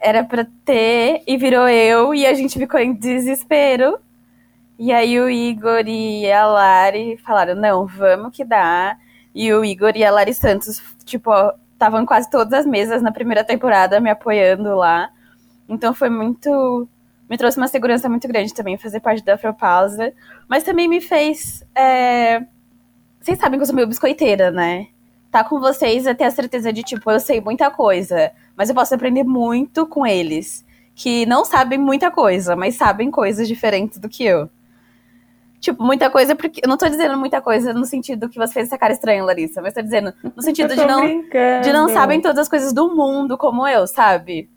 Era 0.00 0.24
para 0.24 0.44
ter 0.64 1.22
e 1.26 1.36
virou 1.36 1.68
eu 1.68 2.12
e 2.12 2.26
a 2.26 2.34
gente 2.34 2.58
ficou 2.58 2.80
em 2.80 2.92
desespero. 2.92 3.98
E 4.76 4.92
aí 4.92 5.18
o 5.20 5.30
Igor 5.30 5.86
e 5.86 6.30
a 6.30 6.44
Lari 6.44 7.16
falaram: 7.18 7.54
"Não, 7.54 7.86
vamos 7.86 8.36
que 8.36 8.44
dá". 8.44 8.98
E 9.34 9.52
o 9.52 9.64
Igor 9.64 9.92
e 9.96 10.04
a 10.04 10.10
Lari 10.10 10.34
Santos, 10.34 10.82
tipo, 11.04 11.30
estavam 11.72 12.04
quase 12.04 12.28
todas 12.28 12.52
as 12.52 12.66
mesas 12.66 13.00
na 13.00 13.12
primeira 13.12 13.44
temporada 13.44 14.00
me 14.00 14.10
apoiando 14.10 14.74
lá. 14.74 15.10
Então 15.68 15.92
foi 15.92 16.08
muito. 16.08 16.88
Me 17.28 17.36
trouxe 17.36 17.58
uma 17.58 17.68
segurança 17.68 18.08
muito 18.08 18.26
grande 18.26 18.54
também 18.54 18.78
fazer 18.78 19.00
parte 19.00 19.24
da 19.24 19.34
Afropausa. 19.34 20.12
Mas 20.48 20.64
também 20.64 20.88
me 20.88 21.00
fez. 21.00 21.64
É... 21.74 22.42
Vocês 23.20 23.38
sabem 23.38 23.58
que 23.58 23.62
eu 23.62 23.66
sou 23.66 23.74
meio 23.74 23.86
biscoiteira, 23.86 24.50
né? 24.50 24.86
Tá 25.30 25.44
com 25.44 25.60
vocês 25.60 26.06
é 26.06 26.14
ter 26.14 26.24
a 26.24 26.30
certeza 26.30 26.72
de, 26.72 26.82
tipo, 26.82 27.10
eu 27.10 27.20
sei 27.20 27.40
muita 27.40 27.70
coisa, 27.70 28.32
mas 28.56 28.70
eu 28.70 28.74
posso 28.74 28.94
aprender 28.94 29.24
muito 29.24 29.86
com 29.86 30.06
eles. 30.06 30.64
Que 30.94 31.26
não 31.26 31.44
sabem 31.44 31.78
muita 31.78 32.10
coisa, 32.10 32.56
mas 32.56 32.76
sabem 32.76 33.10
coisas 33.10 33.46
diferentes 33.46 33.98
do 33.98 34.08
que 34.08 34.24
eu. 34.24 34.48
Tipo, 35.60 35.82
muita 35.82 36.08
coisa, 36.08 36.34
porque. 36.34 36.60
Eu 36.64 36.68
não 36.68 36.76
tô 36.76 36.88
dizendo 36.88 37.18
muita 37.18 37.40
coisa 37.42 37.72
no 37.72 37.84
sentido 37.84 38.28
que 38.28 38.38
você 38.38 38.54
fez 38.54 38.68
essa 38.68 38.78
cara 38.78 38.92
estranha, 38.92 39.24
Larissa, 39.24 39.60
mas 39.60 39.74
tô 39.74 39.82
dizendo 39.82 40.14
no 40.34 40.42
sentido 40.42 40.74
de 40.74 40.84
não, 40.84 41.02
de 41.62 41.72
não 41.72 41.88
sabem 41.88 42.20
todas 42.20 42.38
as 42.38 42.48
coisas 42.48 42.72
do 42.72 42.94
mundo 42.94 43.36
como 43.36 43.66
eu, 43.66 43.86
sabe? 43.86 44.48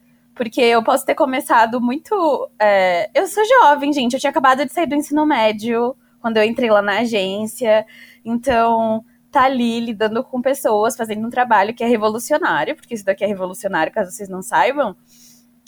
Porque 0.42 0.60
eu 0.60 0.82
posso 0.82 1.06
ter 1.06 1.14
começado 1.14 1.80
muito. 1.80 2.50
É... 2.58 3.12
Eu 3.14 3.28
sou 3.28 3.44
jovem, 3.46 3.94
gente. 3.94 4.16
Eu 4.16 4.20
tinha 4.20 4.32
acabado 4.32 4.66
de 4.66 4.74
sair 4.74 4.88
do 4.88 4.96
ensino 4.96 5.24
médio 5.24 5.96
quando 6.20 6.38
eu 6.38 6.44
entrei 6.44 6.68
lá 6.68 6.82
na 6.82 7.02
agência. 7.02 7.86
Então, 8.26 9.06
tá 9.32 9.44
ali 9.44 9.80
lidando 9.80 10.24
com 10.24 10.42
pessoas, 10.42 10.98
fazendo 10.98 11.28
um 11.28 11.30
trabalho 11.30 11.76
que 11.76 11.84
é 11.84 11.88
revolucionário, 11.88 12.76
porque 12.76 12.96
isso 12.96 13.06
daqui 13.06 13.24
é 13.24 13.28
revolucionário, 13.28 13.94
caso 13.94 14.10
vocês 14.10 14.28
não 14.28 14.42
saibam. 14.42 14.96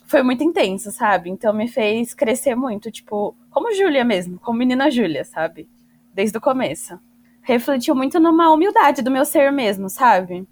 Foi 0.07 0.23
muito 0.23 0.43
intenso, 0.43 0.91
sabe? 0.91 1.29
Então 1.29 1.53
me 1.53 1.67
fez 1.67 2.15
crescer 2.15 2.55
muito, 2.55 2.89
tipo, 2.89 3.35
como 3.51 3.75
Júlia 3.75 4.03
mesmo, 4.03 4.39
como 4.39 4.57
menina 4.57 4.89
Júlia, 4.89 5.23
sabe? 5.23 5.69
Desde 6.15 6.35
o 6.35 6.41
começo. 6.41 6.99
Refletiu 7.43 7.93
muito 7.93 8.19
numa 8.19 8.51
humildade 8.51 9.03
do 9.03 9.11
meu 9.11 9.23
ser 9.23 9.51
mesmo, 9.51 9.87
sabe? 9.87 10.47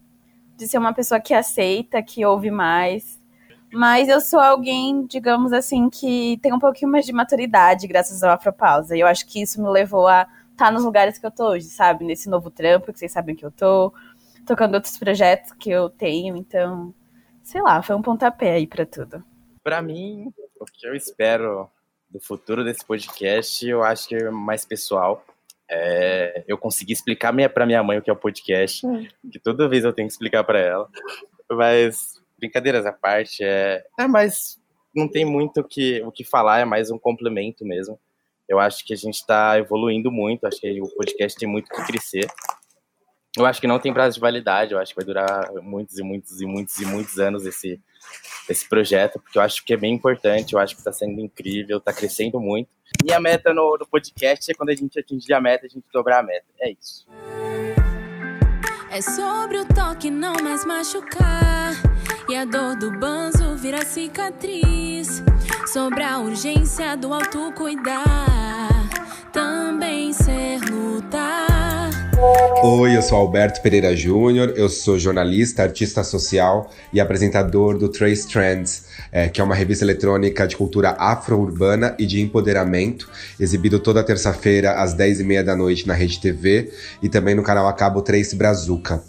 De 0.55 0.67
ser 0.67 0.77
uma 0.77 0.93
pessoa 0.93 1.19
que 1.19 1.33
aceita, 1.33 2.03
que 2.03 2.23
ouve 2.23 2.51
mais, 2.51 3.19
mas 3.73 4.09
eu 4.09 4.19
sou 4.19 4.39
alguém, 4.39 5.05
digamos 5.05 5.53
assim, 5.53 5.89
que 5.89 6.37
tem 6.41 6.53
um 6.53 6.59
pouquinho 6.59 6.91
mais 6.91 7.05
de 7.05 7.13
maturidade 7.13 7.87
graças 7.87 8.23
ao 8.23 8.31
Afropausa. 8.31 8.95
E 8.95 8.99
eu 8.99 9.07
acho 9.07 9.25
que 9.25 9.41
isso 9.41 9.61
me 9.61 9.69
levou 9.69 10.07
a 10.07 10.23
estar 10.51 10.65
tá 10.65 10.71
nos 10.71 10.83
lugares 10.83 11.17
que 11.17 11.25
eu 11.25 11.31
tô 11.31 11.49
hoje, 11.49 11.65
sabe? 11.67 12.05
Nesse 12.05 12.29
novo 12.29 12.51
trampo, 12.51 12.91
que 12.91 12.99
vocês 12.99 13.11
sabem 13.11 13.35
que 13.35 13.45
eu 13.45 13.51
tô, 13.51 13.93
tocando 14.45 14.75
outros 14.75 14.97
projetos 14.97 15.53
que 15.53 15.69
eu 15.69 15.89
tenho. 15.89 16.35
Então, 16.35 16.93
sei 17.43 17.61
lá, 17.61 17.81
foi 17.81 17.95
um 17.95 18.01
pontapé 18.01 18.53
aí 18.53 18.67
para 18.67 18.85
tudo. 18.85 19.23
Para 19.63 19.81
mim, 19.81 20.31
o 20.59 20.65
que 20.65 20.87
eu 20.87 20.95
espero 20.95 21.69
do 22.09 22.19
futuro 22.19 22.63
desse 22.63 22.85
podcast, 22.85 23.67
eu 23.67 23.83
acho 23.83 24.07
que 24.07 24.15
é 24.15 24.29
mais 24.29 24.65
pessoal. 24.65 25.23
É, 25.69 26.43
eu 26.47 26.57
consegui 26.57 26.91
explicar 26.91 27.33
para 27.49 27.65
minha 27.65 27.81
mãe 27.81 27.97
o 27.97 28.01
que 28.01 28.09
é 28.09 28.13
o 28.13 28.17
podcast, 28.17 28.85
hum. 28.85 29.07
que 29.31 29.39
toda 29.39 29.69
vez 29.69 29.85
eu 29.85 29.93
tenho 29.93 30.07
que 30.07 30.13
explicar 30.13 30.43
para 30.43 30.59
ela. 30.59 30.89
Mas 31.49 32.20
brincadeiras 32.41 32.85
à 32.85 32.91
parte, 32.91 33.43
é, 33.43 33.83
é 33.97 34.07
mais. 34.07 34.59
Não 34.93 35.07
tem 35.07 35.23
muito 35.23 35.63
que, 35.63 36.01
o 36.01 36.11
que 36.11 36.25
falar, 36.25 36.59
é 36.59 36.65
mais 36.65 36.91
um 36.91 36.97
complemento 36.97 37.63
mesmo. 37.63 37.97
Eu 38.49 38.59
acho 38.59 38.83
que 38.83 38.93
a 38.93 38.97
gente 38.97 39.15
está 39.15 39.57
evoluindo 39.57 40.11
muito, 40.11 40.45
acho 40.45 40.59
que 40.59 40.81
o 40.81 40.89
podcast 40.89 41.39
tem 41.39 41.47
muito 41.47 41.69
que 41.69 41.85
crescer. 41.85 42.27
Eu 43.37 43.45
acho 43.45 43.61
que 43.61 43.67
não 43.67 43.79
tem 43.79 43.93
prazo 43.93 44.15
de 44.15 44.19
validade, 44.19 44.73
eu 44.73 44.79
acho 44.79 44.93
que 44.93 44.97
vai 44.97 45.05
durar 45.05 45.49
muitos 45.61 45.97
e 45.97 46.03
muitos 46.03 46.41
e 46.41 46.45
muitos 46.45 46.77
e 46.77 46.85
muitos 46.85 47.17
anos 47.17 47.45
esse, 47.45 47.79
esse 48.49 48.67
projeto, 48.67 49.21
porque 49.21 49.37
eu 49.37 49.41
acho 49.41 49.63
que 49.63 49.73
é 49.73 49.77
bem 49.77 49.93
importante, 49.93 50.51
eu 50.51 50.59
acho 50.59 50.75
que 50.75 50.81
está 50.81 50.91
sendo 50.91 51.21
incrível, 51.21 51.77
está 51.77 51.93
crescendo 51.93 52.41
muito. 52.41 52.69
Minha 53.01 53.21
meta 53.21 53.53
no, 53.53 53.77
no 53.79 53.87
podcast 53.87 54.51
é 54.51 54.53
quando 54.53 54.71
a 54.71 54.75
gente 54.75 54.99
atingir 54.99 55.33
a 55.33 55.39
meta, 55.39 55.65
a 55.65 55.69
gente 55.69 55.85
dobrar 55.93 56.19
a 56.19 56.23
meta. 56.23 56.45
É 56.59 56.71
isso. 56.71 57.07
É 58.91 59.01
sobre 59.01 59.59
o 59.59 59.65
toque 59.65 60.11
não 60.11 60.33
mais 60.43 60.65
machucar. 60.65 61.90
E 62.31 62.35
a 62.37 62.45
dor 62.45 62.77
do 62.77 62.89
banzo 62.97 63.57
vira 63.57 63.83
cicatriz. 63.83 65.21
Sobre 65.67 66.01
a 66.01 66.17
urgência 66.17 66.95
do 66.95 67.13
autocuidar. 67.13 68.89
Também 69.33 70.13
ser 70.13 70.61
lutar. 70.61 71.89
Oi, 72.63 72.95
eu 72.95 73.01
sou 73.01 73.17
Alberto 73.17 73.61
Pereira 73.61 73.93
Júnior, 73.97 74.53
eu 74.55 74.69
sou 74.69 74.97
jornalista, 74.97 75.63
artista 75.63 76.05
social 76.05 76.71
e 76.93 77.01
apresentador 77.01 77.77
do 77.77 77.89
Trace 77.89 78.25
Trends 78.29 78.85
é, 79.11 79.27
que 79.27 79.41
é 79.41 79.43
uma 79.43 79.55
revista 79.55 79.83
eletrônica 79.83 80.47
de 80.47 80.55
cultura 80.55 80.95
afro-urbana 80.97 81.95
e 81.99 82.05
de 82.05 82.21
empoderamento, 82.21 83.09
exibido 83.39 83.79
toda 83.79 84.03
terça-feira 84.03 84.81
às 84.81 84.95
10h30 84.95 85.43
da 85.43 85.55
noite 85.55 85.87
na 85.87 85.93
Rede 85.93 86.19
TV 86.19 86.71
e 87.01 87.09
também 87.09 87.35
no 87.35 87.43
canal 87.43 87.67
a 87.67 87.73
cabo 87.73 88.01
Trace 88.01 88.35
Brazuca. 88.35 89.03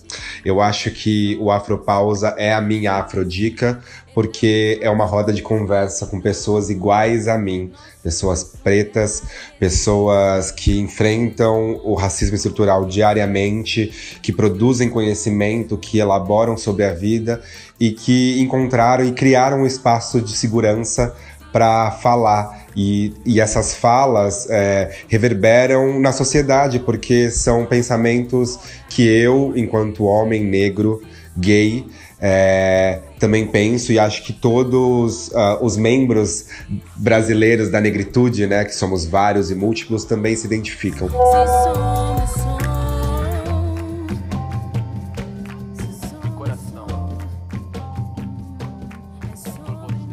Eu 0.44 0.60
acho 0.60 0.90
que 0.90 1.36
o 1.40 1.50
Afropausa 1.50 2.34
é 2.36 2.52
a 2.52 2.60
minha 2.60 2.94
afrodica, 2.94 3.80
porque 4.14 4.78
é 4.82 4.90
uma 4.90 5.06
roda 5.06 5.32
de 5.32 5.40
conversa 5.40 6.06
com 6.06 6.20
pessoas 6.20 6.68
iguais 6.68 7.28
a 7.28 7.38
mim, 7.38 7.72
pessoas 8.02 8.44
pretas, 8.44 9.22
pessoas 9.58 10.50
que 10.50 10.78
enfrentam 10.78 11.80
o 11.82 11.94
racismo 11.94 12.34
estrutural 12.34 12.84
diariamente, 12.84 14.18
que 14.20 14.32
produzem 14.32 14.90
conhecimento, 14.90 15.78
que 15.78 15.98
elaboram 15.98 16.56
sobre 16.56 16.84
a 16.84 16.92
vida 16.92 17.40
e 17.82 17.90
que 17.90 18.40
encontraram 18.40 19.04
e 19.04 19.10
criaram 19.10 19.62
um 19.62 19.66
espaço 19.66 20.20
de 20.20 20.36
segurança 20.36 21.12
para 21.52 21.90
falar. 21.90 22.62
E, 22.76 23.12
e, 23.26 23.40
essas 23.40 23.74
falas 23.74 24.48
é, 24.48 24.92
reverberam 25.08 25.98
na 25.98 26.12
sociedade, 26.12 26.78
porque 26.78 27.28
são 27.28 27.66
pensamentos 27.66 28.56
que 28.88 29.02
eu, 29.02 29.52
enquanto 29.56 30.04
homem 30.04 30.44
negro, 30.44 31.02
gay, 31.36 31.84
é, 32.20 33.00
também 33.18 33.48
penso 33.48 33.90
e 33.90 33.98
acho 33.98 34.22
que 34.22 34.32
todos 34.32 35.26
uh, 35.30 35.58
os 35.60 35.76
membros 35.76 36.46
brasileiros 36.94 37.68
da 37.68 37.80
negritude, 37.80 38.46
né, 38.46 38.64
que 38.64 38.76
somos 38.76 39.04
vários 39.04 39.50
e 39.50 39.56
múltiplos, 39.56 40.04
também 40.04 40.36
se 40.36 40.46
identificam. 40.46 41.08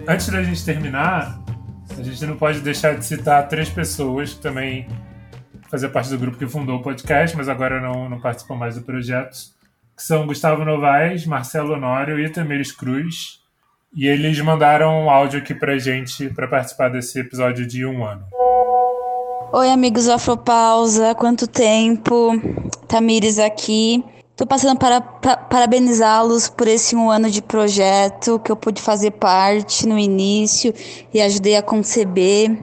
Antes 0.10 0.28
da 0.30 0.41
gente 0.41 0.66
terminar, 0.66 1.39
a 1.95 2.01
gente 2.01 2.26
não 2.26 2.36
pode 2.36 2.62
deixar 2.62 2.97
de 2.97 3.05
citar 3.05 3.47
três 3.47 3.70
pessoas 3.70 4.34
que 4.34 4.41
também 4.41 4.88
faziam 5.70 5.91
parte 5.91 6.10
do 6.10 6.18
grupo 6.18 6.36
que 6.36 6.47
fundou 6.47 6.78
o 6.78 6.82
podcast, 6.82 7.38
mas 7.38 7.47
agora 7.47 7.80
não, 7.80 8.10
não 8.10 8.20
participam 8.20 8.55
mais 8.55 8.74
do 8.74 8.82
projeto 8.82 9.38
que 9.95 10.01
são 10.01 10.26
Gustavo 10.26 10.66
Novaes, 10.66 11.28
Marcelo 11.28 11.76
Honório 11.76 12.20
e 12.20 12.28
Tamires 12.28 12.72
Cruz. 12.72 13.39
E 13.95 14.07
eles 14.07 14.39
mandaram 14.41 15.03
um 15.03 15.12
áudio 15.12 15.41
aqui 15.41 15.53
pra 15.53 15.78
gente 15.78 16.28
para 16.30 16.47
participar 16.47 16.89
desse 16.89 17.20
episódio 17.20 17.68
de 17.68 17.86
um 17.86 18.03
ano. 18.03 18.26
Oi, 19.53 19.70
amigos 19.70 20.10
Afropausa, 20.10 21.14
quanto 21.14 21.45
tempo? 21.45 22.32
Tamires 22.88 23.38
aqui. 23.38 24.03
Tô 24.40 24.48
passando 24.48 24.80
para, 24.80 25.02
para 25.02 25.36
parabenizá-los 25.36 26.48
por 26.48 26.66
esse 26.66 26.96
um 26.96 27.12
ano 27.12 27.30
de 27.30 27.42
projeto 27.42 28.40
que 28.40 28.50
eu 28.50 28.56
pude 28.56 28.82
fazer 28.82 29.12
parte 29.12 29.86
no 29.86 30.00
início 30.00 30.74
e 31.14 31.20
ajudei 31.20 31.58
a 31.58 31.62
conceber. 31.62 32.58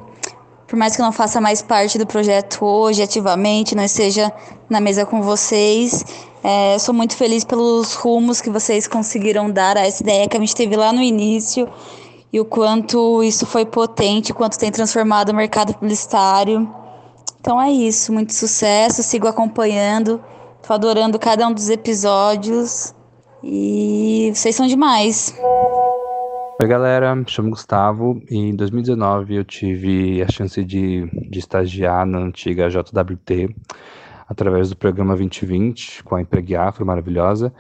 Por 0.67 0.79
mais 0.79 0.97
que 0.97 1.03
eu 1.03 1.05
não 1.05 1.13
faça 1.13 1.39
mais 1.39 1.61
parte 1.61 1.99
do 1.99 2.07
projeto 2.07 2.65
hoje 2.65 3.03
ativamente, 3.03 3.75
não 3.75 3.85
esteja 3.85 4.33
na 4.71 4.81
mesa 4.81 5.05
com 5.05 5.21
vocês, 5.21 6.03
é, 6.43 6.79
sou 6.79 6.95
muito 6.95 7.15
feliz 7.15 7.45
pelos 7.45 7.93
rumos 7.93 8.41
que 8.41 8.49
vocês 8.49 8.89
conseguiram 8.89 9.51
dar 9.51 9.77
a 9.77 9.87
essa 9.87 10.03
ideia 10.03 10.27
que 10.27 10.35
a 10.39 10.41
gente 10.41 10.57
teve 10.57 10.77
lá 10.77 10.95
no 10.95 11.03
início 11.03 11.69
e 12.33 12.41
o 12.41 12.47
quanto 12.47 13.23
isso 13.23 13.45
foi 13.45 13.67
potente, 13.67 14.33
quanto 14.33 14.59
tem 14.59 14.73
transformado 14.73 15.29
o 15.29 15.35
mercado 15.35 15.75
publicitário. 15.75 16.75
Então 17.39 17.61
é 17.61 17.71
isso, 17.71 18.15
muito 18.15 18.33
sucesso, 18.33 19.03
sigo 19.03 19.29
acompanhando, 19.29 20.25
tô 20.67 20.73
adorando 20.73 21.17
cada 21.17 21.47
um 21.47 21.55
dos 21.55 21.71
episódios 21.71 22.93
e 23.41 24.33
vocês 24.35 24.57
são 24.57 24.67
demais. 24.67 25.33
Oi 26.61 26.67
galera, 26.67 27.15
me 27.15 27.25
chamo 27.29 27.51
Gustavo 27.51 28.21
e 28.29 28.37
em 28.37 28.57
2019 28.57 29.37
eu 29.37 29.45
tive 29.45 30.21
a 30.23 30.29
chance 30.29 30.65
de, 30.65 31.09
de 31.31 31.39
estagiar 31.39 32.05
na 32.05 32.19
antiga 32.19 32.69
JWT 32.69 33.55
através 34.29 34.69
do 34.69 34.77
programa 34.77 35.15
2020 35.15 36.03
com 36.03 36.17
a 36.17 36.23
Empregue 36.23 36.57
Afro 36.57 36.85
maravilhosa. 36.85 37.55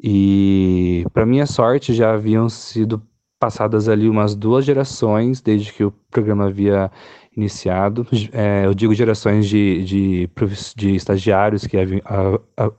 E, 0.00 1.04
para 1.12 1.26
minha 1.26 1.46
sorte, 1.46 1.94
já 1.94 2.12
haviam 2.12 2.48
sido 2.48 3.02
passadas 3.40 3.88
ali 3.88 4.08
umas 4.08 4.36
duas 4.36 4.64
gerações 4.64 5.40
desde 5.40 5.72
que 5.72 5.82
o 5.82 5.90
programa 6.10 6.46
havia 6.46 6.92
iniciado. 7.36 8.06
É, 8.32 8.64
eu 8.64 8.74
digo 8.74 8.94
gerações 8.94 9.48
de, 9.48 9.84
de, 9.84 10.30
de 10.74 10.94
estagiários 10.94 11.66
que 11.66 11.76
haviam, 11.76 12.00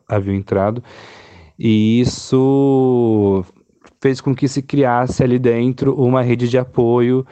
haviam 0.08 0.36
entrado. 0.36 0.84
E 1.58 2.00
isso 2.02 3.46
fez 4.02 4.22
com 4.22 4.36
que 4.36 4.48
se 4.48 4.62
criasse 4.62 5.24
ali 5.24 5.40
dentro 5.40 5.96
uma 5.96 6.22
rede 6.22 6.48
de 6.48 6.58
apoio 6.58 7.26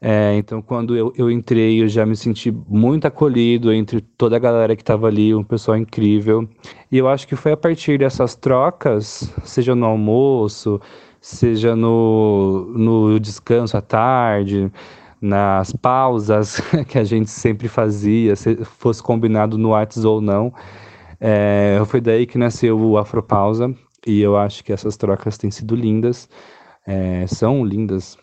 é, 0.00 0.36
então, 0.36 0.60
quando 0.60 0.94
eu, 0.94 1.12
eu 1.16 1.30
entrei, 1.30 1.82
eu 1.82 1.88
já 1.88 2.04
me 2.04 2.14
senti 2.16 2.52
muito 2.52 3.06
acolhido 3.06 3.72
entre 3.72 4.00
toda 4.00 4.36
a 4.36 4.38
galera 4.38 4.76
que 4.76 4.82
estava 4.82 5.06
ali, 5.06 5.34
um 5.34 5.42
pessoal 5.42 5.76
incrível. 5.76 6.48
E 6.92 6.98
eu 6.98 7.08
acho 7.08 7.26
que 7.26 7.34
foi 7.34 7.52
a 7.52 7.56
partir 7.56 7.98
dessas 7.98 8.34
trocas, 8.36 9.32
seja 9.44 9.74
no 9.74 9.86
almoço, 9.86 10.80
seja 11.20 11.74
no, 11.74 12.66
no 12.76 13.18
descanso 13.18 13.76
à 13.76 13.80
tarde, 13.80 14.70
nas 15.20 15.72
pausas 15.72 16.60
que 16.88 16.98
a 16.98 17.04
gente 17.04 17.30
sempre 17.30 17.68
fazia, 17.68 18.36
se 18.36 18.56
fosse 18.64 19.02
combinado 19.02 19.56
no 19.58 19.70
Whats 19.70 20.04
ou 20.04 20.20
não. 20.20 20.52
É, 21.20 21.80
foi 21.86 22.00
daí 22.00 22.26
que 22.26 22.38
nasceu 22.38 22.78
o 22.78 22.98
Afropausa, 22.98 23.74
e 24.06 24.20
eu 24.20 24.36
acho 24.36 24.62
que 24.62 24.72
essas 24.72 24.96
trocas 24.96 25.38
têm 25.38 25.50
sido 25.50 25.74
lindas, 25.74 26.28
é, 26.86 27.26
são 27.26 27.64
lindas 27.64 28.16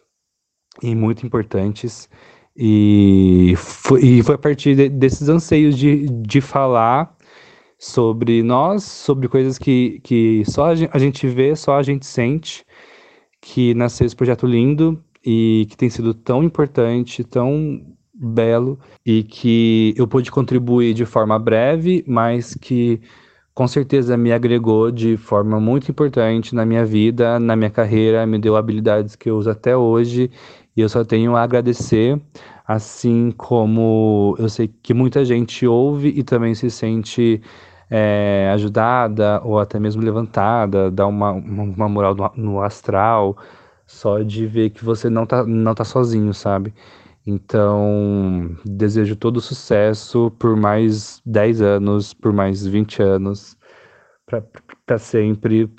e 0.82 0.96
muito 0.96 1.26
importantes. 1.26 2.10
E 2.56 3.56
foi, 3.58 4.02
e 4.04 4.24
foi 4.24 4.36
a 4.36 4.38
partir 4.38 4.76
de, 4.76 4.90
desses 4.90 5.28
anseios 5.28 5.78
de, 5.78 6.06
de 6.08 6.40
falar 6.40 7.16
sobre 7.80 8.44
nós, 8.44 8.84
sobre 8.84 9.28
coisas 9.28 9.58
que, 9.58 10.00
que 10.04 10.44
só 10.46 10.68
a 10.68 11.00
gente 11.00 11.28
vê, 11.28 11.56
só 11.56 11.78
a 11.78 11.84
gente 11.84 12.06
sente, 12.06 12.64
que 13.42 13.74
nasceu 13.74 14.06
esse 14.06 14.16
projeto 14.16 14.46
lindo 14.46 15.04
e 15.26 15.66
que 15.70 15.78
tem 15.78 15.90
sido 15.90 16.14
tão 16.14 16.44
importante, 16.44 17.24
tão 17.24 17.82
belo 18.14 18.80
e 19.06 19.24
que 19.24 19.94
eu 19.98 20.08
pude 20.08 20.32
contribuir 20.32 20.94
de 20.94 21.06
forma 21.06 21.38
breve, 21.40 22.04
mas 22.08 22.56
que 22.56 23.02
com 23.54 23.68
certeza 23.68 24.18
me 24.18 24.32
agregou 24.32 24.92
de 24.92 25.18
forma 25.18 25.60
muito 25.60 25.90
importante 25.92 26.56
na 26.56 26.66
minha 26.66 26.86
vida, 26.86 27.40
na 27.40 27.56
minha 27.56 27.70
carreira, 27.70 28.26
me 28.26 28.40
deu 28.40 28.56
habilidades 28.56 29.16
que 29.16 29.30
eu 29.30 29.38
uso 29.38 29.50
até 29.50 29.76
hoje 29.78 30.32
e 30.76 30.82
eu 30.82 30.90
só 30.90 31.04
tenho 31.04 31.36
a 31.36 31.44
agradecer, 31.44 32.20
assim 32.68 33.32
como 33.32 34.36
eu 34.40 34.50
sei 34.50 34.68
que 34.82 34.94
muita 34.94 35.24
gente 35.24 35.68
ouve 35.68 36.10
e 36.10 36.24
também 36.24 36.56
se 36.56 36.70
sente 36.72 37.42
é, 37.90 38.50
ajudada 38.54 39.40
ou 39.44 39.60
até 39.60 39.80
mesmo 39.80 40.02
levantada, 40.02 40.90
dá 40.90 41.06
uma, 41.06 41.32
uma 41.32 41.88
moral 41.88 42.16
no, 42.16 42.32
no 42.36 42.62
astral, 42.62 43.38
só 43.86 44.20
de 44.22 44.46
ver 44.48 44.72
que 44.72 44.84
você 44.84 45.10
não 45.10 45.26
tá, 45.26 45.46
não 45.46 45.74
tá 45.74 45.84
sozinho, 45.84 46.34
sabe? 46.34 46.74
Então, 47.26 48.56
desejo 48.66 49.16
todo 49.16 49.40
sucesso 49.40 50.32
por 50.38 50.56
mais 50.58 51.22
10 51.26 51.62
anos, 51.62 52.14
por 52.14 52.34
mais 52.34 52.66
20 52.66 53.02
anos, 53.02 53.58
para 54.86 54.98
sempre. 54.98 55.70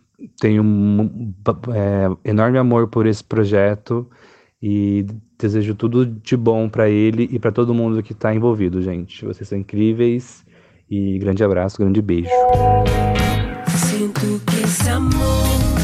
Tenho 0.41 0.63
um, 0.63 1.35
é, 1.75 2.31
enorme 2.31 2.57
amor 2.57 2.89
por 2.89 3.07
esse 3.07 3.23
projeto 3.23 4.09
e 4.63 5.05
desejo 5.39 5.75
tudo 5.75 6.07
de 6.07 6.37
bom 6.37 6.69
para 6.69 6.89
ele 6.89 7.29
e 7.31 7.39
para 7.39 7.53
todo 7.53 7.75
mundo 7.75 8.03
que 8.03 8.13
está 8.13 8.35
envolvido, 8.35 8.81
gente. 8.81 9.23
Vocês 9.25 9.47
são 9.47 9.59
incríveis 9.59 10.43
e 10.89 11.19
grande 11.19 11.45
abraço, 11.45 11.79
grande 11.79 12.01
beijo. 12.01 12.31
Sinto 13.69 14.41
que 14.47 14.63
esse 14.65 14.89
amor 14.89 15.84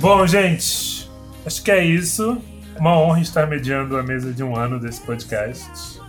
Bom, 0.00 0.26
gente, 0.26 1.10
acho 1.44 1.62
que 1.62 1.70
é 1.70 1.84
isso. 1.84 2.40
Uma 2.78 2.98
honra 2.98 3.20
estar 3.20 3.46
mediando 3.46 3.98
a 3.98 4.02
mesa 4.02 4.32
de 4.32 4.42
um 4.42 4.56
ano 4.56 4.80
desse 4.80 4.98
podcast. 5.02 6.00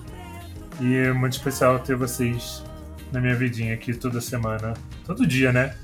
E 0.80 0.96
é 0.96 1.12
muito 1.12 1.34
especial 1.34 1.78
ter 1.78 1.98
vocês 1.98 2.64
na 3.12 3.20
minha 3.20 3.36
vidinha 3.36 3.74
aqui 3.74 3.94
toda 3.94 4.22
semana, 4.22 4.74
todo 5.06 5.28
dia, 5.28 5.52
né? 5.52 5.76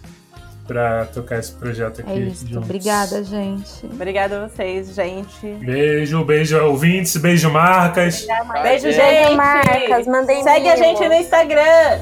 Pra 0.66 1.06
tocar 1.08 1.38
esse 1.38 1.52
projeto 1.52 2.00
aqui. 2.00 2.12
É 2.12 2.20
isso. 2.20 2.48
Juntos. 2.48 2.64
Obrigada, 2.64 3.24
gente. 3.26 3.86
Obrigada 3.86 4.46
a 4.46 4.48
vocês, 4.48 4.96
gente. 4.96 5.46
Beijo, 5.60 6.24
beijo 6.24 6.58
ouvintes, 6.64 7.18
beijo 7.18 7.52
marcas. 7.52 8.26
Beijo, 8.64 8.90
gente. 8.90 9.02
Beijo, 9.02 9.36
marcas. 9.36 10.08
Mandem 10.08 10.44
Segue 10.44 10.70
a 10.70 10.78
gente 10.78 11.06
no 11.06 11.14
Instagram. 11.14 12.00